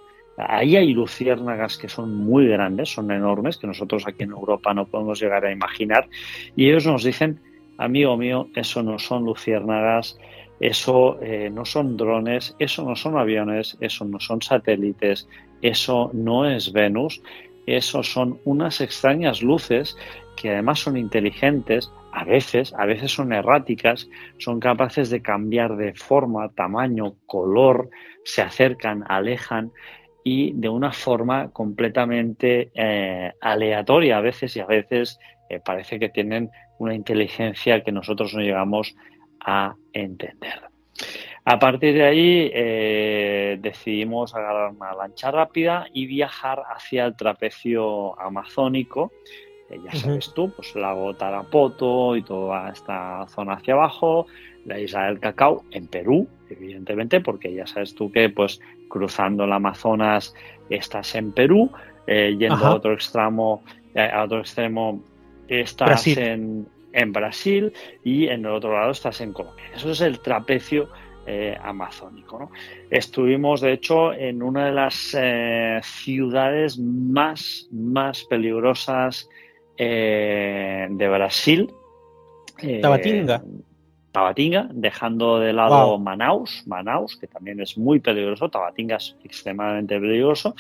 Ahí 0.49 0.77
hay 0.77 0.93
luciérnagas 0.93 1.77
que 1.77 1.89
son 1.89 2.15
muy 2.15 2.47
grandes, 2.47 2.91
son 2.91 3.11
enormes, 3.11 3.57
que 3.59 3.67
nosotros 3.67 4.07
aquí 4.07 4.25
en 4.25 4.31
Europa 4.31 4.75
no 4.75 4.87
podemos 4.87 5.21
llegar 5.21 5.45
a 5.45 5.53
imaginar. 5.53 6.09
Y 6.57 6.69
ellos 6.69 6.87
nos 6.87 7.05
dicen, 7.05 7.41
amigo 7.79 8.17
mío, 8.17 8.49
eso 8.55 8.83
no 8.83 8.99
son 8.99 9.25
luciérnagas, 9.25 10.19
eso 10.61 11.19
eh, 11.23 11.51
no 11.51 11.65
son 11.65 11.97
drones, 11.97 12.55
eso 12.59 12.85
no 12.85 12.95
son 12.95 13.17
aviones, 13.17 13.77
eso 13.81 14.05
no 14.05 14.21
son 14.21 14.43
satélites, 14.43 15.27
eso 15.63 16.11
no 16.13 16.49
es 16.49 16.73
Venus, 16.73 17.23
eso 17.67 18.03
son 18.03 18.39
unas 18.45 18.81
extrañas 18.81 19.43
luces 19.43 19.97
que 20.37 20.51
además 20.51 20.81
son 20.81 20.97
inteligentes, 20.97 21.91
a 22.13 22.25
veces, 22.25 22.75
a 22.77 22.87
veces 22.87 23.13
son 23.13 23.33
erráticas, 23.33 24.09
son 24.39 24.59
capaces 24.61 25.11
de 25.11 25.23
cambiar 25.23 25.77
de 25.77 25.95
forma, 25.95 26.49
tamaño, 26.51 27.15
color, 27.27 27.91
se 28.25 28.43
acercan, 28.43 29.05
alejan 29.09 29.73
y 30.25 30.53
de 30.53 30.69
una 30.69 30.93
forma 30.93 31.51
completamente 31.51 32.71
eh, 32.75 33.33
aleatoria 33.41 34.19
a 34.19 34.21
veces 34.21 34.57
y 34.57 34.61
a 34.61 34.67
veces 34.67 35.19
eh, 35.49 35.61
parece 35.65 35.99
que 35.99 36.09
tienen 36.09 36.51
una 36.79 36.95
inteligencia 36.95 37.83
que 37.83 37.93
nosotros 37.93 38.35
no 38.35 38.41
llegamos 38.41 38.95
a 39.41 39.75
entender. 39.93 40.61
A 41.45 41.59
partir 41.59 41.95
de 41.95 42.05
ahí 42.05 42.51
eh, 42.53 43.59
decidimos 43.61 44.35
agarrar 44.35 44.73
una 44.73 44.95
lancha 44.95 45.31
rápida 45.31 45.87
y 45.93 46.07
viajar 46.07 46.63
hacia 46.75 47.07
el 47.07 47.17
trapecio 47.17 48.21
amazónico. 48.21 49.11
ya 49.71 49.93
sabes 49.99 50.35
tú, 50.35 50.53
pues 50.55 50.75
el 50.75 50.83
lago 50.83 51.15
Tarapoto 51.15 52.17
y 52.17 52.23
toda 52.23 52.71
esta 52.71 53.27
zona 53.29 53.55
hacia 53.55 53.75
abajo, 53.75 54.27
la 54.67 54.79
isla 54.79 55.07
del 55.07 55.19
cacao 55.21 55.65
en 55.71 55.87
Perú, 55.87 56.29
evidentemente, 56.51 57.21
porque 57.21 57.55
ya 57.55 57.67
sabes 57.67 57.95
tú 57.95 58.13
que 58.13 58.29
pues 58.29 58.61
cruzando 58.91 59.45
el 59.45 59.53
Amazonas 59.53 60.35
estás 60.69 61.15
en 61.15 61.33
Perú, 61.33 61.71
eh, 62.07 62.37
yendo 62.39 62.67
a 62.67 62.75
otro 62.75 62.93
extremo, 62.93 63.63
eh, 63.95 64.11
a 64.13 64.25
otro 64.25 64.41
extremo 64.41 65.03
estás 65.49 66.07
En, 66.07 67.13
Brasil 67.13 67.73
y 68.03 68.27
en 68.27 68.41
el 68.41 68.51
otro 68.51 68.73
lado 68.73 68.91
estás 68.91 69.21
en 69.21 69.33
Colombia. 69.33 69.65
Eso 69.73 69.93
es 69.93 70.01
el 70.01 70.19
trapecio 70.19 70.89
eh, 71.25 71.57
amazónico. 71.63 72.51
Estuvimos, 72.91 73.61
de 73.61 73.75
hecho, 73.75 74.13
en 74.13 74.43
una 74.43 74.67
de 74.67 74.73
las 74.73 75.17
ciudades 75.87 76.79
más, 76.81 77.69
más 77.71 78.25
peligrosas 78.25 79.29
de 79.79 81.09
Brasil. 81.09 81.73
Tabatinga. 82.83 83.41
Tabatinga, 84.13 84.69
dejando 84.73 85.39
de 85.39 85.53
lado 85.53 85.99
Manaus, 85.99 86.65
Manaus, 86.67 87.17
que 87.17 87.27
también 87.27 87.61
es 87.61 87.79
muy 87.79 88.01
peligroso, 88.01 88.49
Tabatinga 88.49 88.97
es 88.97 89.17
extremadamente 89.25 90.01
peligroso. 90.01 90.55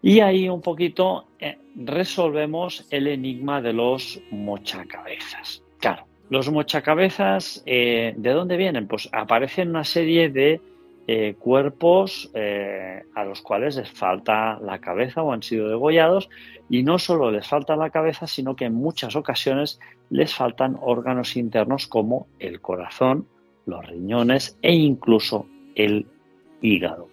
Y 0.00 0.20
ahí 0.20 0.48
un 0.50 0.60
poquito 0.60 1.28
eh, 1.38 1.56
resolvemos 1.76 2.86
el 2.90 3.06
enigma 3.06 3.62
de 3.62 3.72
los 3.72 4.20
mochacabezas. 4.30 5.62
Claro, 5.78 6.06
los 6.28 6.50
mochacabezas, 6.50 7.62
eh, 7.64 8.14
¿de 8.16 8.30
dónde 8.32 8.58
vienen? 8.58 8.86
Pues 8.86 9.08
aparecen 9.12 9.70
una 9.70 9.84
serie 9.84 10.28
de 10.28 10.60
eh, 11.06 11.36
cuerpos 11.38 12.30
a 12.34 13.24
los 13.24 13.40
cuales 13.42 13.76
les 13.76 13.90
falta 13.90 14.58
la 14.60 14.78
cabeza 14.78 15.22
o 15.22 15.32
han 15.32 15.42
sido 15.42 15.68
degollados 15.68 16.28
y 16.68 16.82
no 16.82 16.98
solo 16.98 17.30
les 17.30 17.46
falta 17.46 17.76
la 17.76 17.90
cabeza, 17.90 18.26
sino 18.26 18.56
que 18.56 18.66
en 18.66 18.74
muchas 18.74 19.16
ocasiones 19.16 19.80
les 20.14 20.32
faltan 20.32 20.78
órganos 20.80 21.36
internos 21.36 21.88
como 21.88 22.28
el 22.38 22.60
corazón, 22.60 23.26
los 23.66 23.84
riñones 23.84 24.56
e 24.62 24.72
incluso 24.72 25.46
el 25.74 26.06
hígado. 26.62 27.08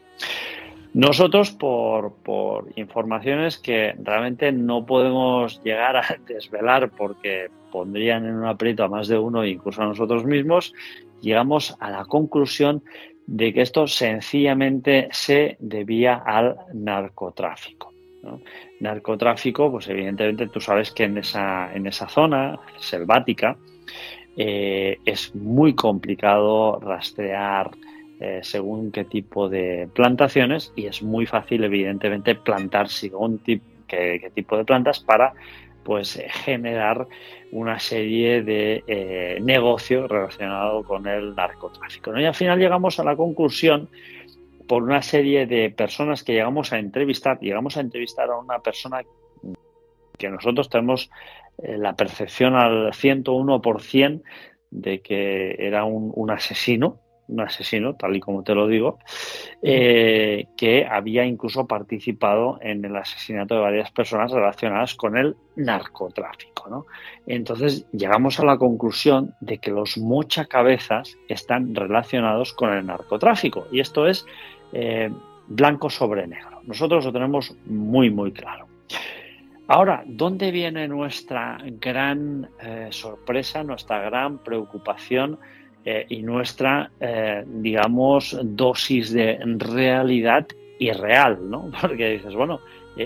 Nosotros, 0.94 1.50
por, 1.50 2.68
informaciones 2.76 3.58
que 3.58 3.96
realmente 4.04 4.52
no 4.52 4.86
podemos 4.86 5.64
llegar 5.64 5.98
a 5.98 6.04
desvelar 6.28 6.92
porque 6.92 7.50
pondrían 7.72 8.28
en 8.28 8.36
un 8.36 8.46
aprieto 8.46 8.84
a 8.84 8.88
más 8.88 9.08
de 9.08 9.18
uno, 9.18 9.44
incluso 9.48 9.82
a 9.82 9.88
nosotros 9.88 10.24
mismos, 10.24 10.72
llegamos 11.22 11.76
a 11.80 11.90
la 11.90 12.06
conclusión 12.06 12.84
de 13.26 13.52
que 13.52 13.62
esto 13.62 13.88
sencillamente 13.88 15.08
se 15.12 15.58
debía 15.60 16.22
al 16.24 16.56
narcotráfico. 16.72 17.91
Narcotráfico, 18.80 19.72
pues 19.72 19.88
evidentemente 19.88 20.48
tú 20.48 20.60
sabes 20.60 20.92
que 20.92 21.06
en 21.06 21.18
esa, 21.18 21.74
en 21.74 21.88
esa 21.88 22.08
zona 22.08 22.60
selvática 22.78 23.58
eh, 24.38 25.00
es 25.06 25.36
muy 25.36 25.76
complicado 25.76 26.80
rastrear 26.80 27.72
eh, 28.20 28.40
según 28.44 28.92
qué 28.92 29.04
tipo 29.04 29.50
de 29.50 29.90
plantaciones 29.94 30.72
y 30.76 30.86
es 30.86 31.02
muy 31.02 31.26
fácil 31.26 31.64
evidentemente 31.64 32.36
plantar 32.36 32.88
según 32.88 33.40
qué, 33.40 33.62
tipo 34.34 34.56
de 34.56 34.64
plantas 34.64 35.00
para 35.00 35.34
pues 35.84 36.24
generar 36.46 37.08
una 37.52 37.80
serie 37.80 38.44
de 38.44 38.84
eh, 38.88 39.40
negocios 39.42 40.10
relacionados 40.10 40.86
con 40.86 41.08
el 41.08 41.36
narcotráfico. 41.36 42.18
Y 42.18 42.24
al 42.24 42.36
final 42.36 42.60
llegamos 42.60 43.00
a 43.00 43.04
la 43.04 43.16
conclusión 43.16 43.90
por 44.72 44.84
una 44.84 45.02
serie 45.02 45.48
de 45.48 45.70
personas 45.70 46.24
que 46.24 46.32
llegamos 46.32 46.72
a 46.72 46.80
entrevistar, 46.80 47.38
llegamos 47.42 47.76
a 47.76 47.82
entrevistar 47.82 48.30
a 48.30 48.38
una 48.38 48.60
persona 48.60 49.02
que 50.18 50.30
nosotros 50.30 50.70
tenemos 50.70 51.10
eh, 51.62 51.78
la 51.78 51.94
percepción 51.94 52.56
al 52.56 52.94
101% 52.94 54.22
de 54.70 55.02
que 55.02 55.58
era 55.60 55.84
un, 55.84 56.32
asesino, 56.32 57.02
un 57.28 57.42
asesino, 57.42 57.98
tal 57.98 58.16
y 58.16 58.22
como 58.22 58.44
te 58.44 58.56
lo 58.56 58.66
digo, 58.66 58.98
eh, 59.62 60.46
que 60.56 60.86
había 60.90 61.26
incluso 61.26 61.68
participado 61.68 62.58
en 62.62 62.86
el 62.86 62.96
asesinato 62.96 63.56
de 63.56 63.62
varias 63.62 63.92
personas 63.92 64.32
relacionadas 64.32 64.96
con 64.96 65.18
el 65.18 65.36
narcotráfico. 65.58 66.70
¿no? 66.70 66.86
Entonces 67.28 67.86
llegamos 67.92 68.40
a 68.40 68.46
la 68.46 68.58
conclusión 68.58 69.36
de 69.42 69.58
que 69.58 69.72
los 69.72 69.98
mochacabezas 69.98 71.18
están 71.28 71.76
relacionados 71.76 72.54
con 72.54 72.72
el 72.72 72.86
narcotráfico. 72.86 73.68
Y 73.70 73.82
esto 73.82 74.08
es 74.08 74.26
eh, 74.74 75.10
blanco 75.48 75.90
sobre 75.90 76.28
negro. 76.28 76.62
Nosotros 76.66 77.06
lo 77.06 77.12
tenemos 77.12 77.56
muy, 77.66 78.10
muy 78.10 78.32
claro. 78.32 78.68
Ahora, 79.68 80.04
¿dónde 80.06 80.52
viene 80.52 80.88
nuestra 80.88 81.58
gran 81.80 82.50
eh, 82.62 82.88
sorpresa, 82.90 83.64
nuestra 83.64 84.00
gran 84.02 84.40
preocupación 84.40 85.40
eh, 85.86 86.06
y 86.10 86.22
nuestra, 86.22 86.92
digamos, 87.46 88.38
dosis 88.44 89.14
de 89.14 89.40
realidad 89.58 90.48
irreal? 90.80 91.50
¿no? 91.50 91.72
Porque 91.82 92.10
dices, 92.10 92.34
bueno, 92.34 92.60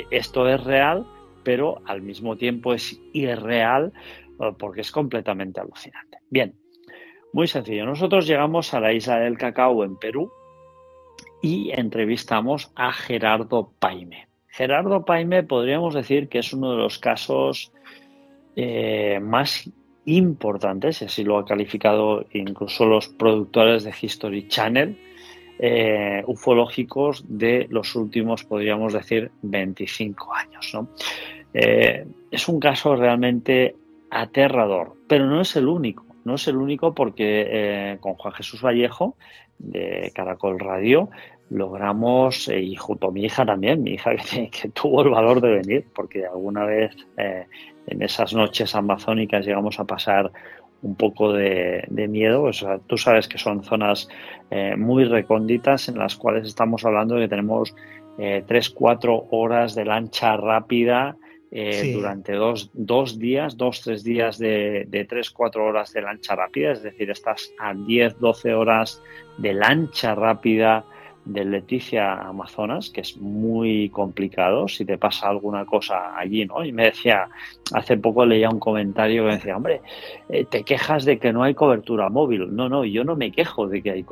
esto 0.10 0.48
es 0.50 0.64
real, 0.64 1.06
pero 1.44 1.82
al 1.86 2.02
mismo 2.02 2.36
tiempo 2.36 2.74
es 2.74 3.00
irreal 3.14 3.94
porque 4.58 4.82
es 4.82 4.92
completamente 4.92 5.62
alucinante. 5.62 6.18
Bien, 6.30 6.54
muy 7.36 7.48
sencillo. 7.48 7.86
Nosotros 7.86 8.28
llegamos 8.28 8.74
a 8.74 8.80
la 8.80 8.94
isla 8.94 9.20
del 9.20 9.38
cacao 9.38 9.84
en 9.84 9.98
Perú, 9.98 10.32
y 11.46 11.70
entrevistamos 11.72 12.72
a 12.76 12.92
Gerardo 12.92 13.72
Paime. 13.78 14.28
Gerardo 14.48 15.06
Paime 15.06 15.44
podríamos 15.44 15.94
decir 15.94 16.28
que 16.28 16.40
es 16.40 16.52
uno 16.54 16.72
de 16.72 16.78
los 16.78 16.98
casos 16.98 17.72
eh, 18.56 19.20
más 19.22 19.70
importantes, 20.06 21.04
y 21.04 21.06
así 21.06 21.24
lo 21.24 21.38
ha 21.38 21.46
calificado 21.46 22.26
incluso 22.34 22.88
los 22.88 23.10
productores 23.10 23.84
de 23.84 23.94
History 24.02 24.48
Channel, 24.48 24.98
eh, 25.60 26.24
ufológicos 26.26 27.24
de 27.28 27.68
los 27.70 27.96
últimos, 27.96 28.44
podríamos 28.44 28.94
decir, 28.94 29.30
25 29.44 30.34
años. 30.34 30.76
Eh, 31.54 32.08
es 32.32 32.50
un 32.50 32.60
caso 32.60 32.96
realmente 32.96 33.76
aterrador, 34.10 34.96
pero 35.08 35.28
no 35.28 35.42
es 35.42 35.56
el 35.56 35.68
único. 35.68 36.08
No 36.24 36.36
es 36.36 36.48
el 36.48 36.58
único 36.58 36.96
porque 36.96 38.00
con 38.02 38.16
Juan 38.16 38.34
Jesús 38.34 38.64
Vallejo 38.64 39.16
de 39.60 40.12
Caracol 40.14 40.60
Radio 40.60 41.10
logramos, 41.50 42.48
eh, 42.48 42.60
y 42.60 42.76
junto 42.76 43.08
a 43.08 43.12
mi 43.12 43.26
hija 43.26 43.46
también, 43.46 43.84
mi 43.84 43.92
hija 43.92 44.12
que, 44.52 44.70
tuvo 44.70 45.04
el 45.04 45.10
valor 45.10 45.42
de 45.42 45.52
venir, 45.52 45.86
porque 45.94 46.26
alguna 46.26 46.66
vez 46.66 46.96
eh, 47.18 47.46
en 47.88 48.02
esas 48.02 48.34
noches 48.34 48.76
amazónicas 48.76 49.46
llegamos 49.46 49.80
a 49.80 49.86
pasar 49.86 50.32
un 50.82 50.96
poco 50.96 51.34
de, 51.34 51.88
miedo. 52.10 52.44
O 52.44 52.54
sea, 52.54 52.80
tú 52.80 52.98
sabes 52.98 53.28
que 53.28 53.38
son 53.38 53.64
zonas 53.64 54.08
eh, 54.52 54.76
muy 54.76 55.06
recónditas 55.06 55.90
en 55.90 55.98
las 55.98 56.16
cuales 56.16 56.48
estamos 56.48 56.86
hablando 56.86 57.16
de 57.16 57.22
que 57.22 57.30
tenemos 57.30 57.76
tres, 58.48 58.70
cuatro 58.70 59.28
horas 59.32 59.76
de 59.76 59.84
lancha 59.84 60.38
rápida 60.38 61.18
durante 61.94 62.32
dos, 62.32 62.70
dos, 62.74 63.20
días, 63.20 63.58
dos, 63.58 63.82
tres 63.82 64.06
días 64.06 64.38
de, 64.38 64.86
de 64.88 65.04
tres, 65.04 65.32
cuatro 65.32 65.66
horas 65.66 65.92
de 65.92 66.02
lancha 66.02 66.34
rápida. 66.36 66.72
Es 66.72 66.84
decir, 66.84 67.10
estás 67.10 67.52
a 67.60 67.74
10, 67.74 68.20
12 68.20 68.54
horas 68.54 69.02
de 69.38 69.54
lancha 69.54 70.16
rápida 70.16 70.86
de 71.26 71.44
Leticia 71.44 72.14
Amazonas, 72.14 72.92
que 72.92 73.02
es 73.02 73.18
muy 73.18 73.90
complicado 73.90 74.68
si 74.68 74.86
te 74.86 74.98
pasa 74.98 75.28
alguna 75.28 75.66
cosa 75.66 76.18
allí, 76.18 76.46
¿no? 76.46 76.64
Y 76.64 76.72
me 76.72 76.86
decía, 76.86 77.28
hace 77.74 77.98
poco 77.98 78.26
leía 78.26 78.50
un 78.50 78.60
comentario 78.60 79.24
que 79.24 79.28
me 79.28 79.36
decía, 79.36 79.58
hombre, 79.58 79.82
eh, 80.30 80.46
te 80.46 80.64
quejas 80.64 81.04
de 81.04 81.18
que 81.18 81.34
no 81.34 81.44
hay 81.44 81.56
cobertura 81.56 82.10
móvil. 82.10 82.56
No, 82.56 82.70
no, 82.70 82.86
yo 82.86 83.04
no 83.04 83.16
me 83.16 83.32
quejo 83.32 83.68
de 83.68 83.82
que, 83.82 83.92
hay 83.92 84.06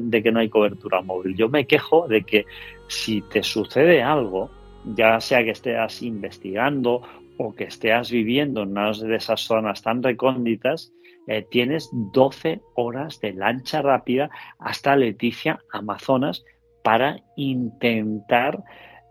de 0.00 0.22
que 0.22 0.32
no 0.32 0.40
hay 0.40 0.50
cobertura 0.50 1.00
móvil. 1.00 1.34
Yo 1.34 1.48
me 1.48 1.66
quejo 1.66 2.06
de 2.06 2.22
que 2.22 2.44
si 2.88 3.22
te 3.22 3.42
sucede 3.42 4.02
algo, 4.02 4.50
ya 4.84 5.20
sea 5.20 5.42
que 5.42 5.50
estés 5.50 6.02
investigando 6.02 7.02
o 7.38 7.54
que 7.54 7.64
estés 7.64 8.10
viviendo 8.10 8.62
en 8.62 8.70
una 8.72 8.92
de 8.92 9.16
esas 9.16 9.40
zonas 9.40 9.80
tan 9.80 10.02
recónditas, 10.02 10.92
eh, 11.30 11.46
tienes 11.48 11.90
12 11.92 12.60
horas 12.74 13.20
de 13.20 13.32
lancha 13.32 13.80
rápida 13.82 14.30
hasta 14.58 14.96
Leticia, 14.96 15.60
Amazonas, 15.72 16.44
para 16.82 17.20
intentar 17.36 18.64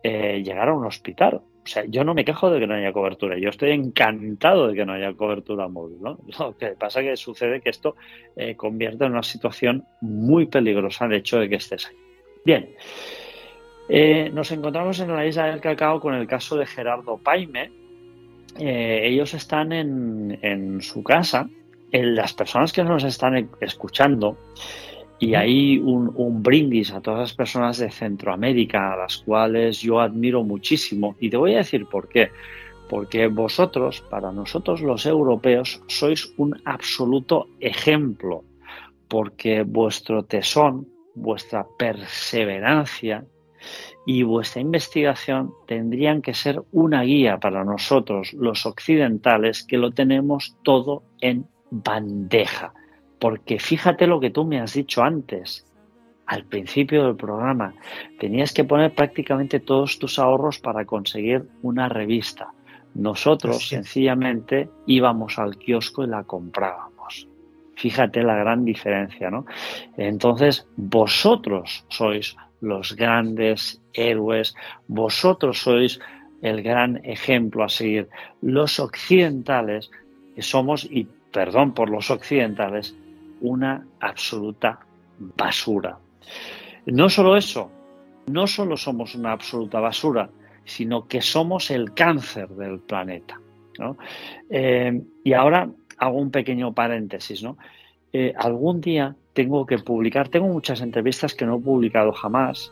eh, 0.03 0.43
llegar 0.43 0.67
a 0.67 0.73
un 0.73 0.85
hospital. 0.85 1.35
O 1.35 1.65
sea, 1.65 1.85
yo 1.87 2.03
no 2.03 2.13
me 2.13 2.25
quejo 2.25 2.51
de 2.51 2.59
que 2.59 2.67
no 2.67 2.73
haya 2.73 2.91
cobertura, 2.91 3.37
yo 3.37 3.47
estoy 3.47 3.71
encantado 3.71 4.67
de 4.67 4.75
que 4.75 4.85
no 4.85 4.91
haya 4.91 5.13
cobertura 5.13 5.69
móvil. 5.69 5.99
Lo 6.39 6.57
que 6.57 6.71
pasa 6.71 6.99
es 6.99 7.05
que 7.05 7.15
sucede 7.15 7.61
que 7.61 7.69
esto 7.69 7.95
eh, 8.35 8.53
convierte 8.57 9.05
en 9.05 9.13
una 9.13 9.23
situación 9.23 9.85
muy 10.01 10.47
peligrosa 10.47 11.05
el 11.05 11.13
hecho 11.13 11.39
de 11.39 11.47
que 11.47 11.55
estés 11.55 11.87
ahí. 11.87 11.95
Bien, 12.43 12.75
nos 14.33 14.51
encontramos 14.51 14.99
en 14.99 15.15
la 15.15 15.25
isla 15.25 15.45
del 15.45 15.61
Cacao 15.61 16.01
con 16.01 16.15
el 16.15 16.27
caso 16.27 16.57
de 16.57 16.65
Gerardo 16.65 17.17
Paime. 17.17 17.71
ellos 18.57 19.33
están 19.33 19.71
en 19.71 20.81
su 20.81 21.01
casa 21.01 21.47
las 21.91 22.33
personas 22.33 22.73
que 22.73 22.83
nos 22.83 23.03
están 23.03 23.49
escuchando, 23.61 24.37
y 25.19 25.35
hay 25.35 25.77
un, 25.77 26.41
brindis 26.41 26.91
a 26.93 27.01
todas 27.01 27.19
las 27.19 27.33
personas 27.33 27.77
de 27.77 27.91
Centroamérica, 27.91 28.93
a 28.93 28.97
las 28.97 29.17
cuales 29.17 29.81
yo 29.81 29.99
admiro 29.99 30.43
muchísimo, 30.43 31.15
y 31.19 31.29
te 31.29 31.37
voy 31.37 31.55
a 31.55 31.57
decir 31.57 31.85
por 31.85 32.07
qué. 32.07 32.31
Porque 32.89 33.27
vosotros, 33.27 34.01
para 34.09 34.31
nosotros 34.31 34.81
los 34.81 35.05
europeos, 35.05 35.83
sois 35.87 36.33
un 36.37 36.59
absoluto 36.63 37.49
ejemplo, 37.59 38.43
porque 39.07 39.63
vuestro 39.63 40.23
tesón, 40.23 40.87
vuestra 41.15 41.67
perseverancia 41.77 43.25
y 44.05 44.23
vuestra 44.23 44.61
investigación 44.61 45.51
tendrían 45.67 46.21
que 46.21 46.33
ser 46.33 46.63
una 46.71 47.03
guía 47.03 47.39
para 47.39 47.65
nosotros, 47.65 48.33
los 48.33 48.65
occidentales, 48.65 49.63
que 49.63 49.77
lo 49.77 49.91
tenemos 49.91 50.55
todo 50.63 51.03
en 51.19 51.45
bandeja. 51.71 52.73
Porque 53.19 53.59
fíjate 53.59 54.07
lo 54.07 54.19
que 54.19 54.29
tú 54.29 54.45
me 54.45 54.59
has 54.59 54.73
dicho 54.73 55.03
antes, 55.03 55.65
al 56.25 56.45
principio 56.45 57.05
del 57.05 57.15
programa. 57.15 57.73
Tenías 58.19 58.53
que 58.53 58.63
poner 58.63 58.93
prácticamente 58.93 59.59
todos 59.59 59.97
tus 59.97 60.19
ahorros 60.19 60.59
para 60.59 60.85
conseguir 60.85 61.47
una 61.63 61.89
revista. 61.89 62.53
Nosotros 62.93 63.67
sencillamente 63.67 64.69
íbamos 64.85 65.39
al 65.39 65.57
kiosco 65.57 66.03
y 66.03 66.07
la 66.07 66.23
comprábamos. 66.23 67.27
Fíjate 67.75 68.23
la 68.23 68.35
gran 68.35 68.63
diferencia, 68.63 69.31
¿no? 69.31 69.45
Entonces, 69.97 70.67
vosotros 70.75 71.85
sois 71.87 72.35
los 72.61 72.95
grandes 72.95 73.81
héroes, 73.93 74.53
vosotros 74.87 75.59
sois 75.59 75.99
el 76.41 76.61
gran 76.61 76.97
ejemplo 77.05 77.63
a 77.63 77.69
seguir. 77.69 78.07
Los 78.41 78.79
occidentales 78.79 79.89
somos, 80.39 80.85
y 80.85 81.07
perdón 81.31 81.73
por 81.73 81.89
los 81.89 82.09
occidentales, 82.11 82.95
una 83.41 83.85
absoluta 83.99 84.79
basura. 85.19 85.97
No 86.85 87.09
solo 87.09 87.37
eso, 87.37 87.71
no 88.27 88.47
solo 88.47 88.77
somos 88.77 89.15
una 89.15 89.31
absoluta 89.31 89.79
basura, 89.79 90.29
sino 90.65 91.07
que 91.07 91.21
somos 91.21 91.71
el 91.71 91.93
cáncer 91.93 92.49
del 92.49 92.79
planeta. 92.79 93.39
Eh, 94.49 95.01
y 95.23 95.33
ahora 95.33 95.69
hago 95.97 96.17
un 96.17 96.31
pequeño 96.31 96.73
paréntesis. 96.73 97.43
¿no? 97.43 97.57
Eh, 98.13 98.33
algún 98.37 98.81
día 98.81 99.15
tengo 99.33 99.65
que 99.65 99.77
publicar, 99.77 100.29
tengo 100.29 100.47
muchas 100.47 100.81
entrevistas 100.81 101.33
que 101.33 101.45
no 101.45 101.57
he 101.57 101.61
publicado 101.61 102.11
jamás, 102.11 102.71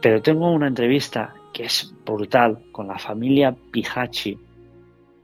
pero 0.00 0.20
tengo 0.22 0.50
una 0.52 0.68
entrevista 0.68 1.34
que 1.52 1.64
es 1.64 1.92
brutal 2.04 2.58
con 2.72 2.88
la 2.88 2.98
familia 2.98 3.54
Pijachi, 3.72 4.38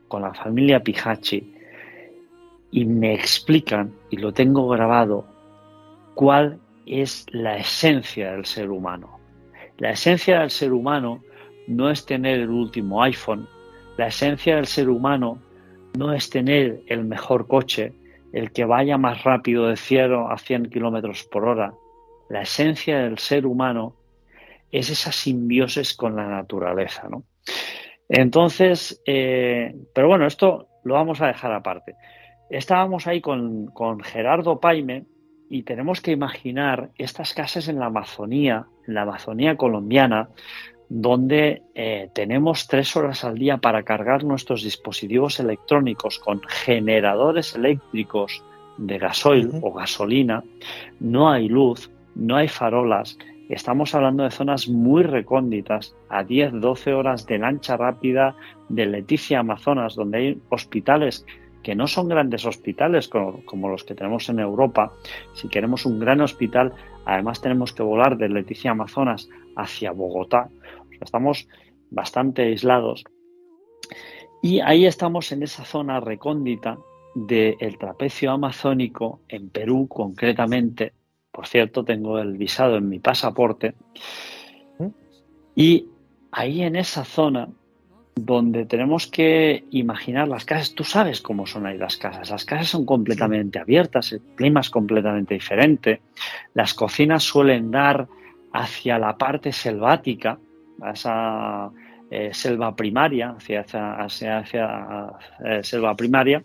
con 0.09 0.23
la 0.23 0.35
familia 0.35 0.81
Pijachi, 0.81 1.54
y 2.75 2.87
me 2.87 3.15
explican, 3.15 3.95
y 4.11 4.17
lo 4.17 4.33
tengo 4.33 4.67
grabado, 4.67 5.25
cuál 6.17 6.59
es 6.87 7.25
la 7.31 7.57
esencia 7.57 8.33
del 8.33 8.47
ser 8.47 8.69
humano. 8.69 9.21
La 9.79 9.91
esencia 9.91 10.41
del 10.41 10.51
ser 10.51 10.73
humano 10.73 11.23
no 11.69 11.89
es 11.89 12.05
tener 12.05 12.41
el 12.41 12.51
último 12.51 13.01
iPhone, 13.05 13.47
la 13.97 14.09
esencia 14.09 14.57
del 14.57 14.67
ser 14.67 14.89
humano 14.89 15.39
no 15.97 16.13
es 16.13 16.29
tener 16.31 16.83
el 16.89 17.05
mejor 17.05 17.47
coche, 17.47 17.93
el 18.33 18.51
que 18.51 18.65
vaya 18.65 18.99
más 18.99 19.23
rápido 19.23 19.69
de 19.69 19.77
0 19.77 20.33
a 20.33 20.37
100 20.37 20.69
kilómetros 20.69 21.23
por 21.31 21.45
hora. 21.45 21.75
La 22.29 22.43
esencia 22.43 22.99
del 22.99 23.19
ser 23.19 23.47
humano 23.47 23.95
es 24.73 24.91
esa 24.91 25.13
simbiosis 25.13 25.95
con 25.95 26.17
la 26.17 26.27
naturaleza, 26.27 27.07
¿no? 27.09 27.23
Entonces, 28.09 29.01
eh, 29.07 29.73
pero 29.95 30.09
bueno, 30.09 30.27
esto 30.27 30.67
lo 30.83 30.95
vamos 30.95 31.21
a 31.21 31.29
dejar 31.29 31.53
aparte. 31.53 31.95
Estábamos 32.51 33.07
ahí 33.07 33.21
con, 33.21 33.67
con 33.67 34.01
Gerardo 34.01 34.61
Paime 34.61 35.05
y 35.49 35.63
tenemos 35.63 36.01
que 36.01 36.13
imaginar 36.13 36.91
estas 36.99 37.35
casas 37.35 37.69
en 37.69 37.79
la 37.79 37.87
Amazonía, 37.87 38.67
en 38.87 38.95
la 38.95 39.03
Amazonía 39.03 39.57
colombiana, 39.57 40.29
donde 40.89 41.63
eh, 41.75 42.11
tenemos 42.15 42.67
tres 42.67 42.95
horas 42.97 43.25
al 43.25 43.39
día 43.39 43.59
para 43.59 43.83
cargar 43.83 44.25
nuestros 44.25 44.63
dispositivos 44.63 45.41
electrónicos 45.41 46.19
con 46.19 46.41
generadores 46.47 47.55
eléctricos 47.55 48.45
de 48.77 48.99
gasoil 48.99 49.51
o 49.63 49.73
gasolina, 49.73 50.45
no 51.01 51.31
hay 51.31 51.49
luz, 51.49 51.91
no 52.15 52.37
hay 52.37 52.49
farolas, 52.49 53.19
estamos 53.49 53.95
hablando 53.95 54.25
de 54.25 54.31
zonas 54.31 54.69
muy 54.69 55.03
recónditas, 55.03 55.95
a 56.09 56.25
10, 56.25 56.61
12 56.61 56.93
horas 56.93 57.27
de 57.27 57.39
lancha 57.39 57.77
rápida 57.77 58.37
de 58.69 58.87
Leticia, 58.87 59.41
Amazonas, 59.41 59.95
donde 59.95 60.19
hay 60.19 60.43
hospitales 60.51 61.25
que 61.65 61.75
no 61.75 61.89
son 61.89 62.09
grandes 62.09 62.47
hospitales 62.47 63.09
como, 63.09 63.45
como, 63.45 63.69
los 63.69 63.83
que 63.83 63.97
tenemos 63.97 64.29
en 64.29 64.39
Europa. 64.39 64.93
Si 65.33 65.49
queremos 65.49 65.85
un 65.87 65.99
gran 65.99 66.21
hospital, 66.21 66.73
además 67.05 67.41
tenemos 67.41 67.73
que 67.73 67.83
volar 67.83 68.17
de 68.17 68.29
Leticia, 68.29 68.71
Amazonas 68.71 69.29
hacia 69.57 69.91
Bogotá, 69.91 70.49
estamos 71.01 71.49
bastante 71.91 72.43
aislados. 72.43 73.05
Y 74.43 74.61
ahí 74.61 74.85
estamos 74.87 75.33
en 75.33 75.43
esa 75.43 75.65
zona 75.65 76.01
recóndita 76.01 76.79
del 77.15 77.79
trapecio 77.79 78.33
amazónico, 78.33 79.21
en 79.29 79.49
Perú 79.49 79.87
concretamente. 79.89 80.93
Por 81.33 81.47
cierto, 81.47 81.85
tengo 81.85 82.19
el 82.19 82.37
visado 82.37 82.77
en 82.77 82.89
mi 82.89 82.99
pasaporte. 82.99 83.75
Y 85.57 85.87
ahí 86.33 86.63
en 86.63 86.77
esa 86.77 87.05
zona 87.05 87.49
donde 88.17 88.65
tenemos 88.65 89.07
que 89.07 89.65
imaginar 89.71 90.29
las 90.29 90.45
casas, 90.45 90.75
tú 90.75 90.85
sabes 90.85 91.21
cómo 91.21 91.47
son 91.47 91.67
ahí 91.67 91.77
las 91.77 91.97
casas. 91.97 92.31
Las 92.31 92.45
casas 92.45 92.69
son 92.69 92.87
completamente 92.87 93.59
abiertas, 93.59 94.13
el 94.13 94.21
clima 94.37 94.61
es 94.61 94.71
completamente 94.71 95.35
diferente. 95.35 96.01
Las 96.55 96.75
cocinas 96.75 97.25
suelen 97.25 97.71
dar 97.71 98.07
hacia 98.53 98.99
la 98.99 99.17
parte 99.19 99.53
selvática, 99.53 100.39
a 100.81 100.91
esa 100.93 101.71
eh, 102.11 102.31
selva 102.33 102.75
primaria, 102.77 103.35
hacia, 103.37 103.61
hacia, 103.61 104.39
hacia, 104.39 105.13
eh, 105.45 105.61
selva 105.63 105.97
primaria, 105.97 106.43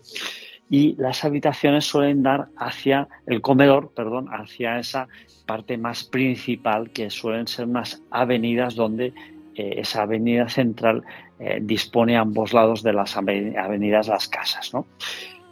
y 0.68 0.94
las 0.96 1.24
habitaciones 1.24 1.84
suelen 1.84 2.22
dar 2.22 2.48
hacia 2.56 3.08
el 3.26 3.40
comedor, 3.40 3.92
perdón, 3.94 4.28
hacia 4.28 4.78
esa 4.78 5.08
parte 5.46 5.78
más 5.78 6.04
principal, 6.04 6.90
que 6.90 7.10
suelen 7.10 7.46
ser 7.46 7.66
unas 7.66 8.02
avenidas 8.10 8.74
donde 8.74 9.12
eh, 9.54 9.74
esa 9.78 10.02
avenida 10.02 10.48
central 10.48 11.02
dispone 11.62 12.16
a 12.16 12.20
ambos 12.20 12.52
lados 12.52 12.82
de 12.82 12.92
las 12.92 13.16
avenidas 13.16 14.08
las 14.08 14.28
casas, 14.28 14.74
¿no? 14.74 14.86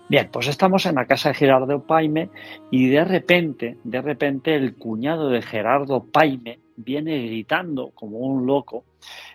Bien, 0.09 0.30
pues 0.32 0.49
estamos 0.49 0.86
en 0.86 0.95
la 0.95 1.05
casa 1.05 1.28
de 1.28 1.34
Gerardo 1.34 1.82
Paime 1.82 2.30
y 2.70 2.89
de 2.89 3.05
repente, 3.05 3.76
de 3.84 4.01
repente 4.01 4.55
el 4.55 4.74
cuñado 4.74 5.28
de 5.28 5.43
Gerardo 5.43 6.03
Paime 6.03 6.61
viene 6.76 7.26
gritando 7.26 7.91
como 7.95 8.18
un 8.18 8.47
loco, 8.47 8.84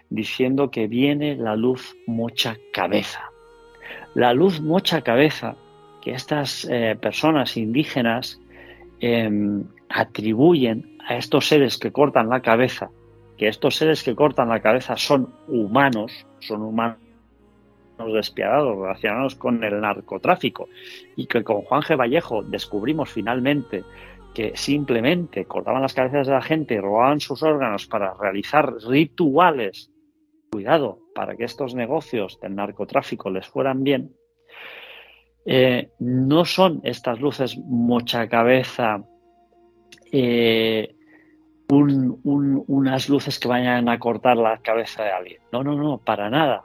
diciendo 0.10 0.72
que 0.72 0.88
viene 0.88 1.36
la 1.36 1.56
luz 1.56 1.96
mocha 2.08 2.58
cabeza. 2.72 3.22
La 4.16 4.34
luz 4.34 4.62
mocha 4.62 5.02
cabeza 5.02 5.56
que 6.02 6.12
estas 6.12 6.68
eh, 6.70 6.98
personas 7.00 7.56
indígenas 7.56 8.42
em, 9.00 9.66
atribuyen 9.90 10.98
a 11.08 11.18
estos 11.18 11.48
seres 11.48 11.78
que 11.78 11.92
cortan 11.92 12.30
la 12.30 12.42
cabeza, 12.42 12.90
que 13.44 13.50
estos 13.50 13.76
seres 13.76 14.04
que 14.04 14.16
cortan 14.16 14.48
la 14.48 14.62
cabeza 14.62 14.96
son 14.96 15.34
humanos, 15.50 16.26
son 16.40 16.62
humanos 16.62 16.98
despiadados 18.14 18.78
relacionados 18.78 19.36
con 19.36 19.62
el 19.66 19.82
narcotráfico 19.82 20.70
y 21.18 21.26
que 21.26 21.44
con 21.44 21.64
Juan 21.64 21.82
G. 21.82 21.98
Vallejo 22.00 22.42
descubrimos 22.42 23.12
finalmente 23.12 23.84
que 24.34 24.56
simplemente 24.56 25.44
cortaban 25.44 25.82
las 25.82 25.94
cabezas 25.94 26.28
de 26.28 26.32
la 26.32 26.42
gente 26.42 26.76
y 26.76 26.80
robaban 26.80 27.20
sus 27.20 27.44
órganos 27.44 27.86
para 27.86 28.14
realizar 28.14 28.76
rituales, 28.88 29.92
cuidado, 30.50 31.00
para 31.14 31.36
que 31.36 31.44
estos 31.44 31.76
negocios 31.76 32.40
del 32.40 32.56
narcotráfico 32.56 33.30
les 33.30 33.46
fueran 33.46 33.84
bien, 33.84 34.16
eh, 35.46 35.90
no 36.00 36.46
son 36.46 36.80
estas 36.86 37.20
luces 37.20 37.58
mocha 37.58 38.30
unas 41.74 43.10
luces 43.10 43.40
que 43.40 43.48
vayan 43.48 43.90
a 43.90 44.00
cortar 44.00 44.38
la 44.38 44.58
cabeza 44.58 45.04
de 45.04 45.12
alguien. 45.12 45.42
No, 45.52 45.64
no, 45.64 45.76
no, 45.76 45.98
para 45.98 46.30
nada. 46.30 46.64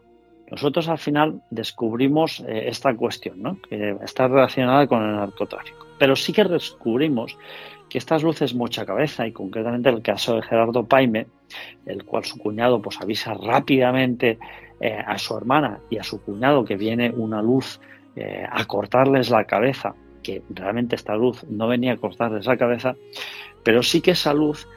Nosotros 0.51 0.89
al 0.89 0.99
final 0.99 1.43
descubrimos 1.51 2.41
eh, 2.41 2.69
esta 2.69 2.95
cuestión, 2.95 3.43
¿no? 3.43 3.59
que 3.69 3.97
está 4.03 4.29
relacionada 4.29 4.87
con 4.87 5.03
el 5.03 5.17
narcotráfico. 5.17 5.87
Pero 5.99 6.17
sí 6.17 6.33
que 6.33 6.45
descubrimos 6.45 7.37
que 7.89 7.99
estas 7.99 8.23
luces 8.23 8.55
mocha 8.55 8.87
cabeza, 8.87 9.27
y 9.27 9.33
concretamente 9.33 9.89
el 9.89 10.03
caso 10.03 10.37
de 10.37 10.43
Gerardo 10.43 10.85
Paime, 10.85 11.27
el 11.87 12.05
cual 12.05 12.25
su 12.25 12.39
cuñado 12.39 12.81
pues 12.81 13.01
avisa 13.01 13.35
rápidamente 13.35 14.39
eh, 14.81 15.03
a 15.05 15.19
su 15.19 15.37
hermana 15.37 15.81
y 15.91 15.99
a 15.99 16.05
su 16.05 16.23
cuñado 16.23 16.65
que 16.65 16.77
viene 16.77 17.11
una 17.11 17.43
luz 17.43 17.81
eh, 18.17 18.47
a 18.51 18.65
cortarles 18.65 19.31
la 19.31 19.45
cabeza, 19.45 19.95
que 20.23 20.43
realmente 20.51 20.97
esta 20.97 21.15
luz 21.15 21.45
no 21.49 21.69
venía 21.69 21.95
a 21.95 21.97
cortarles 21.97 22.47
la 22.47 22.57
cabeza, 22.57 22.95
pero 23.63 23.83
sí 23.83 24.01
que 24.01 24.13
esa 24.13 24.35
luz 24.35 24.69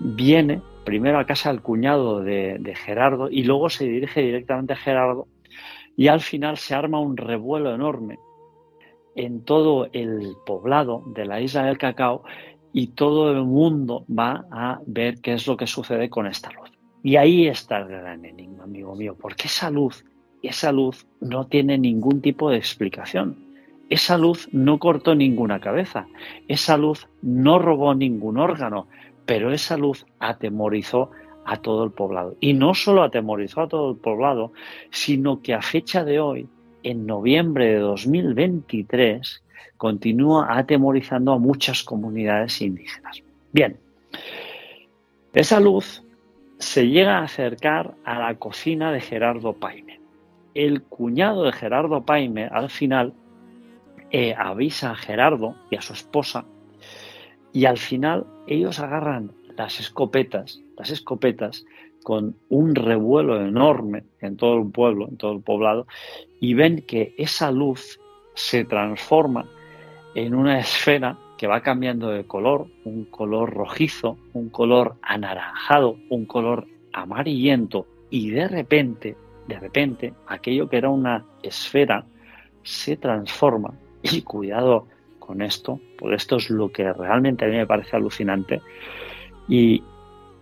viene 0.00 0.60
primero 0.84 1.18
a 1.18 1.26
casa 1.26 1.50
del 1.50 1.62
cuñado 1.62 2.20
de, 2.20 2.58
de 2.60 2.74
Gerardo 2.74 3.28
y 3.30 3.42
luego 3.42 3.70
se 3.70 3.86
dirige 3.86 4.22
directamente 4.22 4.74
a 4.74 4.76
Gerardo 4.76 5.26
y 5.96 6.08
al 6.08 6.20
final 6.20 6.58
se 6.58 6.74
arma 6.74 7.00
un 7.00 7.16
revuelo 7.16 7.74
enorme 7.74 8.18
en 9.16 9.42
todo 9.44 9.88
el 9.92 10.36
poblado 10.44 11.02
de 11.06 11.24
la 11.24 11.40
isla 11.40 11.64
del 11.64 11.78
cacao 11.78 12.22
y 12.72 12.88
todo 12.88 13.32
el 13.32 13.42
mundo 13.42 14.04
va 14.06 14.44
a 14.50 14.80
ver 14.86 15.20
qué 15.22 15.32
es 15.32 15.46
lo 15.46 15.56
que 15.56 15.66
sucede 15.66 16.10
con 16.10 16.26
esta 16.26 16.50
luz. 16.52 16.70
Y 17.02 17.16
ahí 17.16 17.46
está 17.46 17.78
el 17.78 17.88
gran 17.88 18.24
enigma, 18.24 18.64
amigo 18.64 18.94
mío, 18.94 19.16
porque 19.18 19.46
esa 19.46 19.70
luz, 19.70 20.04
esa 20.42 20.72
luz 20.72 21.06
no 21.20 21.46
tiene 21.46 21.78
ningún 21.78 22.20
tipo 22.20 22.50
de 22.50 22.58
explicación. 22.58 23.36
Esa 23.88 24.18
luz 24.18 24.48
no 24.52 24.78
cortó 24.78 25.14
ninguna 25.14 25.60
cabeza, 25.60 26.06
esa 26.48 26.76
luz 26.76 27.08
no 27.22 27.58
robó 27.58 27.94
ningún 27.94 28.36
órgano, 28.36 28.88
pero 29.26 29.52
esa 29.52 29.76
luz 29.76 30.06
atemorizó 30.20 31.10
a 31.44 31.56
todo 31.58 31.84
el 31.84 31.92
poblado. 31.92 32.36
Y 32.40 32.54
no 32.54 32.74
solo 32.74 33.02
atemorizó 33.02 33.62
a 33.62 33.68
todo 33.68 33.90
el 33.90 33.96
poblado, 33.96 34.52
sino 34.90 35.42
que 35.42 35.54
a 35.54 35.62
fecha 35.62 36.04
de 36.04 36.20
hoy 36.20 36.48
en 36.82 37.06
noviembre 37.06 37.66
de 37.66 37.78
2023 37.78 39.42
continúa 39.76 40.56
atemorizando 40.56 41.32
a 41.32 41.38
muchas 41.38 41.82
comunidades 41.82 42.60
indígenas. 42.62 43.22
Bien, 43.52 43.78
esa 45.32 45.60
luz 45.60 46.02
se 46.58 46.88
llega 46.88 47.18
a 47.18 47.24
acercar 47.24 47.94
a 48.04 48.18
la 48.18 48.34
cocina 48.36 48.92
de 48.92 49.00
Gerardo 49.00 49.52
Paime. 49.52 50.00
El 50.54 50.82
cuñado 50.82 51.44
de 51.44 51.52
Gerardo 51.52 52.04
Paime 52.04 52.46
al 52.46 52.70
final 52.70 53.12
eh, 54.10 54.34
avisa 54.36 54.92
a 54.92 54.96
Gerardo 54.96 55.54
y 55.70 55.76
a 55.76 55.82
su 55.82 55.92
esposa 55.92 56.44
y 57.56 57.64
al 57.64 57.78
final 57.78 58.26
ellos 58.46 58.80
agarran 58.80 59.32
las 59.56 59.80
escopetas, 59.80 60.60
las 60.76 60.90
escopetas 60.90 61.64
con 62.02 62.36
un 62.50 62.74
revuelo 62.74 63.40
enorme 63.40 64.04
en 64.20 64.36
todo 64.36 64.58
el 64.58 64.70
pueblo, 64.70 65.08
en 65.08 65.16
todo 65.16 65.32
el 65.32 65.40
poblado, 65.40 65.86
y 66.38 66.52
ven 66.52 66.82
que 66.86 67.14
esa 67.16 67.50
luz 67.50 67.98
se 68.34 68.66
transforma 68.66 69.48
en 70.14 70.34
una 70.34 70.58
esfera 70.58 71.16
que 71.38 71.46
va 71.46 71.62
cambiando 71.62 72.10
de 72.10 72.26
color, 72.26 72.66
un 72.84 73.06
color 73.06 73.54
rojizo, 73.54 74.18
un 74.34 74.50
color 74.50 74.96
anaranjado, 75.00 75.96
un 76.10 76.26
color 76.26 76.66
amarillento, 76.92 77.86
y 78.10 78.28
de 78.28 78.48
repente, 78.48 79.16
de 79.48 79.58
repente, 79.58 80.12
aquello 80.26 80.68
que 80.68 80.76
era 80.76 80.90
una 80.90 81.24
esfera 81.42 82.04
se 82.62 82.98
transforma, 82.98 83.72
y 84.02 84.20
cuidado 84.20 84.88
con 85.26 85.42
esto, 85.42 85.80
porque 85.98 86.16
esto 86.16 86.36
es 86.36 86.50
lo 86.50 86.70
que 86.70 86.92
realmente 86.92 87.44
a 87.44 87.48
mí 87.48 87.56
me 87.56 87.66
parece 87.66 87.96
alucinante, 87.96 88.62
y 89.48 89.82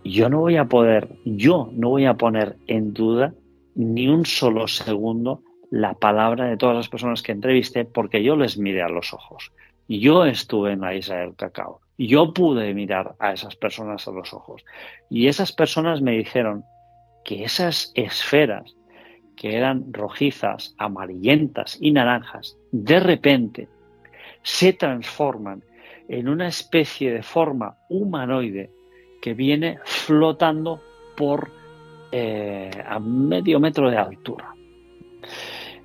yo 0.03 0.29
no 0.29 0.39
voy 0.39 0.57
a 0.57 0.65
poder, 0.65 1.09
yo 1.25 1.69
no 1.73 1.89
voy 1.89 2.05
a 2.05 2.13
poner 2.13 2.57
en 2.67 2.93
duda 2.93 3.33
ni 3.73 4.07
un 4.07 4.25
solo 4.25 4.67
segundo 4.67 5.41
la 5.71 5.95
palabra 5.95 6.45
de 6.45 6.57
todas 6.57 6.75
las 6.75 6.89
personas 6.89 7.21
que 7.21 7.31
entrevisté 7.31 7.85
porque 7.85 8.23
yo 8.23 8.35
les 8.35 8.57
miré 8.57 8.83
a 8.83 8.89
los 8.89 9.13
ojos. 9.13 9.51
Yo 9.87 10.25
estuve 10.25 10.73
en 10.73 10.81
la 10.81 10.95
isla 10.95 11.17
del 11.17 11.35
cacao. 11.35 11.81
yo 11.97 12.33
pude 12.33 12.73
mirar 12.73 13.15
a 13.19 13.33
esas 13.33 13.55
personas 13.55 14.07
a 14.07 14.11
los 14.11 14.33
ojos. 14.33 14.63
Y 15.09 15.27
esas 15.27 15.51
personas 15.51 16.01
me 16.01 16.11
dijeron 16.11 16.63
que 17.23 17.43
esas 17.43 17.91
esferas 17.95 18.75
que 19.35 19.55
eran 19.55 19.91
rojizas, 19.91 20.75
amarillentas 20.77 21.77
y 21.81 21.91
naranjas, 21.91 22.57
de 22.71 22.99
repente 22.99 23.67
se 24.45 24.73
transforman 24.73 25.63
en 26.07 26.29
una 26.29 26.47
especie 26.47 27.11
de 27.11 27.23
forma 27.23 27.77
humanoide 27.89 28.69
que 29.19 29.33
viene 29.33 29.79
flotando 29.83 30.79
por 31.17 31.49
eh, 32.11 32.69
a 32.87 32.99
medio 32.99 33.59
metro 33.59 33.89
de 33.89 33.97
altura. 33.97 34.53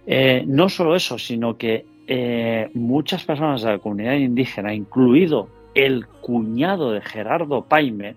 Eh, 0.06 0.44
no 0.46 0.68
solo 0.68 0.94
eso, 0.94 1.18
sino 1.18 1.56
que 1.56 1.86
eh, 2.06 2.70
muchas 2.74 3.24
personas 3.24 3.62
de 3.62 3.70
la 3.70 3.78
comunidad 3.78 4.14
indígena, 4.14 4.74
incluido 4.74 5.48
el 5.74 6.06
cuñado 6.06 6.92
de 6.92 7.00
Gerardo 7.00 7.64
Paime, 7.64 8.14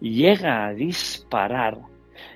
llega 0.00 0.66
a 0.66 0.72
disparar 0.72 1.78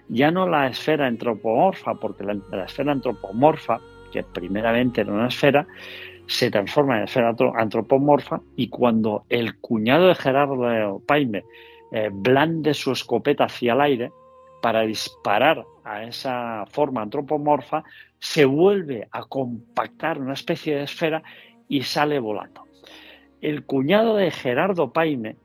ya 0.08 0.32
no 0.32 0.48
la 0.48 0.66
esfera 0.66 1.06
antropomorfa, 1.06 1.94
porque 1.94 2.24
la, 2.24 2.64
esfera 2.64 2.90
antropomorfa, 2.90 3.78
que 4.10 4.24
primeramente 4.24 5.02
era 5.02 5.12
una 5.12 5.28
esfera, 5.28 5.68
se 6.28 6.50
transforma 6.50 6.98
en 6.98 7.04
esfera 7.04 7.34
antropomorfa 7.56 8.40
y 8.54 8.68
cuando 8.68 9.24
el 9.30 9.58
cuñado 9.58 10.08
de 10.08 10.14
Gerardo 10.14 11.02
Paime 11.06 11.44
eh, 11.90 12.10
blande 12.12 12.74
su 12.74 12.92
escopeta 12.92 13.44
hacia 13.44 13.72
el 13.72 13.80
aire 13.80 14.12
para 14.60 14.82
disparar 14.82 15.64
a 15.84 16.04
esa 16.04 16.66
forma 16.70 17.00
antropomorfa, 17.00 17.82
se 18.18 18.44
vuelve 18.44 19.08
a 19.10 19.24
compactar 19.24 20.20
una 20.20 20.34
especie 20.34 20.76
de 20.76 20.82
esfera 20.82 21.22
y 21.66 21.82
sale 21.82 22.18
volando. 22.18 22.64
El 23.40 23.64
cuñado 23.64 24.16
de 24.16 24.30
Gerardo 24.30 24.92
Paime 24.92 25.36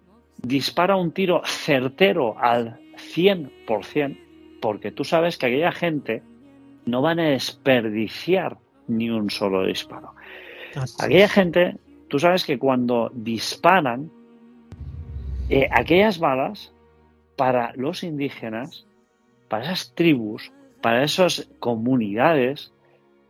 dispara 0.41 0.97
un 0.97 1.11
tiro 1.11 1.43
certero 1.45 2.35
al 2.39 2.79
100%, 2.97 4.19
porque 4.61 4.91
tú 4.91 5.05
sabes 5.05 5.37
que 5.37 5.45
aquella 5.45 5.71
gente 5.71 6.23
no 6.85 7.01
van 7.01 7.19
a 7.19 7.29
desperdiciar 7.29 8.57
ni 8.87 9.09
un 9.09 9.29
solo 9.29 9.65
disparo. 9.65 10.13
Aquella 10.99 11.27
gente, 11.27 11.75
tú 12.07 12.19
sabes 12.19 12.45
que 12.45 12.57
cuando 12.57 13.11
disparan, 13.13 14.11
eh, 15.49 15.67
aquellas 15.71 16.19
balas 16.19 16.73
para 17.35 17.73
los 17.75 18.03
indígenas, 18.03 18.85
para 19.49 19.65
esas 19.65 19.93
tribus, 19.93 20.51
para 20.81 21.03
esas 21.03 21.47
comunidades, 21.59 22.71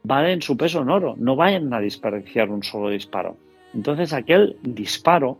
valen 0.03 0.41
su 0.41 0.57
peso 0.57 0.81
en 0.81 0.89
oro, 0.89 1.15
no 1.17 1.35
vayan 1.35 1.73
a 1.73 1.79
desperdiciar 1.79 2.49
un 2.49 2.63
solo 2.63 2.89
disparo. 2.89 3.37
Entonces 3.73 4.13
aquel 4.13 4.57
disparo 4.61 5.37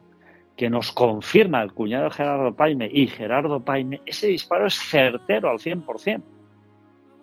que 0.55 0.69
nos 0.69 0.91
confirma 0.91 1.61
el 1.61 1.73
cuñado 1.73 2.09
Gerardo 2.09 2.53
Paime 2.55 2.89
y 2.91 3.07
Gerardo 3.07 3.59
Paime, 3.59 4.01
ese 4.05 4.27
disparo 4.27 4.67
es 4.67 4.75
certero 4.75 5.49
al 5.49 5.59
100%. 5.59 6.21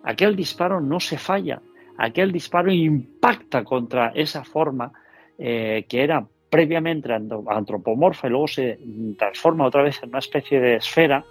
Aquel 0.03 0.35
disparo 0.35 0.81
no 0.81 0.99
se 0.99 1.17
falla, 1.17 1.61
aquel 2.01 2.31
disparo 2.31 2.71
impacta 2.71 3.63
contra 3.63 4.11
esa 4.15 4.43
forma 4.43 4.91
eh, 5.37 5.85
que 5.87 6.03
era 6.03 6.25
previamente 6.49 7.13
antropomorfa 7.13 8.27
y 8.27 8.29
luego 8.31 8.47
se 8.47 8.79
transforma 9.17 9.67
otra 9.67 9.83
vez 9.83 10.01
en 10.01 10.09
una 10.09 10.19
especie 10.19 10.59
de 10.59 10.75
esfera 10.77 11.23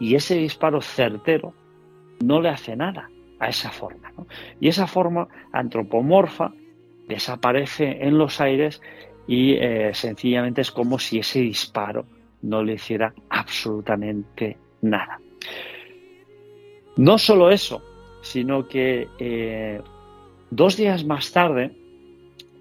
y 0.00 0.16
ese 0.16 0.34
disparo 0.34 0.80
certero 0.80 1.54
no 2.22 2.40
le 2.40 2.48
hace 2.48 2.74
nada 2.74 3.08
a 3.38 3.48
esa 3.48 3.70
forma. 3.70 4.12
Y 4.60 4.68
esa 4.68 4.86
forma 4.86 5.28
antropomorfa 5.52 6.52
desaparece 7.06 8.04
en 8.04 8.18
los 8.18 8.40
aires 8.40 8.82
y 9.26 9.52
eh, 9.52 9.92
sencillamente 9.94 10.62
es 10.62 10.72
como 10.72 10.98
si 10.98 11.20
ese 11.20 11.40
disparo 11.40 12.06
no 12.42 12.62
le 12.62 12.74
hiciera 12.74 13.14
absolutamente 13.30 14.58
nada. 14.82 15.20
No 16.96 17.18
solo 17.18 17.50
eso, 17.50 17.82
sino 18.24 18.66
que 18.66 19.06
eh, 19.18 19.80
dos 20.50 20.76
días 20.76 21.04
más 21.04 21.30
tarde 21.30 21.72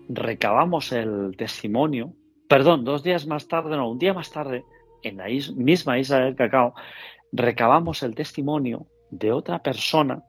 recabamos 0.09 0.91
el 0.91 1.35
testimonio, 1.37 2.13
perdón, 2.47 2.83
dos 2.83 3.01
días 3.01 3.25
más 3.25 3.47
tarde, 3.47 3.75
no, 3.77 3.89
un 3.89 3.97
día 3.97 4.13
más 4.13 4.29
tarde, 4.29 4.65
en 5.01 5.17
la 5.17 5.25
misma 5.55 5.97
isla 5.97 6.19
del 6.19 6.35
cacao, 6.35 6.73
recabamos 7.31 8.03
el 8.03 8.13
testimonio 8.13 8.87
de 9.09 9.31
otra 9.31 9.63
persona, 9.63 10.23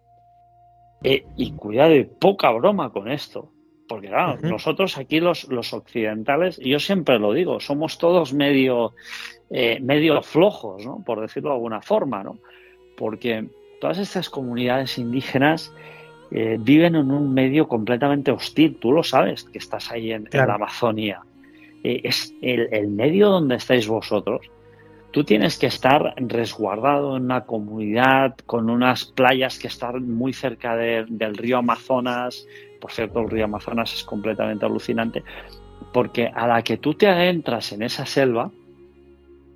eh, 1.03 1.27
y 1.37 1.53
cuidado, 1.53 1.95
y 1.95 2.05
poca 2.05 2.51
broma 2.51 2.93
con 2.93 3.11
esto, 3.11 3.53
porque 3.89 4.09
claro, 4.09 4.39
nosotros 4.41 4.97
aquí 4.97 5.19
los, 5.19 5.49
los 5.49 5.75
occidentales, 5.75 6.61
y 6.63 6.71
yo 6.71 6.79
siempre 6.79 7.19
lo 7.19 7.33
digo, 7.33 7.59
somos 7.59 7.99
todos 7.99 8.33
medio, 8.33 8.95
eh, 9.51 9.81
medio 9.81 10.23
flojos, 10.23 10.87
¿no? 10.87 11.03
por 11.05 11.21
decirlo 11.21 11.51
de 11.51 11.57
alguna 11.57 11.83
forma, 11.83 12.23
¿no? 12.23 12.39
porque 12.97 13.49
todas 13.81 13.99
estas 13.99 14.31
comunidades 14.31 14.99
indígenas 14.99 15.73
eh, 16.31 16.57
viven 16.61 16.97
en 16.97 17.11
un 17.11 17.33
medio 17.33 17.69
completamente 17.69 18.31
hostil, 18.31 18.77
tú 18.77 18.93
lo 18.93 19.03
sabes, 19.03 19.45
que 19.45 19.59
estás 19.59 19.91
ahí 19.91 20.13
en, 20.13 20.29
la 20.33 20.55
Amazonía. 20.55 21.21
Eh, 21.83 22.01
es 22.05 22.35
el, 22.43 22.69
el, 22.73 22.89
medio 22.89 23.29
donde 23.29 23.57
estáis 23.57 23.87
vosotros. 23.87 24.51
Tú 25.11 25.23
tienes 25.23 25.59
que 25.59 25.67
estar 25.67 26.15
resguardado 26.17 27.17
en 27.17 27.25
una 27.25 27.43
comunidad 27.43 28.35
con 28.47 28.69
unas 28.69 29.05
playas 29.05 29.61
que 29.61 29.69
están 29.69 30.11
muy 30.11 30.33
cerca 30.33 30.75
del 30.77 31.37
río 31.37 31.59
Amazonas, 31.59 32.45
por 32.85 32.93
cierto, 32.93 33.21
el 33.21 33.31
río 33.31 33.47
Amazonas 33.47 33.95
es 33.95 34.05
completamente 34.05 34.67
alucinante, 34.67 35.23
porque 35.95 36.27
a 36.27 36.47
la 36.47 36.61
que 36.61 36.77
tú 36.77 36.93
te 36.93 37.07
adentras 37.07 37.73
en 37.73 37.83
esa 37.83 38.05
selva, 38.05 38.51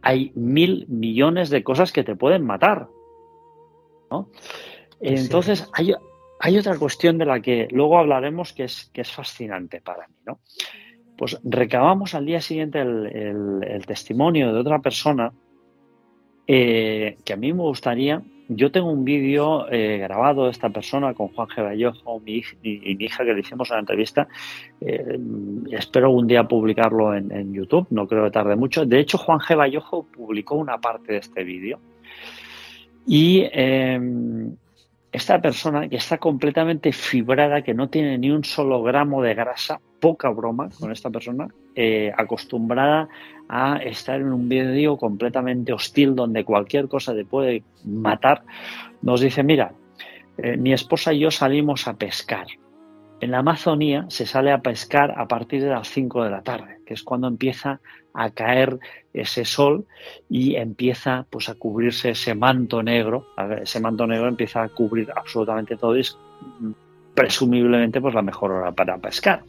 hay 0.01 0.33
mil 0.35 0.87
millones 0.89 1.51
de 1.51 1.63
cosas 1.63 1.93
que 1.93 2.05
te 2.05 2.17
pueden 2.17 2.47
matar. 2.47 2.89
Entonces, 5.01 5.69
hay, 5.73 5.95
hay, 6.41 6.59
otra 6.59 6.77
cuestión 6.79 7.19
de 7.19 7.27
la 7.27 7.41
que 7.41 7.69
luego 7.71 7.99
hablaremos 7.99 8.53
que 8.53 8.65
es, 8.65 8.91
que 8.93 9.03
es 9.03 9.11
fascinante 9.11 9.81
para 9.81 10.07
mí. 10.09 10.15
¿no? 10.27 10.41
Pues 11.17 11.39
recabamos 11.45 12.15
al 12.15 12.27
día 12.27 12.41
siguiente 12.41 12.81
el, 12.81 13.85
testimonio 13.87 14.53
de 14.53 14.61
otra 14.61 14.81
persona 14.81 15.33
eh, 16.47 17.17
que 17.25 17.33
a 17.33 17.37
mí 17.37 17.53
me 17.53 17.63
gustaría 17.63 18.23
yo 18.49 18.73
tengo 18.73 18.91
un 18.91 19.05
vídeo 19.05 19.71
eh, 19.71 19.99
grabado 19.99 20.47
de 20.47 20.51
esta 20.51 20.71
persona 20.71 21.13
con 21.13 21.29
Juan 21.29 21.49
G. 21.49 21.63
Vallejo 21.63 22.21
mi 22.21 22.43
y, 22.63 22.95
mi 22.97 23.05
hija 23.05 23.25
que 23.25 23.35
le 23.35 23.41
hicimos 23.41 23.69
la 23.69 23.79
entrevista. 23.79 24.27
Eh, 24.81 25.19
espero 25.71 26.11
un 26.11 26.27
día 26.27 26.45
publicarlo 26.45 27.15
en, 27.15 27.53
YouTube, 27.53 27.87
no 27.91 28.09
creo 28.09 28.25
que 28.25 28.31
tarde 28.31 28.57
mucho. 28.57 28.87
De 28.87 29.01
hecho, 29.01 29.19
Juan 29.19 29.39
G. 29.39 29.57
Vallejo 29.57 30.07
publicó 30.07 30.55
una 30.55 30.79
parte 30.79 31.13
de 31.13 31.19
este 31.19 31.45
vídeo. 31.45 31.79
Y 33.11 33.49
em, 33.53 34.55
esta 35.11 35.41
persona 35.41 35.89
que 35.89 35.97
está 35.97 36.19
completamente 36.19 36.93
fibrada, 36.93 37.63
que 37.63 37.73
no 37.73 37.89
tiene 37.89 38.19
ni 38.19 38.31
un 38.31 38.45
solo 38.45 38.83
gramo 38.83 39.23
de 39.23 39.35
grasa, 39.35 39.81
poca 39.99 40.29
broma 40.29 40.69
con 40.79 40.93
esta 40.93 41.09
persona, 41.09 41.49
eh, 41.75 42.13
acostumbrada 42.15 43.09
a 43.49 43.79
estar 43.79 44.21
en 44.21 44.31
un 44.31 44.47
vídeo 44.47 44.99
completamente 44.99 45.73
hostil 45.73 46.15
donde 46.15 46.45
cualquier 46.45 46.87
cosa 46.87 47.15
te 47.15 47.25
puede 47.25 47.63
matar, 47.87 48.43
nos 49.01 49.23
dice, 49.23 49.43
mira, 49.43 49.73
eh, 50.37 50.59
mi 50.59 50.75
esposa 50.75 51.15
y 51.15 51.21
yo 51.21 51.31
salimos 51.31 51.89
a 51.89 51.95
pescar. 51.95 52.47
En 53.21 53.33
la 53.33 53.39
Amazonía 53.39 54.07
se 54.09 54.27
sale 54.27 54.53
a 54.53 54.63
pescar 54.63 55.15
a 55.17 55.27
partir 55.27 55.63
de 55.63 55.71
las 55.71 55.89
5 55.89 56.23
de 56.23 56.31
la 56.31 56.43
tarde, 56.43 56.79
que 56.87 56.95
es 56.95 57.03
cuando 57.03 57.27
empieza 57.27 57.81
a 58.15 58.31
caer 58.31 58.79
ese 59.13 59.45
sol 59.45 59.87
y 60.29 60.55
empieza 60.55 61.27
pues 61.29 61.49
a 61.49 61.55
cubrirse 61.55 62.11
ese 62.11 62.37
manto 62.37 62.81
negro, 62.83 63.27
ese 63.61 63.81
manto 63.81 64.07
negro 64.07 64.29
empieza 64.29 64.63
a 64.63 64.69
cubrir 64.69 65.11
absolutamente 65.15 65.77
todo 65.77 65.97
y 65.97 66.01
es 66.01 66.17
presumiblemente 67.15 68.01
pues 68.01 68.15
la 68.15 68.23
mejor 68.23 68.53
hora 68.53 68.71
para 68.71 68.99
pescar. 68.99 69.43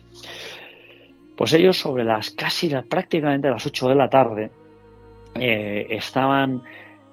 Pues 1.36 1.54
ellos 1.54 1.78
sobre 1.78 2.04
las 2.04 2.32
casi 2.32 2.70
prácticamente 2.90 3.50
las 3.50 3.66
8 3.66 3.90
de 3.90 3.96
la 3.96 4.10
tarde 4.10 4.52
eh, 5.36 5.86
estaban 5.92 6.64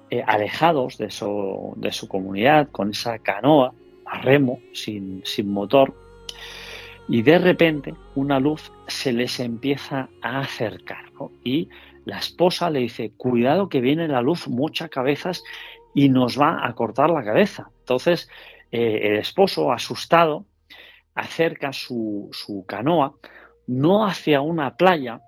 eh, 0.09 0.23
alejados 0.25 0.97
de 0.97 1.11
su, 1.11 2.07
comunidad 2.09 2.69
con 2.71 2.89
esa 2.89 3.19
canoa 3.19 3.73
a 4.05 4.21
remo 4.21 4.59
sin 4.73 5.23
motor 5.45 6.06
y 7.07 7.21
de 7.21 7.39
repente 7.39 7.93
una 8.15 8.39
luz 8.39 8.71
se 8.87 9.13
les 9.13 9.39
empieza 9.39 10.09
a 10.21 10.39
acercar 10.39 11.05
y 11.43 11.69
la 12.05 12.19
esposa 12.19 12.69
le 12.69 12.79
dice 12.79 13.11
cuidado 13.15 13.69
que 13.69 13.81
viene 13.81 14.07
la 14.07 14.21
luz 14.21 14.47
muchas 14.47 14.89
cabezas 14.89 15.43
y 15.93 16.09
nos 16.09 16.39
va 16.39 16.65
a 16.65 16.73
cortar 16.73 17.09
la 17.09 17.23
cabeza 17.23 17.69
entonces 17.79 18.29
eh, 18.71 18.99
el 19.03 19.15
esposo 19.17 19.71
asustado 19.71 20.45
acerca 21.15 21.73
su, 21.73 22.29
su 22.31 22.65
canoa 22.65 23.15
no 23.67 24.05
hacia 24.05 24.41
una 24.41 24.75
playa, 24.75 25.21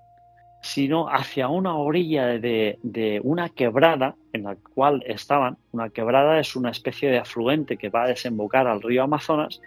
sino 0.62 1.08
hacia 1.08 1.48
una 1.48 1.76
orilla 1.76 2.26
de, 2.38 3.20
una 3.22 3.50
quebrada 3.50 4.16
en 4.32 4.44
la 4.44 4.56
cual 4.56 5.02
estaban. 5.06 5.58
Una 5.72 5.90
quebrada 5.90 6.40
es 6.40 6.56
una 6.56 6.70
especie 6.70 7.10
de 7.10 7.18
afluente 7.18 7.76
que 7.76 7.90
va 7.90 8.04
a 8.04 8.08
desembocar 8.08 8.66
al 8.66 8.82
río 8.82 9.04
Amazonas 9.04 9.60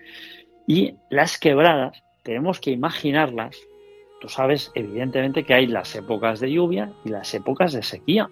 y 0.67 0.95
las 1.09 1.37
quebradas 1.37 2.03
tenemos 2.23 2.59
que 2.59 2.71
imaginarlas. 2.71 3.57
tú 4.21 4.29
sabes 4.29 4.71
evidentemente 4.75 5.43
que 5.43 5.53
hay 5.53 5.67
las 5.67 5.95
épocas 5.95 6.39
de 6.39 6.51
lluvia 6.51 6.93
y 7.03 7.09
las 7.09 7.33
épocas 7.33 7.73
de 7.73 7.83
sequía. 7.83 8.29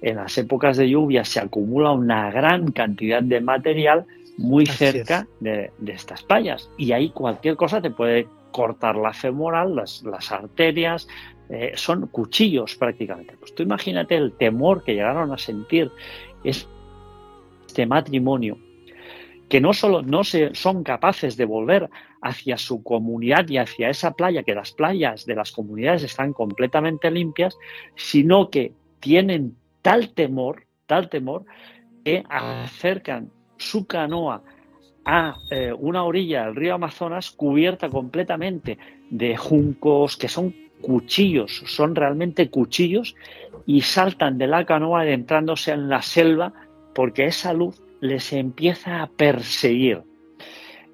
En 0.00 0.16
las 0.16 0.38
épocas 0.38 0.76
de 0.78 0.88
lluvia 0.88 1.24
se 1.24 1.40
acumula 1.40 1.92
una 1.92 2.30
gran 2.30 2.72
cantidad 2.72 3.22
de 3.22 3.40
material 3.40 4.06
muy 4.38 4.64
cerca 4.64 5.26
de, 5.40 5.70
estas 5.86 6.22
playas 6.22 6.70
y 6.78 6.92
ahí 6.92 7.10
cualquier 7.10 7.56
cosa 7.56 7.82
te 7.82 7.90
puede 7.90 8.26
cortar 8.52 8.96
la 8.96 9.12
femoral, 9.12 9.76
las, 9.76 10.02
las 10.02 10.32
arterias, 10.32 11.06
eh, 11.50 11.72
son 11.74 12.06
cuchillos 12.06 12.76
prácticamente. 12.76 13.36
Pues 13.38 13.54
tú 13.54 13.62
imagínate 13.62 14.14
el 14.14 14.32
temor 14.32 14.84
que 14.84 14.94
llegaron 14.94 15.32
a 15.32 15.38
sentir 15.38 15.90
este 16.44 17.86
matrimonio, 17.86 18.56
que 19.50 19.60
no 19.60 19.72
solo 19.72 20.00
no 20.00 20.22
se, 20.22 20.54
son 20.54 20.84
capaces 20.84 21.36
de 21.36 21.44
volver 21.44 21.90
hacia 22.22 22.56
su 22.56 22.84
comunidad 22.84 23.48
y 23.48 23.58
hacia 23.58 23.90
esa 23.90 24.12
playa, 24.12 24.44
que 24.44 24.54
las 24.54 24.70
playas 24.70 25.26
de 25.26 25.34
las 25.34 25.50
comunidades 25.50 26.04
están 26.04 26.32
completamente 26.32 27.10
limpias, 27.10 27.58
sino 27.96 28.48
que 28.48 28.72
tienen 29.00 29.56
tal 29.82 30.10
temor, 30.10 30.66
tal 30.86 31.10
temor, 31.10 31.44
que 32.04 32.22
acercan 32.28 33.32
su 33.56 33.86
canoa 33.88 34.42
a 35.04 35.34
eh, 35.50 35.72
una 35.76 36.04
orilla 36.04 36.44
del 36.44 36.54
río 36.54 36.74
Amazonas 36.74 37.32
cubierta 37.32 37.88
completamente 37.88 38.78
de 39.10 39.36
juncos 39.36 40.16
que 40.16 40.28
son 40.28 40.54
cuchillos, 40.80 41.64
son 41.66 41.96
realmente 41.96 42.50
cuchillos 42.50 43.16
y 43.66 43.80
saltan 43.80 44.38
de 44.38 44.46
la 44.46 44.64
canoa 44.64 45.00
adentrándose 45.00 45.72
en 45.72 45.88
la 45.88 46.02
selva 46.02 46.52
porque 46.94 47.26
esa 47.26 47.52
luz 47.52 47.82
les 48.00 48.32
empieza 48.32 49.02
a 49.02 49.06
perseguir. 49.06 50.02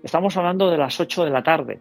Estamos 0.02 0.36
hablando 0.36 0.70
de 0.70 0.78
las 0.78 1.00
8 1.00 1.24
de 1.24 1.30
la 1.30 1.42
tarde. 1.42 1.80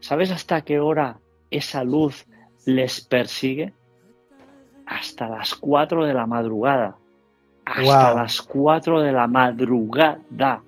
¿Sabes 0.00 0.30
hasta 0.30 0.62
qué 0.62 0.80
hora 0.80 1.18
esa 1.50 1.84
luz 1.84 2.26
les 2.66 3.00
persigue? 3.00 3.72
Hasta 4.86 5.28
las 5.28 5.54
4 5.54 6.04
de 6.04 6.14
la 6.14 6.26
madrugada. 6.26 6.96
Hasta 7.64 8.14
las 8.14 8.42
4 8.42 9.00
de 9.00 9.12
la 9.12 9.26
madrugada. 9.26 10.62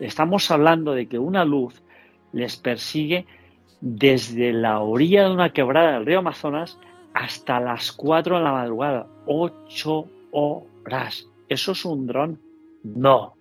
Estamos 0.00 0.50
hablando 0.50 0.92
de 0.92 1.06
que 1.06 1.18
una 1.18 1.44
luz 1.44 1.82
les 2.32 2.56
persigue 2.56 3.26
desde 3.80 4.52
la 4.52 4.80
orilla 4.80 5.24
de 5.24 5.32
una 5.32 5.52
quebrada 5.52 5.92
del 5.92 6.06
río 6.06 6.20
Amazonas 6.20 6.78
hasta 7.14 7.60
las 7.60 7.92
4 7.92 8.38
de 8.38 8.44
la 8.44 8.52
madrugada. 8.52 9.06
8 9.26 10.06
horas. 10.32 11.28
¿Eso 11.48 11.72
es 11.72 11.84
un 11.84 12.06
dron? 12.06 12.51
No, 12.84 13.34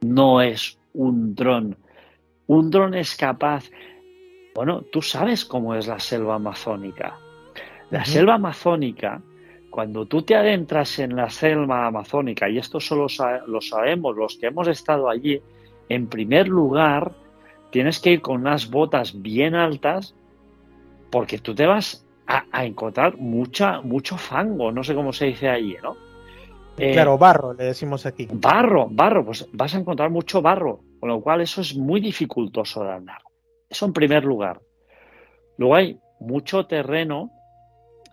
no 0.00 0.40
es 0.40 0.78
un 0.94 1.34
dron. 1.34 1.76
Un 2.46 2.70
dron 2.70 2.94
es 2.94 3.16
capaz... 3.16 3.70
Bueno, 4.54 4.82
tú 4.92 5.00
sabes 5.00 5.44
cómo 5.44 5.74
es 5.74 5.86
la 5.86 6.00
selva 6.00 6.34
amazónica. 6.34 7.16
La 7.90 8.04
selva 8.04 8.34
amazónica, 8.34 9.20
cuando 9.70 10.06
tú 10.06 10.22
te 10.22 10.34
adentras 10.34 10.98
en 10.98 11.16
la 11.16 11.30
selva 11.30 11.86
amazónica, 11.86 12.48
y 12.48 12.58
esto 12.58 12.80
solo 12.80 13.06
lo 13.46 13.60
sabemos 13.60 14.16
los 14.16 14.36
que 14.36 14.46
hemos 14.46 14.68
estado 14.68 15.08
allí, 15.08 15.40
en 15.88 16.08
primer 16.08 16.48
lugar, 16.48 17.12
tienes 17.70 18.00
que 18.00 18.12
ir 18.12 18.20
con 18.20 18.40
unas 18.40 18.70
botas 18.70 19.20
bien 19.20 19.54
altas 19.54 20.14
porque 21.10 21.38
tú 21.38 21.54
te 21.54 21.66
vas 21.66 22.06
a, 22.26 22.64
encontrar 22.64 23.16
mucha, 23.18 23.80
mucho 23.80 24.16
fango, 24.16 24.70
no 24.70 24.84
sé 24.84 24.94
cómo 24.94 25.12
se 25.12 25.26
dice 25.26 25.48
allí, 25.48 25.76
¿no? 25.82 25.96
Eh, 26.80 26.92
claro, 26.92 27.18
barro, 27.18 27.52
le 27.52 27.64
decimos 27.64 28.06
aquí. 28.06 28.26
Barro, 28.32 28.88
barro, 28.90 29.26
pues 29.26 29.46
vas 29.52 29.74
a 29.74 29.78
encontrar 29.78 30.08
mucho 30.08 30.40
barro, 30.40 30.80
con 30.98 31.10
lo 31.10 31.20
cual 31.20 31.42
eso 31.42 31.60
es 31.60 31.76
muy 31.76 32.00
dificultoso 32.00 32.82
de 32.82 32.92
andar. 32.92 33.18
Eso 33.68 33.84
en 33.84 33.92
primer 33.92 34.24
lugar. 34.24 34.62
Luego 35.58 35.74
hay 35.74 35.98
mucho 36.20 36.64
terreno 36.64 37.30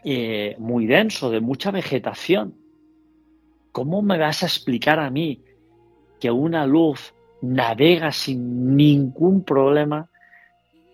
eh, 0.03 0.55
muy 0.59 0.85
denso, 0.85 1.31
de 1.31 1.39
mucha 1.39 1.71
vegetación. 1.71 2.55
¿Cómo 3.71 4.01
me 4.01 4.17
vas 4.17 4.43
a 4.43 4.47
explicar 4.47 4.99
a 4.99 5.09
mí 5.09 5.43
que 6.19 6.29
una 6.29 6.65
luz 6.65 7.13
navega 7.41 8.11
sin 8.11 8.75
ningún 8.75 9.43
problema, 9.43 10.09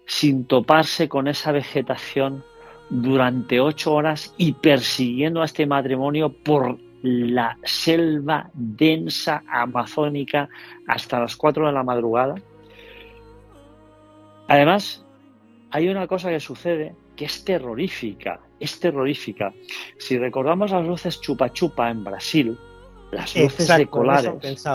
sin 0.05 0.45
toparse 0.45 1.09
con 1.09 1.27
esa 1.27 1.51
vegetación 1.51 2.43
durante 2.91 3.59
ocho 3.59 3.95
horas 3.95 4.35
y 4.37 4.51
persiguiendo 4.53 5.41
a 5.41 5.45
este 5.45 5.65
matrimonio 5.65 6.31
por 6.43 6.77
la 7.03 7.57
selva 7.63 8.49
densa 8.53 9.43
amazónica 9.47 10.49
hasta 10.87 11.19
las 11.19 11.35
cuatro 11.35 11.67
de 11.67 11.73
la 11.73 11.83
madrugada. 11.83 12.35
Además, 14.47 15.05
hay 15.69 15.89
una 15.89 16.07
cosa 16.07 16.29
que 16.29 16.39
sucede 16.39 16.95
que 17.15 17.25
es 17.25 17.43
terrorífica, 17.43 18.39
es 18.59 18.79
terrorífica. 18.79 19.53
Si 19.97 20.17
recordamos 20.17 20.71
las 20.71 20.85
luces 20.85 21.19
chupa 21.19 21.51
chupa 21.51 21.89
en 21.91 22.03
Brasil, 22.03 22.57
las 23.11 23.35
luces 23.35 23.67
de 23.67 23.85
colares, 23.87 24.65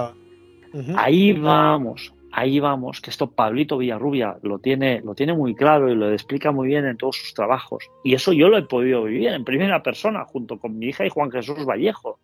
Ahí 0.97 1.33
vamos, 1.33 2.13
ahí 2.39 2.61
vamos, 2.61 3.01
que 3.01 3.11
esto 3.11 3.31
Pablito 3.31 3.79
Villarrubia 3.79 4.39
lo 4.43 4.61
tiene, 4.61 5.01
lo 5.01 5.15
tiene 5.15 5.33
muy 5.33 5.55
claro 5.55 5.91
y 5.91 5.97
lo 5.97 6.13
explica 6.13 6.53
muy 6.53 6.69
bien 6.69 6.87
en 6.87 6.97
todos 6.97 7.17
sus 7.17 7.35
trabajos. 7.35 7.91
Y 8.05 8.15
eso 8.15 8.33
yo 8.33 8.49
lo 8.49 8.57
he 8.57 8.63
podido 8.63 9.05
vivir 9.05 9.29
en 9.29 9.45
primera 9.45 9.83
persona 9.83 10.25
junto 10.25 10.59
con 10.59 10.79
mi 10.79 10.87
hija 10.87 11.05
y 11.05 11.11
Juan 11.11 11.33
Jesús 11.33 11.65
Vallejo. 11.65 12.19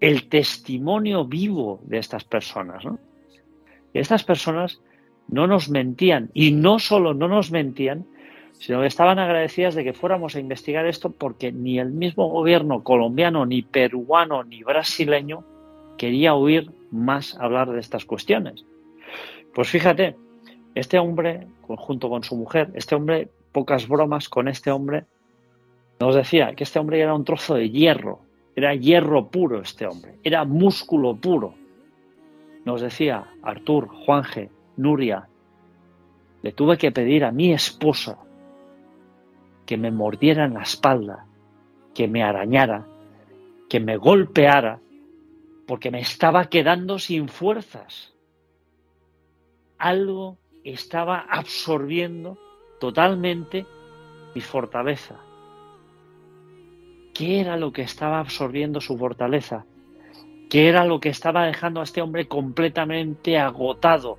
El 0.00 0.28
testimonio 0.28 1.24
vivo 1.24 1.80
de 1.84 1.98
estas 1.98 2.24
personas. 2.24 2.84
estas 3.94 4.24
personas 4.24 4.80
no 5.28 5.46
nos 5.46 5.70
mentían 5.70 6.30
y 6.34 6.50
no 6.50 6.78
solo 6.78 7.14
no 7.14 7.28
nos 7.28 7.50
mentían, 7.50 8.06
sino 8.58 8.80
que 8.80 8.86
estaban 8.88 9.18
agradecidas 9.18 9.74
de 9.74 9.84
que 9.84 9.92
fuéramos 9.92 10.34
a 10.34 10.40
investigar 10.40 10.86
esto 10.86 11.10
porque 11.10 11.52
ni 11.52 11.78
el 11.78 11.92
mismo 11.92 12.28
gobierno 12.28 12.82
colombiano, 12.82 13.46
ni 13.46 13.62
peruano, 13.62 14.42
ni 14.42 14.62
brasileño 14.62 15.44
quería 15.96 16.34
oír 16.34 16.70
más 16.90 17.36
hablar 17.38 17.70
de 17.70 17.80
estas 17.80 18.04
cuestiones. 18.04 18.64
Pues 19.54 19.68
fíjate, 19.68 20.16
este 20.74 20.98
hombre, 20.98 21.46
junto 21.62 22.08
con 22.08 22.22
su 22.22 22.36
mujer, 22.36 22.70
este 22.74 22.94
hombre, 22.94 23.28
pocas 23.52 23.88
bromas 23.88 24.28
con 24.28 24.48
este 24.48 24.70
hombre, 24.70 25.04
nos 25.98 26.14
decía 26.14 26.54
que 26.54 26.64
este 26.64 26.78
hombre 26.78 27.00
era 27.00 27.14
un 27.14 27.24
trozo 27.24 27.54
de 27.54 27.70
hierro, 27.70 28.20
era 28.54 28.74
hierro 28.74 29.28
puro 29.28 29.60
este 29.60 29.86
hombre, 29.86 30.18
era 30.22 30.44
músculo 30.44 31.16
puro. 31.16 31.54
Nos 32.64 32.82
decía 32.82 33.26
Artur, 33.42 33.88
Juanje, 33.88 34.50
Nuria, 34.76 35.28
le 36.42 36.52
tuve 36.52 36.76
que 36.76 36.92
pedir 36.92 37.24
a 37.24 37.32
mi 37.32 37.52
esposa 37.52 38.18
que 39.64 39.76
me 39.76 39.90
mordiera 39.90 40.44
en 40.44 40.54
la 40.54 40.62
espalda, 40.62 41.26
que 41.94 42.06
me 42.06 42.22
arañara, 42.22 42.86
que 43.68 43.80
me 43.80 43.96
golpeara 43.96 44.80
porque 45.66 45.90
me 45.90 46.00
estaba 46.00 46.44
quedando 46.46 46.98
sin 46.98 47.28
fuerzas. 47.28 48.15
Algo 49.78 50.38
estaba 50.64 51.20
absorbiendo 51.28 52.38
totalmente 52.80 53.66
mi 54.34 54.40
fortaleza. 54.40 55.16
¿Qué 57.14 57.40
era 57.40 57.56
lo 57.56 57.72
que 57.72 57.82
estaba 57.82 58.20
absorbiendo 58.20 58.80
su 58.80 58.98
fortaleza? 58.98 59.64
¿Qué 60.50 60.68
era 60.68 60.84
lo 60.84 61.00
que 61.00 61.08
estaba 61.08 61.46
dejando 61.46 61.80
a 61.80 61.84
este 61.84 62.02
hombre 62.02 62.28
completamente 62.28 63.38
agotado? 63.38 64.18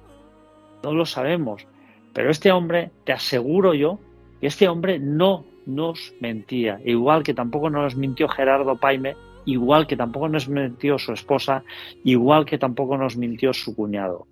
No 0.83 0.93
lo 0.93 1.05
sabemos. 1.05 1.67
Pero 2.13 2.31
este 2.31 2.51
hombre, 2.51 2.91
te 3.03 3.13
aseguro 3.13 3.73
yo, 3.73 3.99
que 4.41 4.47
este 4.47 4.67
hombre 4.67 4.99
no 4.99 5.45
nos 5.65 6.13
mentía. 6.19 6.79
Igual 6.83 7.23
que 7.23 7.33
tampoco 7.33 7.69
nos 7.69 7.95
mintió 7.95 8.27
Gerardo 8.27 8.77
Paime 8.77 9.15
igual 9.47 9.87
que 9.87 9.95
tampoco 9.95 10.27
nos 10.29 10.47
mintió 10.47 10.99
su 10.99 11.13
esposa, 11.13 11.63
igual 12.03 12.45
que 12.45 12.57
tampoco 12.57 12.97
nos 12.97 13.17
mintió 13.17 13.53
su 13.53 13.75
cuñado. 13.75 14.27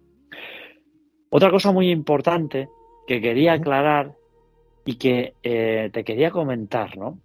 Otra 1.30 1.50
cosa 1.52 1.72
muy 1.72 1.92
importante 1.92 2.70
que 3.08 3.22
quería 3.22 3.54
aclarar 3.54 4.14
y 4.86 4.96
que 4.96 5.34
eh, 5.44 5.90
te 5.92 6.04
quería 6.04 6.32
comentar, 6.32 6.98
¿no? 6.98 7.20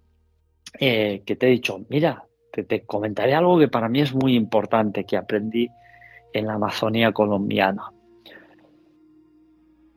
Eh, 0.79 1.21
que 1.25 1.35
te 1.35 1.47
he 1.47 1.49
dicho, 1.49 1.81
mira, 1.89 2.25
te, 2.51 2.63
te 2.63 2.85
comentaré 2.85 3.33
algo 3.33 3.59
que 3.59 3.67
para 3.67 3.89
mí 3.89 4.01
es 4.01 4.13
muy 4.13 4.35
importante 4.35 5.05
que 5.05 5.17
aprendí 5.17 5.69
en 6.33 6.47
la 6.47 6.53
Amazonía 6.53 7.11
colombiana. 7.11 7.91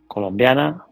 Colombiana, 0.07 0.87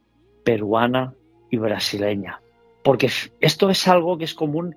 peruana 0.45 1.15
y 1.51 1.57
brasileña. 1.57 2.41
Porque 2.83 3.09
esto 3.41 3.71
es 3.71 3.87
algo 3.89 4.19
que 4.19 4.25
es 4.25 4.35
común 4.35 4.75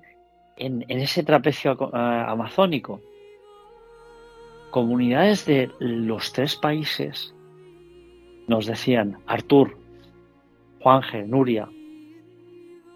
en, 0.56 0.84
ese 0.88 1.22
trapecio 1.22 1.72
eh, 1.72 1.88
amazónico. 1.92 3.00
Comunidades 4.70 5.46
de 5.46 5.70
los 5.78 6.32
tres 6.32 6.56
países 6.56 7.34
nos 8.48 8.66
decían, 8.66 9.18
Artur, 9.26 9.76
Juanje, 10.80 11.22
Nuria, 11.24 11.68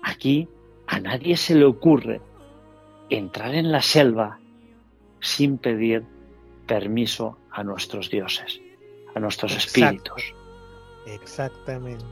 aquí 0.03 0.48
a 0.86 1.01
nadie 1.01 1.36
se 1.36 1.55
le 1.55 1.64
ocurre 1.64 2.20
entrar 3.09 3.55
en 3.55 3.72
la 3.72 3.82
selva 3.82 4.38
sin 5.20 5.59
pedir 5.59 6.05
permiso 6.66 7.36
a 7.51 7.64
nuestros 7.64 8.11
dioses, 8.11 8.61
a 9.14 9.20
nuestros 9.20 9.57
espíritus. 9.57 10.34
Exactamente. 11.07 12.05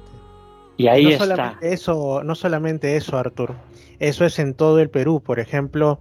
Y 0.77 0.87
ahí 0.87 1.05
no 1.05 1.11
está. 1.11 1.59
Eso, 1.61 2.23
no 2.25 2.35
solamente 2.35 2.97
eso, 2.97 3.17
Artur. 3.17 3.55
Eso 3.99 4.25
es 4.25 4.39
en 4.39 4.55
todo 4.55 4.79
el 4.81 4.91
Perú. 4.91 5.21
Por 5.21 5.41
ejemplo, 5.41 6.01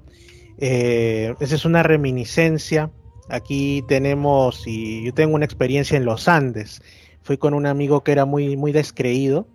eh, 0.59 1.33
esa 1.39 1.55
es 1.55 1.65
una 1.65 1.83
reminiscencia. 1.83 2.91
Aquí 3.29 3.83
tenemos, 3.87 4.67
y 4.67 5.03
yo 5.03 5.13
tengo 5.13 5.35
una 5.35 5.45
experiencia 5.45 5.97
en 5.97 6.05
los 6.05 6.27
Andes. 6.27 6.81
Fui 7.27 7.37
con 7.37 7.53
un 7.53 7.65
amigo 7.65 8.05
que 8.05 8.13
era 8.13 8.23
muy, 8.23 8.55
muy 8.55 8.71
descreído 8.71 9.47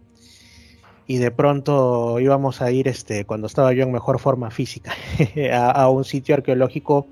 y 1.07 1.16
de 1.16 1.31
pronto 1.31 2.20
íbamos 2.20 2.61
a 2.61 2.70
ir, 2.70 2.87
este, 2.87 3.25
cuando 3.25 3.47
estaba 3.47 3.73
yo 3.73 3.83
en 3.85 3.93
mejor 3.93 4.18
forma 4.18 4.51
física, 4.51 4.93
a, 5.55 5.89
un 5.89 6.05
sitio 6.05 6.35
arqueológico 6.35 7.07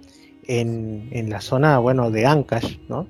en, 0.46 1.08
en, 1.12 1.30
la 1.30 1.40
zona, 1.40 1.78
bueno, 1.78 2.10
de 2.10 2.26
Ancash, 2.26 2.76
¿no? 2.90 3.06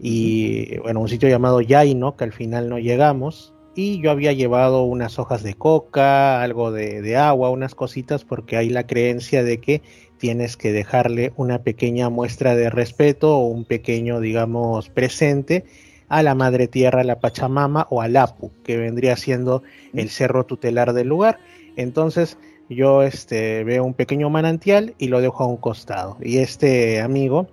Y 0.00 0.78
bueno, 0.78 1.00
un 1.00 1.10
sitio 1.10 1.28
llamado 1.28 1.60
Yaino, 1.60 2.16
que 2.16 2.24
al 2.24 2.32
final 2.32 2.70
no 2.70 2.78
llegamos, 2.78 3.52
y 3.74 4.00
yo 4.00 4.10
había 4.10 4.32
llevado 4.32 4.84
unas 4.84 5.18
hojas 5.18 5.42
de 5.42 5.52
coca, 5.52 6.42
algo 6.42 6.72
de, 6.72 7.16
agua, 7.18 7.50
unas 7.50 7.74
cositas, 7.74 8.24
porque 8.24 8.56
hay 8.56 8.70
la 8.70 8.86
creencia 8.86 9.44
de 9.44 9.58
que 9.58 9.82
tienes 10.16 10.56
que 10.56 10.72
dejarle 10.72 11.34
una 11.36 11.58
pequeña 11.58 12.08
muestra 12.08 12.56
de 12.56 12.70
respeto 12.70 13.36
o 13.36 13.46
un 13.48 13.66
pequeño, 13.66 14.20
digamos, 14.20 14.88
presente 14.88 15.66
a 16.12 16.22
la 16.22 16.34
madre 16.34 16.68
tierra, 16.68 17.04
la 17.04 17.20
Pachamama 17.20 17.86
o 17.88 18.02
al 18.02 18.18
Apu, 18.18 18.52
que 18.64 18.76
vendría 18.76 19.16
siendo 19.16 19.62
el 19.94 20.10
cerro 20.10 20.44
tutelar 20.44 20.92
del 20.92 21.08
lugar. 21.08 21.38
Entonces 21.76 22.36
yo 22.68 23.02
este, 23.02 23.64
veo 23.64 23.82
un 23.82 23.94
pequeño 23.94 24.28
manantial 24.28 24.94
y 24.98 25.08
lo 25.08 25.22
dejo 25.22 25.42
a 25.42 25.46
un 25.46 25.56
costado. 25.56 26.18
Y 26.20 26.36
este 26.36 27.00
amigo 27.00 27.46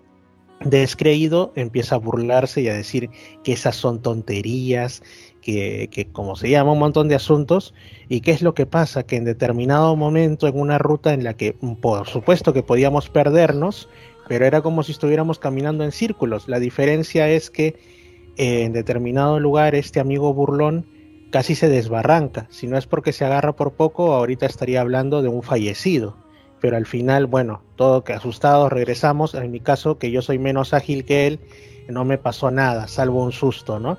descreído 0.59 1.53
empieza 1.55 1.95
a 1.95 1.99
burlarse 1.99 2.59
y 2.59 2.67
a 2.67 2.73
decir 2.73 3.09
que 3.45 3.53
esas 3.53 3.77
son 3.77 4.01
tonterías, 4.01 5.03
que, 5.41 5.87
que, 5.89 6.11
como 6.11 6.35
se 6.35 6.49
llama 6.49 6.73
un 6.73 6.79
montón 6.79 7.07
de 7.07 7.15
asuntos, 7.15 7.73
y 8.09 8.19
qué 8.19 8.31
es 8.31 8.41
lo 8.41 8.53
que 8.55 8.65
pasa, 8.65 9.03
que 9.03 9.15
en 9.15 9.23
determinado 9.23 9.95
momento 9.95 10.49
en 10.49 10.59
una 10.59 10.77
ruta 10.77 11.13
en 11.13 11.23
la 11.23 11.33
que 11.33 11.53
por 11.53 12.09
supuesto 12.09 12.51
que 12.51 12.61
podíamos 12.61 13.09
perdernos, 13.09 13.87
pero 14.27 14.45
era 14.45 14.61
como 14.61 14.83
si 14.83 14.91
estuviéramos 14.91 15.39
caminando 15.39 15.85
en 15.85 15.93
círculos. 15.93 16.49
La 16.49 16.59
diferencia 16.59 17.29
es 17.29 17.49
que 17.49 17.98
en 18.37 18.73
determinado 18.73 19.39
lugar 19.39 19.75
este 19.75 19.99
amigo 19.99 20.33
burlón 20.33 20.85
casi 21.31 21.55
se 21.55 21.69
desbarranca, 21.69 22.47
si 22.49 22.67
no 22.67 22.77
es 22.77 22.87
porque 22.87 23.13
se 23.13 23.25
agarra 23.25 23.55
por 23.55 23.73
poco, 23.73 24.13
ahorita 24.13 24.45
estaría 24.45 24.81
hablando 24.81 25.21
de 25.21 25.29
un 25.29 25.43
fallecido. 25.43 26.17
Pero 26.59 26.75
al 26.75 26.85
final, 26.85 27.25
bueno, 27.25 27.61
todo 27.75 28.03
que 28.03 28.11
asustados 28.11 28.71
regresamos. 28.71 29.33
En 29.33 29.49
mi 29.49 29.61
caso, 29.61 29.97
que 29.97 30.11
yo 30.11 30.21
soy 30.21 30.39
menos 30.39 30.73
ágil 30.73 31.05
que 31.05 31.25
él, 31.27 31.39
no 31.87 32.03
me 32.03 32.17
pasó 32.17 32.51
nada, 32.51 32.87
salvo 32.87 33.23
un 33.23 33.31
susto, 33.31 33.79
¿no? 33.79 33.97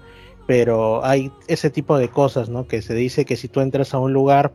pero 0.50 1.04
hay 1.04 1.30
ese 1.46 1.70
tipo 1.70 1.96
de 1.96 2.08
cosas, 2.08 2.48
¿no? 2.48 2.66
Que 2.66 2.82
se 2.82 2.92
dice 2.92 3.24
que 3.24 3.36
si 3.36 3.46
tú 3.46 3.60
entras 3.60 3.94
a 3.94 4.00
un 4.00 4.12
lugar 4.12 4.52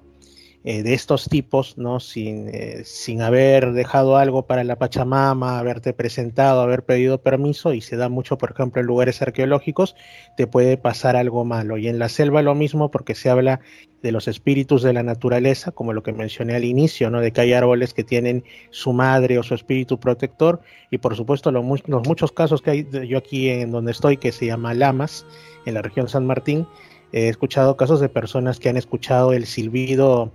eh, 0.67 0.81
de 0.81 0.95
estos 0.95 1.29
tipos, 1.29 1.77
¿no? 1.77 1.99
Sin, 1.99 2.49
eh, 2.51 2.81
sin 2.85 3.21
haber 3.21 3.71
dejado 3.73 4.17
algo 4.17 4.47
para 4.47 4.63
la 4.63 4.79
Pachamama, 4.79 5.59
haberte 5.59 5.93
presentado, 5.93 6.61
haber 6.61 6.83
pedido 6.83 7.21
permiso, 7.21 7.71
y 7.75 7.81
se 7.81 7.97
da 7.97 8.09
mucho, 8.09 8.39
por 8.39 8.49
ejemplo, 8.49 8.81
en 8.81 8.87
lugares 8.87 9.21
arqueológicos, 9.21 9.95
te 10.35 10.47
puede 10.47 10.77
pasar 10.77 11.17
algo 11.17 11.45
malo. 11.45 11.77
Y 11.77 11.87
en 11.87 11.99
la 11.99 12.09
selva 12.09 12.41
lo 12.41 12.55
mismo, 12.55 12.89
porque 12.89 13.13
se 13.13 13.29
habla 13.29 13.59
de 14.01 14.11
los 14.11 14.27
espíritus 14.27 14.81
de 14.81 14.93
la 14.93 15.03
naturaleza, 15.03 15.71
como 15.71 15.93
lo 15.93 16.01
que 16.01 16.13
mencioné 16.13 16.55
al 16.55 16.63
inicio, 16.63 17.11
¿no? 17.11 17.21
De 17.21 17.31
que 17.31 17.41
hay 17.41 17.53
árboles 17.53 17.93
que 17.93 18.03
tienen 18.03 18.43
su 18.71 18.91
madre 18.91 19.37
o 19.37 19.43
su 19.43 19.53
espíritu 19.53 19.99
protector, 19.99 20.61
y 20.89 20.97
por 20.97 21.15
supuesto 21.15 21.51
lo, 21.51 21.61
los 21.61 22.07
muchos 22.07 22.31
casos 22.31 22.63
que 22.63 22.71
hay, 22.71 22.87
yo 23.07 23.19
aquí 23.19 23.49
en 23.49 23.69
donde 23.69 23.91
estoy, 23.91 24.17
que 24.17 24.31
se 24.31 24.47
llama 24.47 24.73
lamas, 24.73 25.27
en 25.67 25.75
la 25.75 25.83
región 25.83 26.09
San 26.09 26.25
Martín, 26.25 26.65
he 27.11 27.27
escuchado 27.27 27.77
casos 27.77 27.99
de 27.99 28.09
personas 28.09 28.57
que 28.57 28.69
han 28.69 28.77
escuchado 28.77 29.31
el 29.31 29.45
silbido 29.45 30.31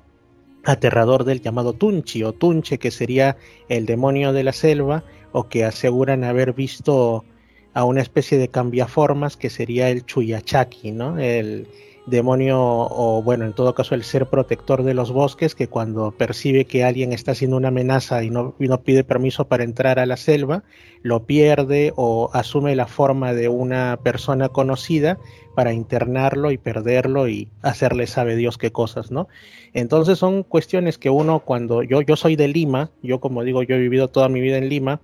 aterrador 0.64 1.24
del 1.24 1.40
llamado 1.40 1.72
Tunchi 1.72 2.22
o 2.24 2.32
Tunche, 2.32 2.78
que 2.78 2.90
sería 2.90 3.36
el 3.68 3.86
demonio 3.86 4.32
de 4.32 4.44
la 4.44 4.52
selva, 4.52 5.04
o 5.32 5.48
que 5.48 5.64
aseguran 5.64 6.24
haber 6.24 6.52
visto 6.52 7.24
a 7.72 7.84
una 7.84 8.02
especie 8.02 8.38
de 8.38 8.48
cambiaformas 8.48 9.36
que 9.36 9.50
sería 9.50 9.90
el 9.90 10.04
Chuyachaki, 10.04 10.92
¿no? 10.92 11.18
El 11.18 11.68
demonio, 12.06 12.58
o 12.60 13.22
bueno, 13.22 13.44
en 13.44 13.52
todo 13.52 13.74
caso 13.74 13.94
el 13.94 14.04
ser 14.04 14.26
protector 14.26 14.82
de 14.82 14.94
los 14.94 15.12
bosques, 15.12 15.54
que 15.54 15.68
cuando 15.68 16.12
percibe 16.12 16.64
que 16.64 16.84
alguien 16.84 17.12
está 17.12 17.32
haciendo 17.32 17.56
una 17.56 17.68
amenaza 17.68 18.22
y 18.24 18.30
no, 18.30 18.54
no 18.58 18.82
pide 18.82 19.04
permiso 19.04 19.46
para 19.46 19.64
entrar 19.64 19.98
a 19.98 20.06
la 20.06 20.16
selva, 20.16 20.64
lo 21.02 21.24
pierde 21.24 21.92
o 21.96 22.30
asume 22.32 22.76
la 22.76 22.86
forma 22.86 23.32
de 23.32 23.48
una 23.48 23.98
persona 24.02 24.48
conocida 24.48 25.18
para 25.54 25.72
internarlo 25.72 26.50
y 26.50 26.58
perderlo 26.58 27.28
y 27.28 27.48
hacerle 27.62 28.06
sabe 28.06 28.36
Dios 28.36 28.58
qué 28.58 28.70
cosas, 28.70 29.10
¿no? 29.10 29.28
Entonces 29.72 30.18
son 30.18 30.42
cuestiones 30.42 30.98
que 30.98 31.10
uno 31.10 31.40
cuando 31.40 31.82
yo 31.82 32.00
yo 32.02 32.16
soy 32.16 32.36
de 32.36 32.48
Lima, 32.48 32.90
yo 33.02 33.20
como 33.20 33.44
digo, 33.44 33.62
yo 33.62 33.76
he 33.76 33.78
vivido 33.78 34.08
toda 34.08 34.28
mi 34.28 34.40
vida 34.40 34.58
en 34.58 34.68
Lima, 34.68 35.00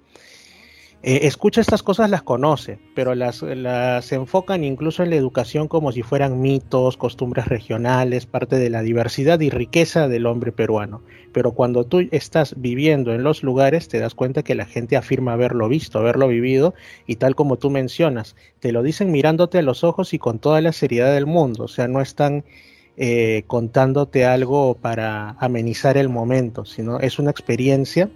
eh, 1.09 1.29
escucha 1.29 1.61
estas 1.61 1.85
cosas, 1.85 2.11
las 2.11 2.25
conoce, 2.25 2.81
pero 2.97 3.15
las, 3.15 3.41
las 3.41 4.11
enfocan 4.11 4.65
incluso 4.65 5.05
en 5.05 5.11
la 5.11 5.15
educación 5.15 5.69
como 5.69 5.93
si 5.93 6.03
fueran 6.03 6.41
mitos, 6.41 6.97
costumbres 6.97 7.47
regionales, 7.47 8.27
parte 8.27 8.57
de 8.57 8.71
la 8.71 8.83
diversidad 8.83 9.39
y 9.39 9.49
riqueza 9.49 10.09
del 10.09 10.27
hombre 10.27 10.51
peruano. 10.51 11.03
Pero 11.31 11.53
cuando 11.53 11.85
tú 11.85 12.09
estás 12.11 12.57
viviendo 12.61 13.15
en 13.15 13.23
los 13.23 13.45
lugares, 13.45 13.87
te 13.87 14.01
das 14.01 14.17
cuenta 14.17 14.43
que 14.43 14.57
la 14.57 14.67
gente 14.67 14.97
afirma 14.97 15.35
haberlo 15.35 15.69
visto, 15.69 16.01
haberlo 16.01 16.27
vivido, 16.27 16.75
y 17.07 17.15
tal 17.17 17.37
como 17.37 17.57
tú 17.57 17.71
mencionas, 17.71 18.35
te 18.59 18.73
lo 18.73 18.83
dicen 18.83 19.13
mirándote 19.13 19.59
a 19.59 19.63
los 19.63 19.85
ojos 19.85 20.13
y 20.13 20.19
con 20.19 20.41
toda 20.41 20.61
la 20.61 20.73
seriedad 20.73 21.15
del 21.15 21.27
mundo, 21.27 21.67
o 21.67 21.69
sea, 21.69 21.87
no 21.87 22.01
están 22.01 22.45
eh, 22.97 23.45
contándote 23.47 24.25
algo 24.25 24.75
para 24.75 25.37
amenizar 25.39 25.99
el 25.99 26.09
momento, 26.09 26.65
sino 26.65 26.99
es 26.99 27.21
una 27.21 27.31
experiencia 27.31 28.11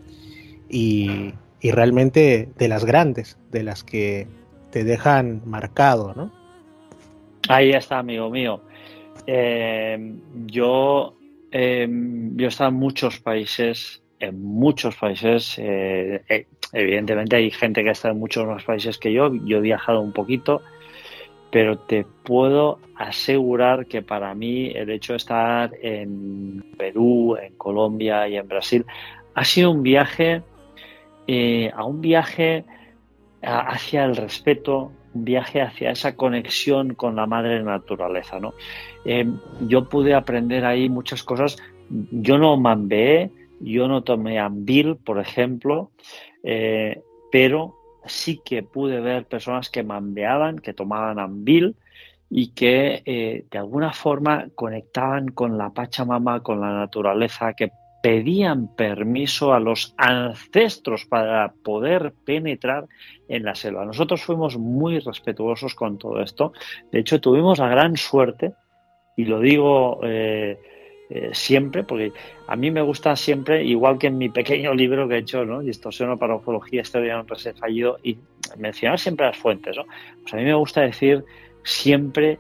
y 0.69 1.35
y 1.61 1.71
realmente 1.73 2.49
de 2.57 2.69
las 2.69 2.85
grandes, 2.85 3.39
de 3.51 3.63
las 3.63 3.85
que 3.85 4.27
te 4.71 4.85
dejan 4.85 5.43
marcado, 5.45 6.15
¿no? 6.15 6.33
Ahí 7.49 7.71
está, 7.71 7.99
amigo 7.99 8.31
mío. 8.31 8.61
Eh, 9.27 10.15
yo, 10.47 11.17
eh, 11.51 11.89
yo 12.37 12.45
he 12.47 12.49
estado 12.49 12.71
en 12.71 12.77
muchos 12.77 13.19
países, 13.19 14.03
en 14.21 14.43
muchos 14.43 14.97
países. 14.97 15.57
Eh, 15.59 16.23
eh, 16.29 16.47
evidentemente 16.73 17.37
hay 17.37 17.51
gente 17.51 17.83
que 17.83 17.89
ha 17.89 17.93
estado 17.93 18.15
en 18.15 18.21
muchos 18.21 18.47
más 18.47 18.65
países 18.65 18.99
que 18.99 19.13
yo. 19.13 19.33
Yo 19.45 19.59
he 19.59 19.61
viajado 19.61 20.01
un 20.01 20.13
poquito, 20.13 20.63
pero 21.51 21.79
te 21.79 22.05
puedo 22.25 22.79
asegurar 22.97 23.87
que 23.87 24.03
para 24.03 24.35
mí 24.35 24.71
el 24.75 24.91
hecho 24.91 25.15
de 25.15 25.17
estar 25.17 25.73
en 25.83 26.65
Perú, 26.79 27.37
en 27.37 27.55
Colombia 27.57 28.29
y 28.29 28.37
en 28.37 28.47
Brasil 28.47 28.85
ha 29.35 29.45
sido 29.45 29.71
un 29.71 29.83
viaje 29.83 30.43
eh, 31.33 31.71
a 31.73 31.85
un 31.85 32.01
viaje 32.01 32.65
hacia 33.41 34.05
el 34.05 34.17
respeto, 34.17 34.91
un 35.15 35.25
viaje 35.25 35.63
hacia 35.63 35.93
esa 35.93 36.17
conexión 36.17 36.95
con 36.95 37.15
la 37.15 37.25
madre 37.27 37.63
naturaleza. 37.63 38.41
¿no? 38.41 38.53
Eh, 39.05 39.31
yo 39.69 39.89
pude 39.89 40.15
aprender 40.15 40.65
ahí 40.65 40.89
muchas 40.89 41.23
cosas. 41.23 41.57
Yo 41.89 42.37
no 42.37 42.57
mambeé, 42.57 43.31
yo 43.61 43.87
no 43.87 44.03
tomé 44.03 44.41
ambil, 44.41 44.97
por 44.97 45.21
ejemplo, 45.21 45.93
eh, 46.43 47.01
pero 47.31 47.77
sí 48.07 48.41
que 48.45 48.65
pude 48.65 48.99
ver 48.99 49.27
personas 49.27 49.71
que 49.71 49.85
mambeaban, 49.85 50.59
que 50.59 50.75
tomaban 50.75 51.21
ambil 51.21 51.77
y 52.29 52.49
que 52.49 53.45
de 53.49 53.59
alguna 53.59 53.93
forma 53.93 54.49
conectaban 54.57 55.29
con 55.29 55.57
la 55.57 55.71
Pachamama, 55.71 56.43
con 56.43 56.61
la 56.61 56.73
naturaleza, 56.73 57.55
que 57.55 57.71
pedían 58.03 58.75
permiso 58.75 59.53
a 59.53 59.61
los 59.61 59.95
ancestros 59.97 61.05
para 61.05 61.53
poder 61.65 62.15
penetrar 62.25 62.87
en 63.29 63.45
la 63.45 63.55
selva. 63.55 63.85
Nosotros 63.85 64.23
fuimos 64.23 64.57
muy 64.57 64.99
respetuosos 65.01 65.75
con 65.75 65.99
todo 65.99 66.23
esto. 66.23 66.53
De 66.91 67.01
hecho, 67.01 67.21
tuvimos 67.21 67.59
la 67.59 67.69
gran 67.69 67.97
suerte, 67.97 68.53
y 69.17 69.25
lo 69.25 69.41
digo 69.41 70.01
eh, 70.03 70.59
eh, 71.11 71.31
siempre, 71.33 71.83
porque 71.85 72.13
a 72.47 72.57
mí 72.57 72.71
me 72.71 72.81
gusta 72.81 73.15
siempre, 73.17 73.65
igual 73.65 73.99
que 73.99 74.07
en 74.07 74.17
mi 74.17 74.29
pequeño 74.29 74.73
libro 74.75 75.07
que 75.07 75.17
he 75.17 75.19
hecho, 75.19 75.45
¿no? 75.45 75.61
Distorsión 75.61 76.11
o 76.11 76.19
para 76.19 76.37
ufología, 76.37 76.83
historia 76.83 77.15
de 77.15 77.21
un 77.21 77.29
reset 77.29 77.57
fallido, 77.57 77.99
y 78.03 78.17
mencionar 78.57 78.99
siempre 78.99 79.27
las 79.27 79.37
fuentes, 79.37 79.77
¿no? 79.77 79.85
Pues 80.23 80.33
a 80.33 80.37
mí 80.39 80.45
me 80.45 80.55
gusta 80.55 80.81
decir 80.81 81.25
siempre, 81.65 82.39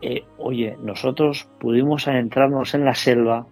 eh, 0.00 0.24
oye, 0.38 0.76
nosotros 0.82 1.46
pudimos 1.60 2.08
adentrarnos 2.08 2.74
en 2.74 2.84
la 2.84 2.94
selva, 2.94 3.46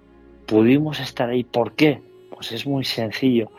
pudimos 0.47 1.01
estar 1.01 1.29
ahí. 1.29 1.45
¿Por 1.45 1.73
qué? 1.73 2.01
Pues 2.31 2.53
es 2.53 2.67
muy 2.67 2.85
sencillo, 2.85 3.51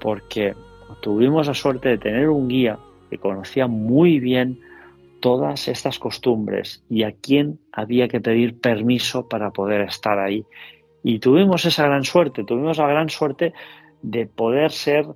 porque 0.00 0.54
tuvimos 1.00 1.46
la 1.46 1.54
suerte 1.54 1.90
de 1.90 1.98
tener 1.98 2.28
un 2.28 2.48
guía 2.48 2.78
que 3.10 3.18
conocía 3.18 3.66
muy 3.66 4.20
bien 4.20 4.60
todas 5.20 5.68
estas 5.68 5.98
costumbres 5.98 6.84
y 6.90 7.02
a 7.04 7.12
quién 7.12 7.58
había 7.72 8.08
que 8.08 8.20
pedir 8.20 8.60
permiso 8.60 9.28
para 9.28 9.50
poder 9.50 9.80
estar 9.82 10.18
ahí. 10.18 10.44
Y 11.02 11.18
tuvimos 11.18 11.64
esa 11.64 11.86
gran 11.86 12.04
suerte, 12.04 12.44
tuvimos 12.44 12.78
la 12.78 12.88
gran 12.88 13.08
suerte 13.08 13.52
de 14.02 14.26
poder 14.26 14.70
ser 14.70 15.06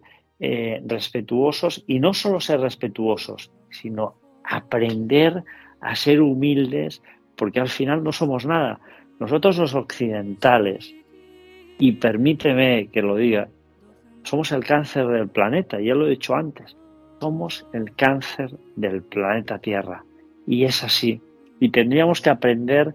eh, 0.40 0.82
respetuosos 0.86 1.84
y 1.86 2.00
no 2.00 2.14
solo 2.14 2.40
ser 2.40 2.60
respetuosos, 2.60 3.50
sino 3.70 4.14
aprender 4.44 5.44
a 5.80 5.94
ser 5.94 6.20
humildes 6.20 7.02
porque 7.36 7.60
al 7.60 7.68
final 7.68 8.02
no 8.02 8.12
somos 8.12 8.46
nada. 8.46 8.80
Nosotros 9.20 9.58
los 9.58 9.74
occidentales, 9.74 10.94
y 11.78 11.92
permíteme 11.92 12.88
que 12.92 13.02
lo 13.02 13.16
diga, 13.16 13.48
somos 14.24 14.52
el 14.52 14.64
cáncer 14.64 15.06
del 15.06 15.28
planeta, 15.28 15.80
ya 15.80 15.94
lo 15.94 16.06
he 16.06 16.10
dicho 16.10 16.34
antes, 16.34 16.76
somos 17.20 17.66
el 17.72 17.94
cáncer 17.94 18.50
del 18.76 19.02
planeta 19.02 19.58
Tierra. 19.58 20.04
Y 20.46 20.64
es 20.64 20.82
así. 20.82 21.20
Y 21.60 21.70
tendríamos 21.70 22.20
que 22.20 22.30
aprender 22.30 22.94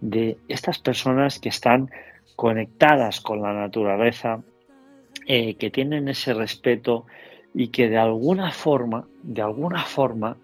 de 0.00 0.36
estas 0.48 0.78
personas 0.78 1.38
que 1.38 1.48
están 1.48 1.90
conectadas 2.36 3.20
con 3.20 3.42
la 3.42 3.52
naturaleza, 3.52 4.42
eh, 5.26 5.54
que 5.54 5.70
tienen 5.70 6.08
ese 6.08 6.34
respeto 6.34 7.06
y 7.54 7.68
que 7.68 7.88
de 7.88 7.98
alguna 7.98 8.50
forma, 8.50 9.06
de 9.22 9.42
alguna 9.42 9.84
forma, 9.84 10.36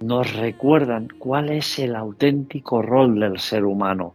nos 0.00 0.34
recuerdan 0.36 1.08
cuál 1.18 1.50
es 1.50 1.78
el 1.78 1.96
auténtico 1.96 2.82
rol 2.82 3.18
del 3.18 3.38
ser 3.38 3.64
humano, 3.64 4.14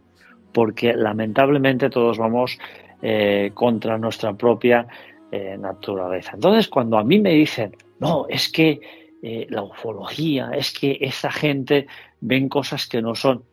porque 0.52 0.94
lamentablemente 0.94 1.90
todos 1.90 2.18
vamos 2.18 2.58
eh, 3.06 3.50
contra 3.52 3.98
nuestra 3.98 4.32
propia 4.32 4.86
eh, 5.30 5.58
naturaleza. 5.58 6.30
Entonces, 6.32 6.68
cuando 6.68 6.96
a 6.96 7.04
mí 7.04 7.18
me 7.18 7.32
dicen, 7.32 7.76
no, 8.00 8.24
es 8.30 8.50
que 8.50 8.80
eh, 9.22 9.46
la 9.50 9.62
ufología, 9.62 10.52
es 10.54 10.72
que 10.72 10.96
esa 11.02 11.30
gente 11.30 11.86
ven 12.22 12.48
cosas 12.48 12.86
que 12.86 13.02
no 13.02 13.14
son, 13.14 13.44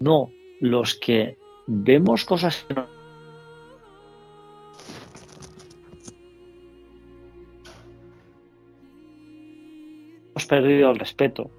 no, 0.00 0.30
los 0.62 0.94
que 0.94 1.36
vemos 1.66 2.24
cosas 2.24 2.64
que 2.66 2.72
no 2.72 2.86
hemos 10.30 10.46
perdido 10.46 10.90
el 10.92 10.98
respeto, 10.98 11.50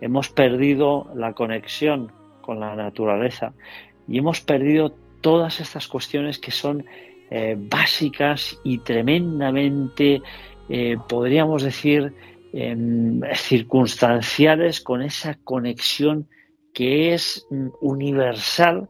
hemos 0.00 0.30
perdido 0.30 1.10
la 1.14 1.34
conexión 1.34 2.10
con 2.40 2.60
la 2.60 2.74
naturaleza 2.74 3.52
y 4.06 4.16
hemos 4.16 4.40
perdido 4.40 4.94
todas 5.20 5.60
estas 5.60 5.88
cuestiones 5.88 6.38
que 6.38 6.50
son 6.50 6.84
eh, 7.30 7.56
básicas 7.58 8.58
y 8.64 8.78
tremendamente, 8.78 10.22
eh, 10.70 10.96
podríamos 11.08 11.62
decir, 11.62 12.14
em, 12.54 13.20
circunstanciales 13.34 14.80
con 14.80 15.02
esa 15.02 15.34
conexión 15.44 16.26
que 16.72 17.12
es 17.12 17.46
mm, 17.50 17.68
universal 17.82 18.88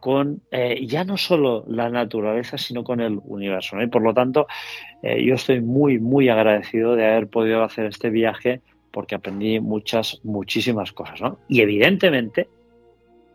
con 0.00 0.40
eh, 0.50 0.84
ya 0.86 1.04
no 1.04 1.18
solo 1.18 1.64
la 1.68 1.90
naturaleza, 1.90 2.56
sino 2.56 2.82
con 2.82 3.00
el 3.00 3.20
universo. 3.24 3.80
Y 3.80 3.86
por 3.86 4.02
lo 4.02 4.14
tanto, 4.14 4.46
yo 5.02 5.34
estoy 5.34 5.60
muy, 5.60 6.00
muy 6.00 6.28
agradecido 6.28 6.96
de 6.96 7.06
haber 7.06 7.28
podido 7.28 7.62
hacer 7.62 7.86
este 7.86 8.10
viaje 8.10 8.60
porque 8.90 9.14
aprendí 9.14 9.60
muchas, 9.60 10.20
muchísimas 10.24 10.92
cosas. 10.92 11.20
Y 11.48 11.60
evidentemente, 11.60 12.48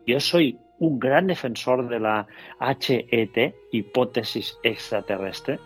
yo 0.06 0.20
soy 0.20 0.58
un 0.80 1.00
gran 1.00 1.28
defensor 1.28 1.88
de 1.88 2.00
la 2.00 2.28
HET, 2.60 3.56
hipótesis 3.72 4.58
extraterrestre, 4.64 5.60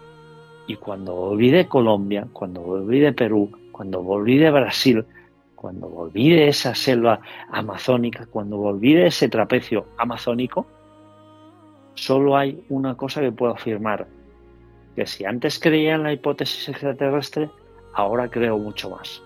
y 0.68 0.76
cuando 0.76 1.16
volví 1.16 1.50
de 1.52 1.68
Colombia, 1.68 2.28
cuando 2.32 2.62
volví 2.62 3.00
de 3.00 3.14
Perú, 3.14 3.52
cuando 3.72 4.02
volví 4.02 4.38
de 4.38 4.52
Brasil, 4.52 5.06
cuando 5.56 5.90
volví 5.90 6.30
de 6.30 6.48
esa 6.48 6.74
selva 6.74 7.20
amazónica, 7.50 8.26
cuando 8.26 8.58
volví 8.58 8.94
de 8.94 9.08
ese 9.08 9.28
trapecio 9.28 9.88
amazónico, 9.98 10.66
solo 11.96 12.38
hay 12.38 12.64
una 12.70 12.96
cosa 12.96 13.22
que 13.22 13.32
puedo 13.32 13.54
afirmar, 13.54 14.08
que 14.96 15.06
si 15.06 15.26
antes 15.26 15.60
creía 15.60 15.96
en 15.96 16.04
la 16.04 16.14
hipótesis 16.14 16.70
extraterrestre, 16.70 17.50
ahora 17.94 18.30
creo 18.30 18.58
mucho 18.58 18.90
más. 18.90 19.22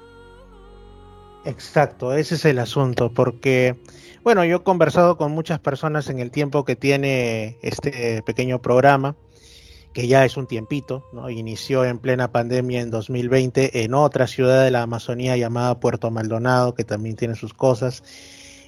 Exacto, 1.46 2.14
ese 2.14 2.36
es 2.36 2.46
el 2.46 2.60
asunto, 2.60 3.14
porque 3.14 3.76
bueno, 4.24 4.44
yo 4.44 4.58
he 4.58 4.64
conversado 4.64 5.18
con 5.18 5.32
muchas 5.32 5.60
personas 5.60 6.10
en 6.10 6.18
el 6.18 6.32
tiempo 6.32 6.66
que 6.66 6.76
tiene 6.76 7.60
este 7.62 8.24
pequeño 8.24 8.60
programa, 8.60 9.16
que 9.94 10.08
ya 10.08 10.26
es 10.26 10.36
un 10.36 10.48
tiempito, 10.48 11.06
¿no? 11.14 11.30
Inició 11.30 11.86
en 11.86 12.00
plena 12.00 12.32
pandemia 12.32 12.82
en 12.82 12.90
2020 12.90 13.84
en 13.84 13.94
otra 13.94 14.26
ciudad 14.26 14.64
de 14.64 14.72
la 14.72 14.82
Amazonía 14.82 15.38
llamada 15.38 15.80
Puerto 15.80 16.10
Maldonado, 16.10 16.74
que 16.74 16.84
también 16.84 17.16
tiene 17.16 17.36
sus 17.36 17.54
cosas. 17.54 18.02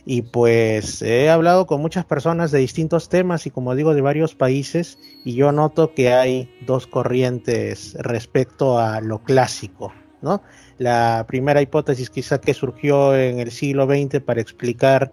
Y 0.05 0.21
pues 0.21 1.01
he 1.01 1.31
hablado 1.31 1.65
con 1.65 1.81
muchas 1.81 2.05
personas 2.05 2.51
de 2.51 2.59
distintos 2.59 3.09
temas 3.09 3.47
y 3.47 3.49
como 3.49 3.73
digo 3.73 3.95
de 3.95 4.01
varios 4.01 4.35
países 4.35 4.99
y 5.25 5.33
yo 5.33 5.51
noto 5.51 5.95
que 5.95 6.13
hay 6.13 6.55
dos 6.67 6.85
corrientes 6.85 7.95
respecto 7.99 8.77
a 8.77 9.01
lo 9.01 9.23
clásico, 9.23 9.91
¿no? 10.21 10.43
La 10.77 11.25
primera 11.27 11.61
hipótesis 11.61 12.09
quizá 12.09 12.39
que 12.39 12.53
surgió 12.53 13.15
en 13.15 13.39
el 13.39 13.51
siglo 13.51 13.85
XX 13.85 14.21
para 14.21 14.41
explicar 14.41 15.11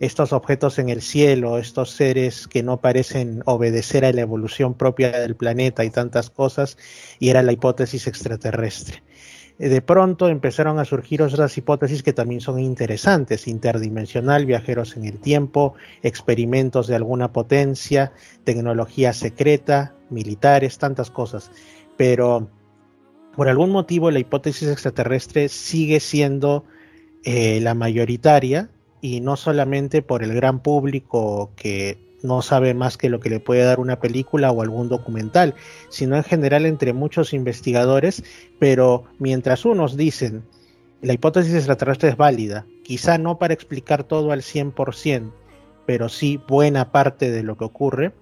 estos 0.00 0.32
objetos 0.32 0.78
en 0.78 0.88
el 0.88 1.00
cielo, 1.00 1.58
estos 1.58 1.90
seres 1.90 2.48
que 2.48 2.62
no 2.62 2.80
parecen 2.80 3.42
obedecer 3.46 4.04
a 4.04 4.12
la 4.12 4.20
evolución 4.20 4.74
propia 4.74 5.10
del 5.12 5.36
planeta 5.36 5.84
y 5.84 5.90
tantas 5.90 6.28
cosas, 6.28 6.76
y 7.18 7.30
era 7.30 7.42
la 7.42 7.52
hipótesis 7.52 8.06
extraterrestre. 8.06 9.02
Eh, 9.58 9.68
de 9.68 9.80
pronto 9.80 10.28
empezaron 10.28 10.78
a 10.78 10.84
surgir 10.84 11.22
otras 11.22 11.56
hipótesis 11.56 12.02
que 12.02 12.12
también 12.12 12.40
son 12.40 12.58
interesantes, 12.60 13.48
interdimensional, 13.48 14.44
viajeros 14.44 14.96
en 14.96 15.06
el 15.06 15.18
tiempo, 15.18 15.74
experimentos 16.02 16.88
de 16.88 16.96
alguna 16.96 17.32
potencia, 17.32 18.12
tecnología 18.44 19.12
secreta, 19.12 19.94
militares, 20.10 20.78
tantas 20.78 21.10
cosas. 21.10 21.50
Pero 21.96 22.50
por 23.36 23.48
algún 23.48 23.70
motivo 23.70 24.10
la 24.10 24.18
hipótesis 24.18 24.68
extraterrestre 24.68 25.48
sigue 25.48 26.00
siendo 26.00 26.64
eh, 27.24 27.60
la 27.60 27.74
mayoritaria 27.74 28.70
y 29.00 29.20
no 29.20 29.36
solamente 29.36 30.02
por 30.02 30.22
el 30.22 30.34
gran 30.34 30.60
público 30.60 31.52
que 31.54 31.98
no 32.22 32.40
sabe 32.40 32.72
más 32.72 32.96
que 32.96 33.10
lo 33.10 33.20
que 33.20 33.30
le 33.30 33.40
puede 33.40 33.62
dar 33.62 33.78
una 33.78 34.00
película 34.00 34.50
o 34.50 34.62
algún 34.62 34.88
documental, 34.88 35.54
sino 35.90 36.16
en 36.16 36.24
general 36.24 36.64
entre 36.64 36.94
muchos 36.94 37.34
investigadores, 37.34 38.24
pero 38.58 39.04
mientras 39.18 39.64
unos 39.64 39.96
dicen 39.96 40.42
la 41.02 41.12
hipótesis 41.12 41.54
extraterrestre 41.54 42.08
es 42.08 42.16
válida, 42.16 42.66
quizá 42.82 43.18
no 43.18 43.38
para 43.38 43.54
explicar 43.54 44.04
todo 44.04 44.32
al 44.32 44.40
100%, 44.40 45.30
pero 45.84 46.08
sí 46.08 46.40
buena 46.48 46.90
parte 46.90 47.30
de 47.30 47.42
lo 47.42 47.56
que 47.58 47.64
ocurre, 47.64 48.12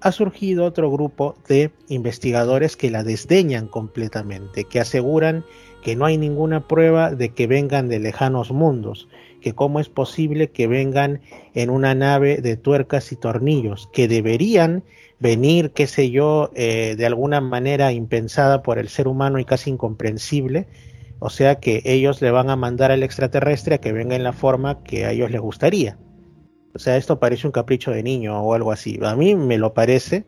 ha 0.00 0.12
surgido 0.12 0.64
otro 0.64 0.90
grupo 0.90 1.36
de 1.48 1.70
investigadores 1.88 2.76
que 2.76 2.90
la 2.90 3.04
desdeñan 3.04 3.68
completamente, 3.68 4.64
que 4.64 4.80
aseguran 4.80 5.44
que 5.82 5.96
no 5.96 6.06
hay 6.06 6.18
ninguna 6.18 6.66
prueba 6.66 7.14
de 7.14 7.30
que 7.30 7.46
vengan 7.46 7.88
de 7.88 7.98
lejanos 7.98 8.50
mundos, 8.50 9.08
que 9.40 9.54
cómo 9.54 9.80
es 9.80 9.88
posible 9.88 10.50
que 10.50 10.66
vengan 10.66 11.20
en 11.54 11.70
una 11.70 11.94
nave 11.94 12.38
de 12.38 12.56
tuercas 12.56 13.12
y 13.12 13.16
tornillos, 13.16 13.88
que 13.92 14.08
deberían 14.08 14.84
venir, 15.20 15.70
qué 15.72 15.86
sé 15.86 16.10
yo, 16.10 16.50
eh, 16.54 16.94
de 16.96 17.06
alguna 17.06 17.40
manera 17.40 17.92
impensada 17.92 18.62
por 18.62 18.78
el 18.78 18.88
ser 18.88 19.08
humano 19.08 19.38
y 19.38 19.44
casi 19.44 19.70
incomprensible, 19.70 20.66
o 21.20 21.30
sea 21.30 21.56
que 21.56 21.82
ellos 21.84 22.22
le 22.22 22.30
van 22.30 22.50
a 22.50 22.56
mandar 22.56 22.92
al 22.92 23.02
extraterrestre 23.02 23.76
a 23.76 23.78
que 23.78 23.92
venga 23.92 24.14
en 24.14 24.22
la 24.22 24.32
forma 24.32 24.82
que 24.84 25.04
a 25.04 25.12
ellos 25.12 25.30
les 25.30 25.40
gustaría. 25.40 25.96
O 26.78 26.80
sea, 26.80 26.96
esto 26.96 27.18
parece 27.18 27.44
un 27.44 27.52
capricho 27.52 27.90
de 27.90 28.04
niño 28.04 28.40
o 28.40 28.54
algo 28.54 28.70
así. 28.70 29.00
A 29.02 29.16
mí 29.16 29.34
me 29.34 29.58
lo 29.58 29.74
parece. 29.74 30.26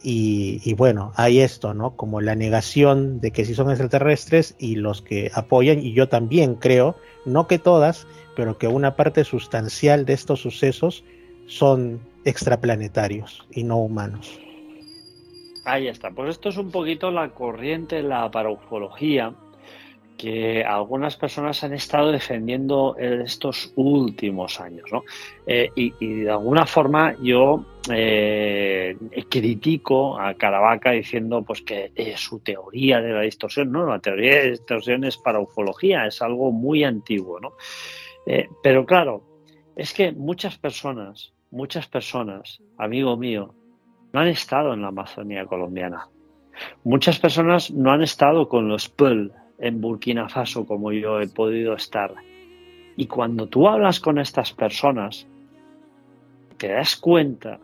Y, 0.00 0.60
y, 0.64 0.74
bueno, 0.74 1.10
hay 1.16 1.40
esto, 1.40 1.74
¿no? 1.74 1.96
Como 1.96 2.20
la 2.20 2.36
negación 2.36 3.20
de 3.20 3.32
que 3.32 3.44
sí 3.44 3.52
son 3.52 3.68
extraterrestres 3.68 4.54
y 4.60 4.76
los 4.76 5.02
que 5.02 5.32
apoyan, 5.34 5.80
y 5.80 5.92
yo 5.92 6.08
también 6.08 6.54
creo, 6.54 6.94
no 7.24 7.48
que 7.48 7.58
todas, 7.58 8.06
pero 8.36 8.58
que 8.58 8.68
una 8.68 8.94
parte 8.94 9.24
sustancial 9.24 10.04
de 10.04 10.12
estos 10.12 10.40
sucesos 10.40 11.02
son 11.48 12.00
extraplanetarios 12.24 13.44
y 13.50 13.64
no 13.64 13.78
humanos. 13.78 14.38
Ahí 15.64 15.88
está, 15.88 16.12
pues 16.12 16.30
esto 16.30 16.48
es 16.50 16.58
un 16.58 16.70
poquito 16.70 17.10
la 17.10 17.30
corriente, 17.30 18.04
la 18.04 18.30
paraufología, 18.30 19.34
que 20.22 20.62
algunas 20.62 21.16
personas 21.16 21.64
han 21.64 21.72
estado 21.72 22.12
defendiendo 22.12 22.94
estos 22.96 23.72
últimos 23.74 24.60
años. 24.60 24.88
¿no? 24.92 25.02
Eh, 25.44 25.68
y, 25.74 25.90
de 26.20 26.30
alguna 26.30 26.64
forma 26.64 27.16
yo 27.20 27.66
eh, 27.90 28.96
critico 29.28 30.16
a 30.20 30.34
Caravaca 30.34 30.92
diciendo 30.92 31.42
pues 31.42 31.62
que 31.62 31.90
es 31.96 32.20
su 32.20 32.38
teoría 32.38 33.00
de 33.00 33.12
la 33.12 33.22
distorsión. 33.22 33.72
No, 33.72 33.84
la 33.84 33.98
teoría 33.98 34.36
de 34.36 34.44
la 34.44 34.50
distorsión 34.52 35.02
es 35.02 35.16
para 35.16 35.40
ufología, 35.40 36.06
es 36.06 36.22
algo 36.22 36.52
muy 36.52 36.84
antiguo. 36.84 37.40
¿no? 37.40 37.54
Eh, 38.24 38.46
pero 38.62 38.86
claro, 38.86 39.24
es 39.74 39.92
que 39.92 40.12
muchas 40.12 40.56
personas, 40.56 41.32
muchas 41.50 41.88
personas, 41.88 42.62
amigo 42.78 43.16
mío, 43.16 43.56
no 44.12 44.20
han 44.20 44.28
estado 44.28 44.72
en 44.72 44.82
la 44.82 44.88
Amazonía 44.88 45.46
colombiana. 45.46 46.06
Muchas 46.84 47.18
personas 47.18 47.72
no 47.72 47.90
han 47.90 48.02
estado 48.02 48.48
con 48.48 48.68
los 48.68 48.88
Pearl 48.88 49.32
en 49.62 49.80
Burkina 49.80 50.28
Faso 50.28 50.66
como 50.66 50.92
yo 50.92 51.20
he 51.20 51.28
podido 51.28 51.74
estar. 51.74 52.12
Y 52.96 53.06
cuando 53.06 53.46
tú 53.46 53.68
hablas 53.68 54.00
con 54.00 54.18
estas 54.18 54.52
personas, 54.52 55.26
te 56.58 56.68
das 56.68 56.96
cuenta 56.96 57.58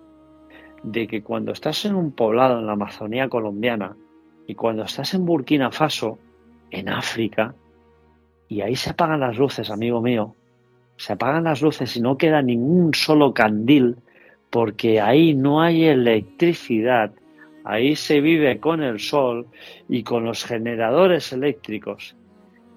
de 0.83 1.09
que 1.09 1.23
cuando 1.23 1.53
estás 1.53 1.85
en 1.85 1.97
un 1.97 2.13
poblado 2.13 2.61
en 2.61 2.67
la 2.67 2.73
Amazonía 2.73 3.29
colombiana 3.29 3.97
y 4.47 4.55
cuando 4.55 4.85
estás 4.85 5.13
en 5.13 5.27
Burkina 5.27 5.73
Faso, 5.73 6.19
en 6.71 6.89
África, 6.89 7.55
y 8.49 8.61
ahí 8.61 8.77
se 8.77 8.91
apagan 8.91 9.21
las 9.21 9.37
luces, 9.37 9.69
amigo 9.69 10.01
mío, 10.01 10.35
se 10.97 11.15
apagan 11.15 11.45
las 11.45 11.61
luces 11.61 11.97
y 11.97 12.01
no 12.01 12.17
queda 12.17 12.43
ningún 12.43 12.95
solo 12.95 13.35
candil, 13.35 13.97
porque 14.51 15.01
ahí 15.01 15.35
no 15.35 15.61
hay 15.61 15.85
electricidad, 15.85 17.13
ahí 17.69 17.97
se 17.97 18.23
vive 18.23 18.59
con 18.61 18.83
el 18.83 18.99
sol 18.99 19.47
y 19.91 20.03
con 20.03 20.25
los 20.25 20.43
generadores 20.43 21.35
eléctricos, 21.35 22.17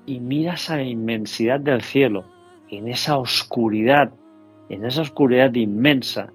y 0.05 0.19
miras 0.19 0.69
a 0.69 0.75
la 0.75 0.83
inmensidad 0.83 1.61
del 1.61 1.81
cielo, 1.81 2.25
en 2.69 2.89
esa 2.89 3.17
oscuridad, 3.17 4.11
en 4.67 4.85
esa 4.85 5.01
oscuridad 5.01 5.53
inmensa, 5.53 6.33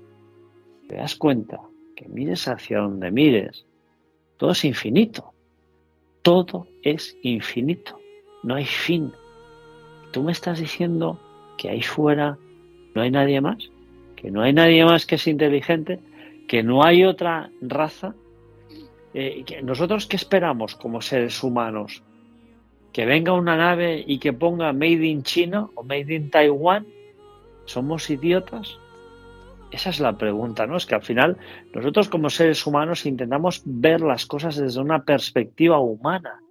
te 0.88 0.96
das 0.96 1.16
cuenta 1.16 1.60
que 1.96 2.08
mires 2.08 2.48
hacia 2.48 2.78
donde 2.78 3.10
mires, 3.10 3.66
todo 4.38 4.52
es 4.52 4.64
infinito, 4.64 5.34
todo 6.22 6.66
es 6.82 7.14
infinito, 7.22 7.98
no 8.42 8.54
hay 8.54 8.64
fin. 8.64 9.12
Tú 10.12 10.22
me 10.22 10.32
estás 10.32 10.60
diciendo 10.60 11.20
que 11.58 11.68
ahí 11.68 11.82
fuera 11.82 12.38
no 12.94 13.02
hay 13.02 13.10
nadie 13.10 13.42
más, 13.42 13.70
que 14.16 14.30
no 14.30 14.40
hay 14.40 14.54
nadie 14.54 14.82
más 14.86 15.04
que 15.04 15.16
es 15.16 15.26
inteligente, 15.26 16.00
que 16.48 16.62
no 16.62 16.82
hay 16.82 17.04
otra 17.04 17.50
raza. 17.60 18.14
Eh, 19.18 19.62
¿Nosotros 19.62 20.06
qué 20.06 20.16
esperamos 20.16 20.74
como 20.74 21.00
seres 21.00 21.42
humanos? 21.42 22.02
¿Que 22.92 23.06
venga 23.06 23.32
una 23.32 23.56
nave 23.56 24.04
y 24.06 24.18
que 24.18 24.34
ponga 24.34 24.74
Made 24.74 25.06
in 25.06 25.22
China 25.22 25.70
o 25.74 25.82
Made 25.82 26.14
in 26.14 26.28
Taiwan? 26.30 26.86
¿Somos 27.64 28.10
idiotas? 28.10 28.78
Esa 29.70 29.88
es 29.88 30.00
la 30.00 30.18
pregunta, 30.18 30.66
¿no? 30.66 30.76
Es 30.76 30.84
que 30.84 30.96
al 30.96 31.02
final 31.02 31.38
nosotros 31.72 32.10
como 32.10 32.28
seres 32.28 32.66
humanos 32.66 33.06
intentamos 33.06 33.62
ver 33.64 34.02
las 34.02 34.26
cosas 34.26 34.56
desde 34.56 34.82
una 34.82 35.06
perspectiva 35.06 35.78
humana 35.78 36.42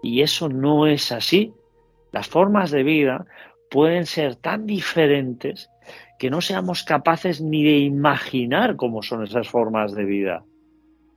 y 0.00 0.22
eso 0.22 0.48
no 0.48 0.86
es 0.86 1.10
así. 1.10 1.52
Las 2.12 2.28
formas 2.28 2.70
de 2.70 2.84
vida 2.84 3.26
pueden 3.72 4.06
ser 4.06 4.36
tan 4.36 4.66
diferentes 4.66 5.68
que 6.20 6.30
no 6.30 6.40
seamos 6.40 6.84
capaces 6.84 7.40
ni 7.40 7.64
de 7.64 7.78
imaginar 7.78 8.76
cómo 8.76 9.02
son 9.02 9.24
esas 9.24 9.48
formas 9.48 9.96
de 9.96 10.04
vida. 10.04 10.44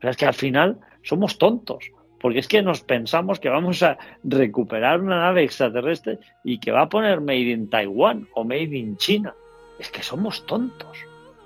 O 0.04 0.08
es 0.08 0.18
que 0.18 0.26
al 0.26 0.34
final 0.34 0.80
somos 1.04 1.38
tontos, 1.38 1.92
porque 2.20 2.40
es 2.40 2.48
que 2.48 2.62
nos 2.62 2.82
pensamos 2.82 3.40
que 3.40 3.50
vamos 3.50 3.84
a 3.84 3.98
recuperar 4.24 5.02
una 5.02 5.22
nave 5.22 5.44
extraterrestre 5.44 6.20
y 6.44 6.60
que 6.60 6.72
va 6.72 6.84
a 6.84 6.90
poner 6.90 7.22
Made 7.22 7.52
in 7.52 7.70
Taiwán 7.70 8.28
o 8.34 8.44
Made 8.44 8.76
in 8.78 8.98
China. 8.98 9.34
Es 9.80 9.90
que 9.90 10.02
somos 10.02 10.46
tontos, 10.46 10.98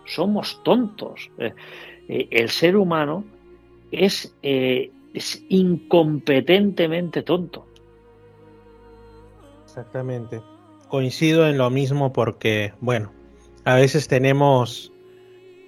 somos 0.05 0.61
tontos. 0.63 1.29
Eh, 1.37 1.53
eh, 2.07 2.27
el 2.31 2.49
ser 2.49 2.77
humano 2.77 3.25
es, 3.91 4.35
eh, 4.41 4.91
es 5.13 5.43
incompetentemente 5.49 7.23
tonto. 7.23 7.65
Exactamente 9.65 10.41
coincido 10.91 11.47
en 11.47 11.57
lo 11.57 11.69
mismo 11.69 12.11
porque, 12.11 12.73
bueno, 12.81 13.13
a 13.63 13.75
veces 13.75 14.09
tenemos, 14.09 14.90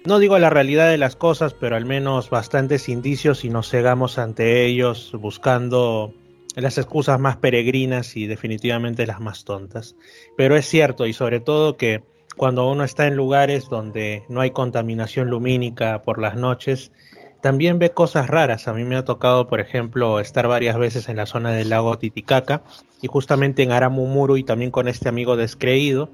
no 0.04 0.18
digo 0.18 0.38
la 0.38 0.50
realidad 0.50 0.90
de 0.90 0.98
las 0.98 1.16
cosas, 1.16 1.54
pero 1.54 1.76
al 1.76 1.86
menos 1.86 2.30
bastantes 2.30 2.88
indicios 2.88 3.44
y 3.44 3.48
nos 3.48 3.70
cegamos 3.70 4.18
ante 4.18 4.66
ellos 4.66 5.12
buscando 5.18 6.12
las 6.56 6.78
excusas 6.78 7.18
más 7.18 7.36
peregrinas 7.36 8.16
y 8.16 8.26
definitivamente 8.26 9.06
las 9.06 9.20
más 9.20 9.44
tontas. 9.44 9.96
Pero 10.36 10.56
es 10.56 10.66
cierto 10.66 11.06
y 11.06 11.12
sobre 11.12 11.40
todo 11.40 11.76
que 11.76 12.02
cuando 12.36 12.68
uno 12.68 12.84
está 12.84 13.06
en 13.06 13.16
lugares 13.16 13.68
donde 13.68 14.24
no 14.28 14.40
hay 14.40 14.50
contaminación 14.50 15.30
lumínica 15.30 16.02
por 16.02 16.20
las 16.20 16.36
noches, 16.36 16.92
también 17.40 17.78
ve 17.78 17.90
cosas 17.90 18.28
raras. 18.28 18.68
A 18.68 18.74
mí 18.74 18.84
me 18.84 18.96
ha 18.96 19.04
tocado, 19.04 19.48
por 19.48 19.60
ejemplo, 19.60 20.20
estar 20.20 20.48
varias 20.48 20.78
veces 20.78 21.08
en 21.08 21.16
la 21.16 21.26
zona 21.26 21.52
del 21.52 21.70
lago 21.70 21.98
Titicaca 21.98 22.62
y 23.00 23.06
justamente 23.06 23.62
en 23.62 23.72
Aramumuru 23.72 24.36
y 24.36 24.44
también 24.44 24.70
con 24.70 24.88
este 24.88 25.08
amigo 25.08 25.36
descreído. 25.36 26.10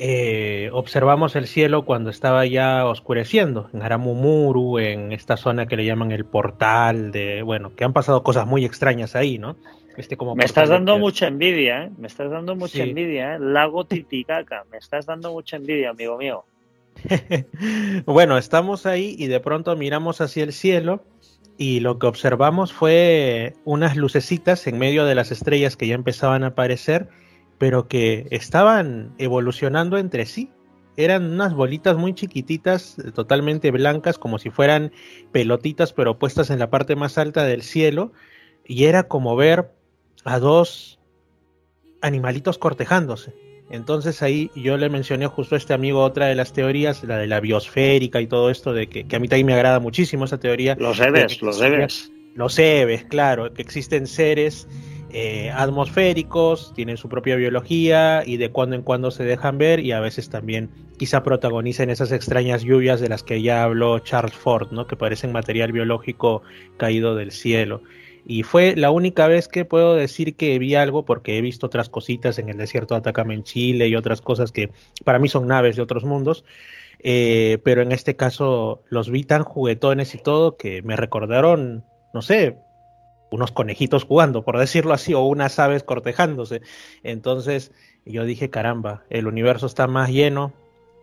Eh, 0.00 0.70
observamos 0.72 1.34
el 1.34 1.48
cielo 1.48 1.84
cuando 1.84 2.10
estaba 2.10 2.46
ya 2.46 2.86
oscureciendo 2.86 3.68
en 3.72 3.82
Aramumuru, 3.82 4.78
en 4.78 5.10
esta 5.12 5.36
zona 5.36 5.66
que 5.66 5.76
le 5.76 5.84
llaman 5.84 6.12
el 6.12 6.24
portal 6.24 7.10
de, 7.10 7.42
bueno, 7.42 7.74
que 7.74 7.82
han 7.82 7.92
pasado 7.92 8.22
cosas 8.22 8.46
muy 8.46 8.64
extrañas 8.64 9.16
ahí, 9.16 9.38
¿no? 9.38 9.56
Este 9.96 10.16
como 10.16 10.36
me 10.36 10.44
estás 10.44 10.68
dando 10.68 10.96
mucha 10.98 11.26
envidia, 11.26 11.84
¿eh? 11.84 11.90
Me 11.98 12.06
estás 12.06 12.30
dando 12.30 12.54
mucha 12.54 12.84
envidia, 12.84 13.34
¿eh? 13.34 13.38
Lago 13.40 13.84
Titicaca, 13.84 14.64
me 14.70 14.78
estás 14.78 15.06
dando 15.06 15.32
mucha 15.32 15.56
envidia, 15.56 15.90
amigo 15.90 16.16
mío. 16.16 16.44
bueno, 18.06 18.38
estamos 18.38 18.86
ahí 18.86 19.16
y 19.18 19.26
de 19.26 19.40
pronto 19.40 19.74
miramos 19.74 20.20
hacia 20.20 20.44
el 20.44 20.52
cielo 20.52 21.02
y 21.56 21.80
lo 21.80 21.98
que 21.98 22.06
observamos 22.06 22.72
fue 22.72 23.54
unas 23.64 23.96
lucecitas 23.96 24.68
en 24.68 24.78
medio 24.78 25.04
de 25.04 25.16
las 25.16 25.32
estrellas 25.32 25.76
que 25.76 25.88
ya 25.88 25.96
empezaban 25.96 26.44
a 26.44 26.48
aparecer, 26.48 27.08
pero 27.58 27.88
que 27.88 28.26
estaban 28.30 29.14
evolucionando 29.18 29.98
entre 29.98 30.26
sí. 30.26 30.50
Eran 30.96 31.32
unas 31.32 31.54
bolitas 31.54 31.96
muy 31.96 32.14
chiquititas, 32.14 32.96
totalmente 33.14 33.70
blancas, 33.70 34.18
como 34.18 34.38
si 34.38 34.50
fueran 34.50 34.92
pelotitas, 35.30 35.92
pero 35.92 36.18
puestas 36.18 36.50
en 36.50 36.58
la 36.58 36.70
parte 36.70 36.96
más 36.96 37.18
alta 37.18 37.44
del 37.44 37.62
cielo. 37.62 38.12
Y 38.64 38.84
era 38.84 39.04
como 39.04 39.36
ver 39.36 39.70
a 40.24 40.38
dos 40.38 40.98
animalitos 42.00 42.58
cortejándose. 42.58 43.34
Entonces 43.70 44.22
ahí 44.22 44.50
yo 44.56 44.76
le 44.76 44.88
mencioné 44.88 45.26
justo 45.26 45.54
a 45.54 45.58
este 45.58 45.74
amigo 45.74 46.02
otra 46.02 46.26
de 46.26 46.34
las 46.34 46.52
teorías, 46.52 47.04
la 47.04 47.18
de 47.18 47.26
la 47.26 47.40
biosférica 47.40 48.20
y 48.20 48.26
todo 48.26 48.50
esto, 48.50 48.72
de 48.72 48.88
que, 48.88 49.04
a 49.14 49.18
mí 49.18 49.28
también 49.28 49.46
me 49.46 49.54
agrada 49.54 49.78
muchísimo 49.78 50.24
esa 50.24 50.40
teoría. 50.40 50.74
Los 50.78 50.96
seres, 50.96 51.42
los 51.42 51.58
seres. 51.58 52.10
Los 52.34 52.54
seres, 52.54 53.04
claro, 53.04 53.52
que 53.52 53.62
existen 53.62 54.06
seres 54.06 54.68
eh, 55.10 55.50
atmosféricos, 55.54 56.72
tienen 56.74 56.96
su 56.96 57.08
propia 57.08 57.36
biología 57.36 58.22
y 58.26 58.36
de 58.36 58.50
cuando 58.50 58.76
en 58.76 58.82
cuando 58.82 59.10
se 59.10 59.24
dejan 59.24 59.56
ver 59.56 59.80
y 59.80 59.92
a 59.92 60.00
veces 60.00 60.28
también 60.28 60.70
quizá 60.98 61.22
protagonizan 61.22 61.88
esas 61.88 62.12
extrañas 62.12 62.62
lluvias 62.62 63.00
de 63.00 63.08
las 63.08 63.22
que 63.22 63.40
ya 63.40 63.62
habló 63.62 63.98
Charles 64.00 64.34
Ford, 64.34 64.70
¿no? 64.70 64.86
que 64.86 64.96
parecen 64.96 65.32
material 65.32 65.72
biológico 65.72 66.42
caído 66.76 67.14
del 67.14 67.32
cielo. 67.32 67.82
Y 68.26 68.42
fue 68.42 68.76
la 68.76 68.90
única 68.90 69.26
vez 69.26 69.48
que 69.48 69.64
puedo 69.64 69.94
decir 69.94 70.36
que 70.36 70.58
vi 70.58 70.74
algo, 70.74 71.06
porque 71.06 71.38
he 71.38 71.40
visto 71.40 71.66
otras 71.66 71.88
cositas 71.88 72.38
en 72.38 72.50
el 72.50 72.58
desierto 72.58 72.94
de 72.94 72.98
Atacama 72.98 73.32
en 73.32 73.42
Chile 73.42 73.88
y 73.88 73.96
otras 73.96 74.20
cosas 74.20 74.52
que 74.52 74.70
para 75.04 75.18
mí 75.18 75.30
son 75.30 75.46
naves 75.46 75.76
de 75.76 75.82
otros 75.82 76.04
mundos. 76.04 76.44
Eh, 77.00 77.58
pero 77.64 77.80
en 77.80 77.92
este 77.92 78.16
caso 78.16 78.82
los 78.90 79.08
vi 79.08 79.24
tan 79.24 79.44
juguetones 79.44 80.14
y 80.14 80.18
todo 80.18 80.56
que 80.58 80.82
me 80.82 80.96
recordaron, 80.96 81.84
no 82.12 82.20
sé, 82.20 82.58
unos 83.30 83.52
conejitos 83.52 84.04
jugando, 84.04 84.42
por 84.42 84.58
decirlo 84.58 84.94
así, 84.94 85.14
o 85.14 85.20
unas 85.22 85.58
aves 85.58 85.82
cortejándose. 85.82 86.62
Entonces 87.02 87.72
yo 88.04 88.24
dije, 88.24 88.50
caramba, 88.50 89.04
el 89.10 89.26
universo 89.26 89.66
está 89.66 89.86
más 89.86 90.10
lleno 90.10 90.52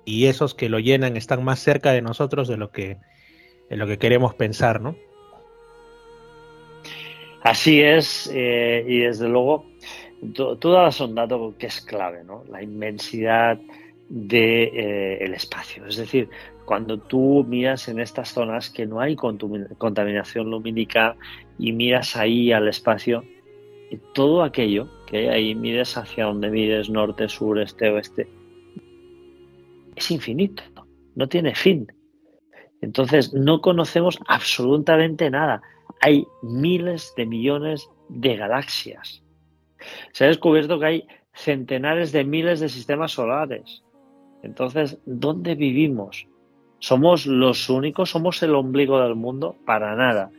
y 0.05 0.25
esos 0.25 0.53
que 0.53 0.69
lo 0.69 0.79
llenan 0.79 1.17
están 1.17 1.43
más 1.43 1.59
cerca 1.59 1.91
de 1.91 2.01
nosotros 2.01 2.47
de 2.47 2.57
lo 2.57 2.71
que, 2.71 2.97
de 3.69 3.77
lo 3.77 3.87
que 3.87 3.97
queremos 3.97 4.33
pensar, 4.35 4.81
¿no? 4.81 4.95
Así 7.41 7.81
es, 7.81 8.29
eh, 8.33 8.83
y 8.87 8.99
desde 9.01 9.29
luego, 9.29 9.65
tú, 10.33 10.57
das 10.71 10.99
un 10.99 11.13
dato 11.13 11.53
que 11.59 11.67
es 11.67 11.79
clave, 11.81 12.23
¿no? 12.23 12.43
La 12.49 12.63
inmensidad 12.63 13.59
del 14.09 14.27
de, 14.27 14.63
eh, 14.63 15.31
espacio. 15.35 15.85
Es 15.85 15.97
decir, 15.97 16.27
cuando 16.65 16.97
tú 16.99 17.45
miras 17.47 17.87
en 17.87 17.99
estas 17.99 18.33
zonas 18.33 18.69
que 18.69 18.85
no 18.85 18.99
hay 18.99 19.15
contaminación 19.15 20.49
lumínica 20.49 21.15
y 21.57 21.71
miras 21.71 22.15
ahí 22.15 22.51
al 22.51 22.67
espacio, 22.67 23.23
todo 24.13 24.43
aquello 24.43 24.89
que 25.07 25.17
hay 25.17 25.27
ahí, 25.27 25.55
mires 25.55 25.95
hacia 25.95 26.25
donde 26.25 26.49
mires, 26.49 26.89
norte, 26.89 27.29
sur, 27.29 27.59
este, 27.59 27.89
oeste, 27.89 28.27
es 29.95 30.11
infinito, 30.11 30.63
no 31.15 31.27
tiene 31.29 31.55
fin. 31.55 31.87
Entonces, 32.81 33.33
no 33.33 33.61
conocemos 33.61 34.19
absolutamente 34.27 35.29
nada 35.29 35.61
hay 36.01 36.27
miles 36.41 37.13
de 37.17 37.25
millones 37.25 37.89
de 38.09 38.35
galaxias. 38.35 39.23
Se 40.11 40.25
ha 40.25 40.27
descubierto 40.27 40.79
que 40.79 40.85
hay 40.85 41.07
centenares 41.33 42.11
de 42.11 42.23
miles 42.23 42.59
de 42.59 42.69
sistemas 42.69 43.11
solares. 43.11 43.83
Entonces, 44.43 44.99
¿dónde 45.05 45.55
vivimos? 45.55 46.27
¿Somos 46.85 47.25
los 47.25 47.67
únicos? 47.67 48.11
¿Somos 48.11 48.43
el 48.43 48.53
ombligo 48.53 49.01
del 49.01 49.15
mundo? 49.15 49.55
Para 49.65 49.95
nada, 49.95 50.29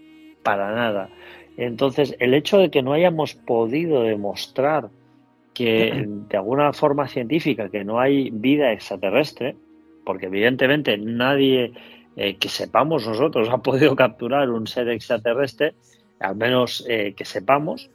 para 0.44 0.72
nada. 0.72 1.10
Entonces, 1.56 2.14
el 2.20 2.34
hecho 2.34 2.58
de 2.58 2.70
que 2.70 2.82
no 2.82 2.92
hayamos 2.92 3.34
podido 3.34 4.04
demostrar 4.04 4.90
que 5.54 6.04
de 6.06 6.36
alguna 6.36 6.72
forma 6.72 7.08
científica 7.08 7.68
que 7.68 7.82
no 7.82 7.98
hay 7.98 8.30
vida 8.30 8.70
extraterrestre, 8.70 9.56
porque 10.04 10.26
evidentemente 10.26 10.96
nadie 10.98 11.72
eh, 12.14 12.36
que 12.36 12.48
sepamos 12.48 13.08
nosotros 13.08 13.48
ha 13.50 13.58
podido 13.58 13.96
capturar 13.96 14.48
un 14.48 14.68
ser 14.68 14.88
extraterrestre, 14.88 15.74
al 16.20 16.36
menos 16.36 16.86
eh, 16.88 17.14
que 17.16 17.24
sepamos, 17.24 17.90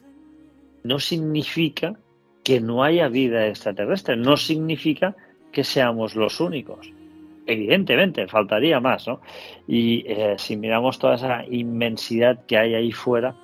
no 0.83 0.99
significa 0.99 1.97
que 2.43 2.59
no 2.59 2.83
haya 2.83 3.07
vida 3.07 3.47
extraterrestre, 3.47 4.17
no 4.17 4.35
significa 4.35 5.15
que 5.53 5.63
seamos 5.63 6.17
los 6.17 6.41
únicos. 6.41 6.91
Evidentemente, 7.45 8.27
faltaría 8.27 8.79
más, 8.79 9.07
¿no? 9.07 9.21
Y 9.67 10.03
eh, 10.07 10.35
si 10.37 10.55
miramos 10.57 10.99
toda 10.99 11.15
esa 11.15 11.43
inmensidad 11.49 12.45
que 12.45 12.57
hay 12.57 12.75
ahí 12.75 12.91
fuera, 12.91 13.35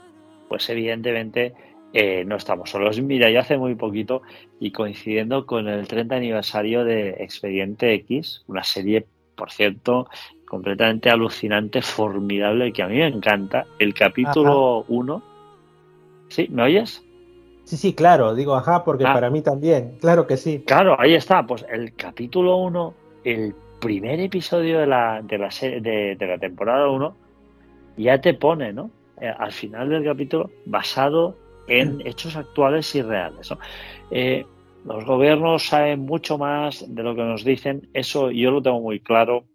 pues 0.49 0.69
evidentemente 0.69 1.53
eh, 1.93 2.23
no 2.25 2.35
estamos 2.35 2.69
solos. 2.69 2.99
Mira, 3.01 3.29
yo 3.29 3.39
hace 3.39 3.57
muy 3.57 3.75
poquito 3.75 4.21
y 4.59 4.71
coincidiendo 4.71 5.45
con 5.45 5.67
el 5.67 5.87
30 5.87 6.15
aniversario 6.15 6.83
de 6.85 7.09
Expediente 7.19 7.93
X, 7.95 8.43
una 8.47 8.63
serie, 8.63 9.05
por 9.35 9.51
cierto, 9.51 10.07
completamente 10.47 11.09
alucinante, 11.09 11.81
formidable, 11.81 12.71
que 12.71 12.83
a 12.83 12.87
mí 12.87 12.97
me 12.97 13.07
encanta, 13.07 13.65
el 13.79 13.93
capítulo 13.93 14.85
1. 14.87 15.23
¿Sí? 16.29 16.47
¿Me 16.51 16.63
oyes? 16.63 17.03
Sí, 17.63 17.75
sí, 17.77 17.93
claro, 17.93 18.33
digo 18.35 18.55
ajá, 18.55 18.83
porque 18.85 19.05
Ah. 19.05 19.13
para 19.13 19.29
mí 19.29 19.41
también, 19.41 19.97
claro 19.99 20.25
que 20.27 20.37
sí. 20.37 20.63
Claro, 20.65 20.95
ahí 20.99 21.15
está. 21.15 21.45
Pues 21.45 21.65
el 21.69 21.93
capítulo 21.95 22.57
1, 22.57 22.93
el 23.25 23.53
primer 23.79 24.19
episodio 24.19 24.79
de 24.79 24.87
la, 24.87 25.21
de 25.23 25.37
la, 25.37 25.51
serie- 25.51 25.81
de, 25.81 26.15
de 26.15 26.27
la 26.27 26.37
temporada 26.37 26.89
1, 26.89 27.15
ya 27.97 28.19
te 28.19 28.33
pone, 28.33 28.73
¿no? 28.73 28.91
Eh, 29.19 29.33
al 29.35 29.51
final 29.51 29.89
del 29.89 30.03
capítulo, 30.03 30.49
basado 30.65 31.35
en 31.67 32.05
hechos 32.05 32.35
actuales 32.35 32.93
y 32.95 33.01
reales. 33.01 33.49
¿no? 33.51 33.57
Eh, 34.11 34.45
los 34.85 35.03
gobiernos 35.05 35.67
saben 35.67 36.01
mucho 36.01 36.37
más 36.37 36.85
de 36.87 37.03
lo 37.03 37.15
que 37.15 37.23
nos 37.23 37.43
dicen, 37.43 37.89
eso 37.93 38.31
yo 38.31 38.51
lo 38.51 38.61
tengo 38.61 38.79
muy 38.79 38.99
claro. 38.99 39.45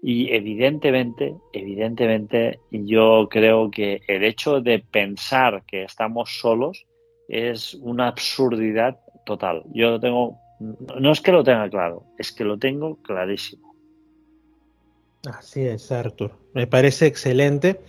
Y 0.00 0.30
evidentemente, 0.32 1.34
evidentemente, 1.52 2.60
yo 2.70 3.26
creo 3.28 3.70
que 3.70 4.00
el 4.06 4.22
hecho 4.22 4.60
de 4.60 4.78
pensar 4.78 5.64
que 5.66 5.82
estamos 5.82 6.38
solos 6.38 6.86
es 7.28 7.74
una 7.74 8.06
absurdidad 8.06 9.00
total. 9.26 9.64
Yo 9.74 9.90
lo 9.90 10.00
tengo, 10.00 10.38
no 10.60 11.12
es 11.12 11.20
que 11.20 11.32
lo 11.32 11.44
tenga 11.44 11.68
claro, 11.68 12.04
es 12.18 12.32
que 12.32 12.44
lo 12.44 12.58
tengo 12.58 12.96
clarísimo. 13.02 13.74
Así 15.26 15.62
es, 15.62 15.90
Arthur. 15.90 16.32
Me 16.54 16.66
parece 16.66 17.06
excelente. 17.06 17.80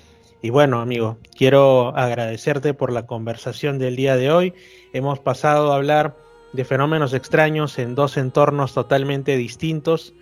Y 0.41 0.51
bueno, 0.51 0.79
amigo, 0.79 1.17
quiero 1.37 1.95
agradecerte 1.97 2.73
por 2.73 2.91
la 2.91 3.05
conversación 3.05 3.77
del 3.77 3.95
día 3.95 4.15
de 4.15 4.31
hoy. 4.31 4.53
Hemos 4.93 5.19
pasado 5.19 5.71
a 5.71 5.75
hablar 5.75 6.15
de 6.53 6.65
fenómenos 6.65 7.13
extraños 7.13 7.77
en 7.77 7.93
dos 7.93 8.17
entornos 8.17 8.73
totalmente 8.73 9.35
distintos, 9.37 10.13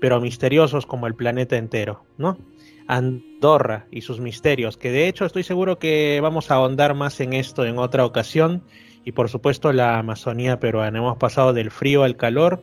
pero 0.00 0.20
misteriosos 0.20 0.86
como 0.86 1.06
el 1.06 1.14
planeta 1.14 1.56
entero, 1.56 2.04
¿no? 2.18 2.38
Andorra 2.86 3.86
y 3.90 4.02
sus 4.02 4.20
misterios, 4.20 4.76
que 4.76 4.92
de 4.92 5.08
hecho 5.08 5.24
estoy 5.24 5.42
seguro 5.42 5.78
que 5.78 6.20
vamos 6.20 6.50
a 6.50 6.56
ahondar 6.56 6.94
más 6.94 7.18
en 7.20 7.32
esto 7.32 7.64
en 7.64 7.78
otra 7.78 8.04
ocasión. 8.04 8.62
Y 9.04 9.12
por 9.12 9.28
supuesto 9.28 9.72
la 9.72 9.98
Amazonía 9.98 10.58
peruana. 10.58 10.98
Hemos 10.98 11.18
pasado 11.18 11.52
del 11.52 11.70
frío 11.70 12.04
al 12.04 12.16
calor, 12.16 12.62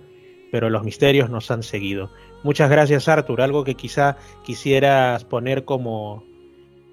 pero 0.52 0.70
los 0.70 0.84
misterios 0.84 1.30
nos 1.30 1.52
han 1.52 1.64
seguido. 1.64 2.12
Muchas 2.44 2.70
gracias, 2.70 3.08
Arthur. 3.08 3.42
Algo 3.42 3.64
que 3.64 3.76
quizá 3.76 4.18
quisieras 4.44 5.24
poner 5.26 5.66
como, 5.66 6.24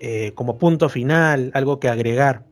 eh, 0.01 0.33
como 0.35 0.59
punto 0.59 0.89
final, 0.89 1.51
algo 1.55 1.81
que 1.81 1.89
agregar. 1.89 2.45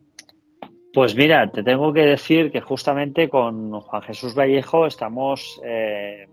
Pues 0.96 1.14
mira, 1.14 1.50
te 1.50 1.62
tengo 1.62 1.92
que 1.92 2.00
decir 2.00 2.50
que 2.50 2.62
justamente 2.62 3.28
con 3.28 3.80
Juan 3.80 4.00
Jesús 4.00 4.34
Vallejo 4.34 4.86
estamos 4.86 5.60
eh, 5.62 6.26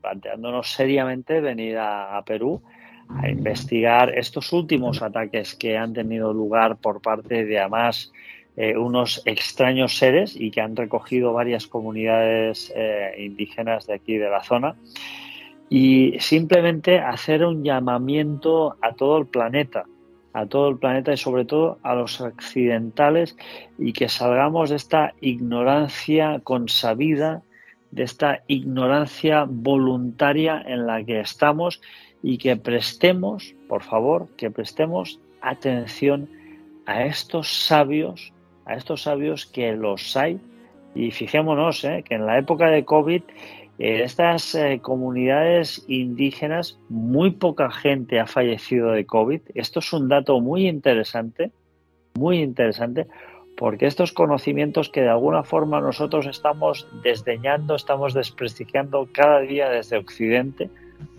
planteándonos 0.00 0.72
seriamente 0.72 1.40
venir 1.40 1.78
a, 1.78 2.20
Perú 2.26 2.60
a 3.08 3.28
investigar 3.28 4.12
estos 4.18 4.52
últimos 4.52 5.02
ataques 5.02 5.54
que 5.54 5.78
han 5.78 5.92
tenido 5.92 6.32
lugar 6.32 6.78
por 6.78 7.00
parte 7.00 7.44
de 7.44 7.60
además 7.60 8.12
eh, 8.60 8.76
unos 8.76 9.22
extraños 9.24 9.96
seres 9.96 10.34
y 10.34 10.50
que 10.50 10.60
han 10.60 10.74
recogido 10.74 11.32
varias 11.32 11.68
comunidades 11.68 12.72
eh, 12.74 13.14
indígenas 13.18 13.86
de 13.86 13.94
aquí 13.94 14.18
de 14.18 14.28
la 14.28 14.42
zona. 14.42 14.74
Y 15.70 16.16
simplemente 16.18 16.98
hacer 16.98 17.44
un 17.44 17.62
llamamiento 17.62 18.76
a 18.82 18.94
todo 18.94 19.18
el 19.18 19.26
planeta 19.26 19.84
a 20.32 20.46
todo 20.46 20.68
el 20.68 20.78
planeta 20.78 21.12
y 21.12 21.16
sobre 21.16 21.44
todo 21.44 21.78
a 21.82 21.94
los 21.94 22.20
occidentales 22.20 23.36
y 23.78 23.92
que 23.92 24.08
salgamos 24.08 24.70
de 24.70 24.76
esta 24.76 25.14
ignorancia 25.20 26.40
consabida, 26.44 27.42
de 27.90 28.02
esta 28.04 28.42
ignorancia 28.46 29.46
voluntaria 29.48 30.62
en 30.66 30.86
la 30.86 31.02
que 31.04 31.20
estamos 31.20 31.80
y 32.22 32.38
que 32.38 32.56
prestemos, 32.56 33.54
por 33.68 33.82
favor, 33.82 34.28
que 34.36 34.50
prestemos 34.50 35.20
atención 35.40 36.28
a 36.86 37.04
estos 37.04 37.48
sabios, 37.48 38.32
a 38.68 38.74
estos 38.74 39.02
sabios 39.02 39.46
que 39.46 39.72
los 39.72 40.16
hay 40.16 40.38
y 40.94 41.10
fijémonos 41.10 41.84
eh, 41.84 42.04
que 42.06 42.14
en 42.14 42.26
la 42.26 42.38
época 42.38 42.68
de 42.68 42.84
COVID 42.84 43.22
en 43.78 44.00
estas 44.00 44.54
eh, 44.56 44.80
comunidades 44.82 45.84
indígenas 45.86 46.78
muy 46.88 47.30
poca 47.30 47.70
gente 47.70 48.18
ha 48.18 48.26
fallecido 48.26 48.90
de 48.90 49.06
COVID. 49.06 49.40
Esto 49.54 49.78
es 49.78 49.92
un 49.92 50.08
dato 50.08 50.40
muy 50.40 50.66
interesante, 50.66 51.52
muy 52.14 52.40
interesante, 52.40 53.06
porque 53.56 53.86
estos 53.86 54.12
conocimientos 54.12 54.88
que 54.88 55.02
de 55.02 55.10
alguna 55.10 55.44
forma 55.44 55.80
nosotros 55.80 56.26
estamos 56.26 56.88
desdeñando, 57.04 57.76
estamos 57.76 58.14
desprestigiando 58.14 59.08
cada 59.12 59.40
día 59.40 59.68
desde 59.68 59.96
Occidente, 59.96 60.70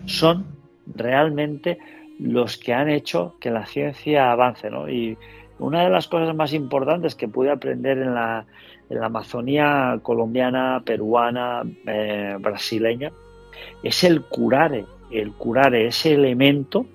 son 0.04 0.46
realmente 0.86 1.78
los 2.18 2.58
que 2.58 2.74
han 2.74 2.90
hecho 2.90 3.36
que 3.40 3.50
la 3.50 3.64
ciencia 3.64 4.32
avance. 4.32 4.68
¿no? 4.68 4.86
Una 5.60 5.84
de 5.84 5.90
las 5.90 6.08
cosas 6.08 6.34
más 6.34 6.52
importantes 6.52 7.14
que 7.14 7.28
pude 7.28 7.50
aprender 7.50 7.98
en 7.98 8.14
la, 8.14 8.46
en 8.88 9.00
la 9.00 9.06
Amazonía 9.06 10.00
colombiana, 10.02 10.82
peruana, 10.84 11.62
eh, 11.86 12.36
brasileña, 12.40 13.12
es 13.82 14.04
el 14.04 14.22
curare, 14.22 14.86
el 15.10 15.32
curare, 15.32 15.86
ese 15.86 16.14
elemento 16.14 16.86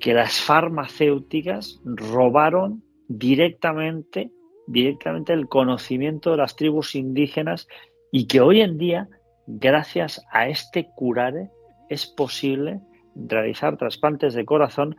que 0.00 0.14
las 0.14 0.40
farmacéuticas 0.40 1.80
robaron 1.84 2.82
directamente, 3.08 4.30
directamente 4.66 5.32
el 5.32 5.48
conocimiento 5.48 6.30
de 6.30 6.36
las 6.38 6.56
tribus 6.56 6.94
indígenas 6.94 7.68
y 8.12 8.26
que 8.26 8.40
hoy 8.40 8.60
en 8.60 8.78
día, 8.78 9.08
gracias 9.46 10.24
a 10.30 10.48
este 10.48 10.88
curare, 10.94 11.50
es 11.88 12.06
posible 12.06 12.80
realizar 13.14 13.76
trasplantes 13.76 14.34
de 14.34 14.44
corazón 14.44 14.96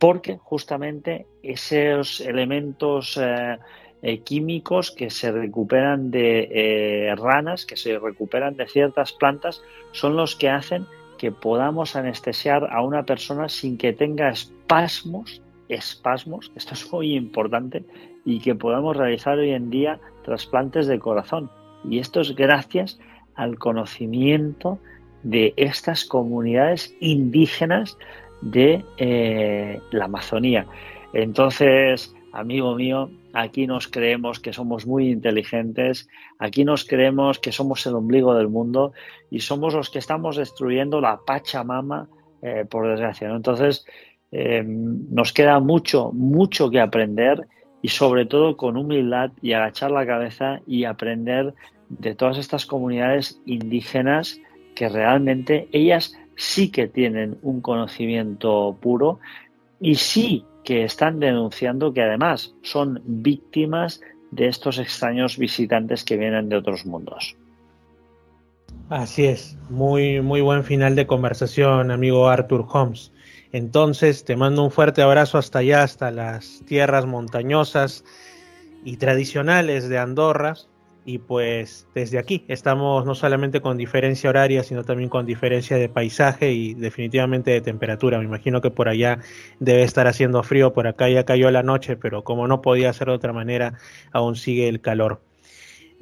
porque 0.00 0.38
justamente 0.38 1.26
esos 1.42 2.20
elementos 2.20 3.18
eh, 3.20 3.58
eh, 4.00 4.20
químicos 4.20 4.90
que 4.90 5.10
se 5.10 5.30
recuperan 5.30 6.10
de 6.10 6.48
eh, 6.50 7.14
ranas, 7.16 7.66
que 7.66 7.76
se 7.76 7.98
recuperan 7.98 8.56
de 8.56 8.66
ciertas 8.66 9.12
plantas, 9.12 9.62
son 9.92 10.16
los 10.16 10.36
que 10.36 10.48
hacen 10.48 10.86
que 11.18 11.30
podamos 11.30 11.96
anestesiar 11.96 12.66
a 12.72 12.80
una 12.80 13.04
persona 13.04 13.50
sin 13.50 13.76
que 13.76 13.92
tenga 13.92 14.30
espasmos, 14.30 15.42
espasmos, 15.68 16.50
esto 16.56 16.72
es 16.72 16.90
muy 16.90 17.14
importante, 17.14 17.84
y 18.24 18.40
que 18.40 18.54
podamos 18.54 18.96
realizar 18.96 19.36
hoy 19.38 19.50
en 19.50 19.68
día 19.68 20.00
trasplantes 20.24 20.86
de 20.86 20.98
corazón. 20.98 21.50
Y 21.84 21.98
esto 21.98 22.22
es 22.22 22.34
gracias 22.34 22.98
al 23.34 23.58
conocimiento 23.58 24.78
de 25.24 25.52
estas 25.58 26.06
comunidades 26.06 26.94
indígenas 27.00 27.98
de 28.40 28.84
eh, 28.98 29.80
la 29.90 30.06
Amazonía. 30.06 30.66
Entonces, 31.12 32.14
amigo 32.32 32.74
mío, 32.74 33.10
aquí 33.32 33.66
nos 33.66 33.88
creemos 33.88 34.40
que 34.40 34.52
somos 34.52 34.86
muy 34.86 35.10
inteligentes, 35.10 36.08
aquí 36.38 36.64
nos 36.64 36.84
creemos 36.84 37.38
que 37.38 37.52
somos 37.52 37.86
el 37.86 37.94
ombligo 37.94 38.34
del 38.34 38.48
mundo 38.48 38.92
y 39.30 39.40
somos 39.40 39.74
los 39.74 39.90
que 39.90 39.98
estamos 39.98 40.36
destruyendo 40.36 41.00
la 41.00 41.20
Pachamama, 41.26 42.08
eh, 42.42 42.64
por 42.68 42.88
desgracia. 42.88 43.28
Entonces, 43.28 43.84
eh, 44.32 44.62
nos 44.64 45.32
queda 45.32 45.58
mucho, 45.60 46.12
mucho 46.12 46.70
que 46.70 46.80
aprender 46.80 47.46
y 47.82 47.88
sobre 47.88 48.26
todo 48.26 48.56
con 48.56 48.76
humildad 48.76 49.32
y 49.42 49.52
agachar 49.52 49.90
la 49.90 50.06
cabeza 50.06 50.60
y 50.66 50.84
aprender 50.84 51.54
de 51.88 52.14
todas 52.14 52.38
estas 52.38 52.66
comunidades 52.66 53.40
indígenas 53.46 54.40
que 54.74 54.88
realmente 54.88 55.68
ellas 55.72 56.16
sí 56.40 56.70
que 56.70 56.88
tienen 56.88 57.36
un 57.42 57.60
conocimiento 57.60 58.74
puro 58.80 59.20
y 59.78 59.96
sí 59.96 60.46
que 60.64 60.84
están 60.84 61.20
denunciando 61.20 61.92
que 61.92 62.00
además 62.00 62.54
son 62.62 63.02
víctimas 63.04 64.00
de 64.30 64.48
estos 64.48 64.78
extraños 64.78 65.36
visitantes 65.36 66.02
que 66.02 66.16
vienen 66.16 66.48
de 66.48 66.56
otros 66.56 66.86
mundos. 66.86 67.36
Así 68.88 69.26
es, 69.26 69.58
muy, 69.68 70.22
muy 70.22 70.40
buen 70.40 70.64
final 70.64 70.96
de 70.96 71.06
conversación, 71.06 71.90
amigo 71.90 72.28
Arthur 72.30 72.66
Holmes. 72.72 73.12
Entonces, 73.52 74.24
te 74.24 74.34
mando 74.34 74.64
un 74.64 74.70
fuerte 74.70 75.02
abrazo 75.02 75.36
hasta 75.36 75.58
allá, 75.58 75.82
hasta 75.82 76.10
las 76.10 76.62
tierras 76.66 77.04
montañosas 77.04 78.02
y 78.82 78.96
tradicionales 78.96 79.90
de 79.90 79.98
Andorra. 79.98 80.54
Y 81.04 81.18
pues 81.18 81.86
desde 81.94 82.18
aquí 82.18 82.44
estamos 82.48 83.06
no 83.06 83.14
solamente 83.14 83.60
con 83.60 83.78
diferencia 83.78 84.28
horaria, 84.28 84.62
sino 84.62 84.84
también 84.84 85.08
con 85.08 85.24
diferencia 85.24 85.76
de 85.76 85.88
paisaje 85.88 86.52
y 86.52 86.74
definitivamente 86.74 87.50
de 87.50 87.60
temperatura. 87.60 88.18
Me 88.18 88.24
imagino 88.24 88.60
que 88.60 88.70
por 88.70 88.88
allá 88.88 89.18
debe 89.58 89.82
estar 89.82 90.06
haciendo 90.06 90.42
frío, 90.42 90.72
por 90.72 90.86
acá 90.86 91.08
ya 91.08 91.24
cayó 91.24 91.50
la 91.50 91.62
noche, 91.62 91.96
pero 91.96 92.22
como 92.22 92.46
no 92.46 92.60
podía 92.60 92.92
ser 92.92 93.08
de 93.08 93.14
otra 93.14 93.32
manera, 93.32 93.74
aún 94.12 94.36
sigue 94.36 94.68
el 94.68 94.80
calor. 94.80 95.22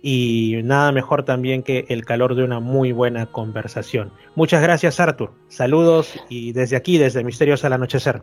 Y 0.00 0.60
nada 0.64 0.92
mejor 0.92 1.24
también 1.24 1.62
que 1.62 1.84
el 1.88 2.04
calor 2.04 2.34
de 2.34 2.44
una 2.44 2.60
muy 2.60 2.92
buena 2.92 3.26
conversación. 3.26 4.12
Muchas 4.36 4.62
gracias 4.62 5.00
Arthur, 5.00 5.32
saludos 5.48 6.14
y 6.28 6.52
desde 6.52 6.76
aquí, 6.76 6.98
desde 6.98 7.24
Misterios 7.24 7.64
al 7.64 7.72
Anochecer. 7.72 8.22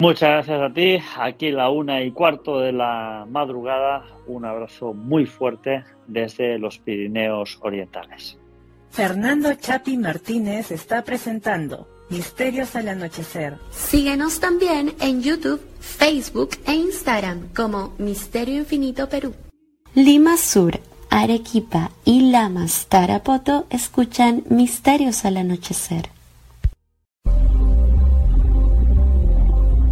Muchas 0.00 0.46
gracias 0.46 0.60
a 0.60 0.72
ti. 0.72 0.98
Aquí 1.18 1.50
la 1.50 1.70
una 1.70 2.02
y 2.02 2.12
cuarto 2.12 2.60
de 2.60 2.72
la 2.72 3.26
madrugada. 3.28 4.04
Un 4.28 4.44
abrazo 4.44 4.94
muy 4.94 5.26
fuerte 5.26 5.84
desde 6.06 6.56
los 6.58 6.78
Pirineos 6.78 7.58
Orientales. 7.62 8.38
Fernando 8.90 9.52
Chapi 9.54 9.96
Martínez 9.96 10.70
está 10.70 11.02
presentando 11.02 11.88
Misterios 12.10 12.76
al 12.76 12.88
Anochecer. 12.88 13.58
Síguenos 13.70 14.40
también 14.40 14.94
en 15.00 15.20
YouTube, 15.20 15.60
Facebook 15.80 16.50
e 16.66 16.74
Instagram 16.74 17.52
como 17.54 17.92
Misterio 17.98 18.56
Infinito 18.56 19.08
Perú. 19.08 19.34
Lima 19.94 20.36
Sur, 20.36 20.78
Arequipa 21.10 21.90
y 22.04 22.30
Lamas 22.30 22.86
Tarapoto 22.88 23.66
escuchan 23.68 24.44
Misterios 24.48 25.24
al 25.24 25.38
Anochecer. 25.38 26.08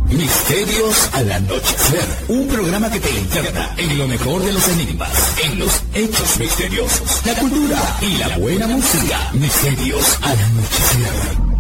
Misterios 0.09 1.11
al 1.12 1.33
anochecer. 1.33 2.05
Un 2.28 2.47
programa 2.47 2.91
que 2.91 3.01
te 3.01 3.11
interna 3.11 3.74
en 3.77 3.99
lo 3.99 4.07
mejor 4.07 4.43
de 4.43 4.53
los 4.53 4.69
enigmas, 4.69 5.35
en 5.45 5.59
los 5.59 5.83
hechos 5.95 6.39
misteriosos, 6.39 7.27
la 7.27 7.35
cultura 7.35 7.99
y 8.01 8.16
la 8.19 8.39
buena 8.39 8.66
música. 8.69 9.31
Misterios 9.33 10.19
al 10.23 10.39
anochecer. 10.39 11.56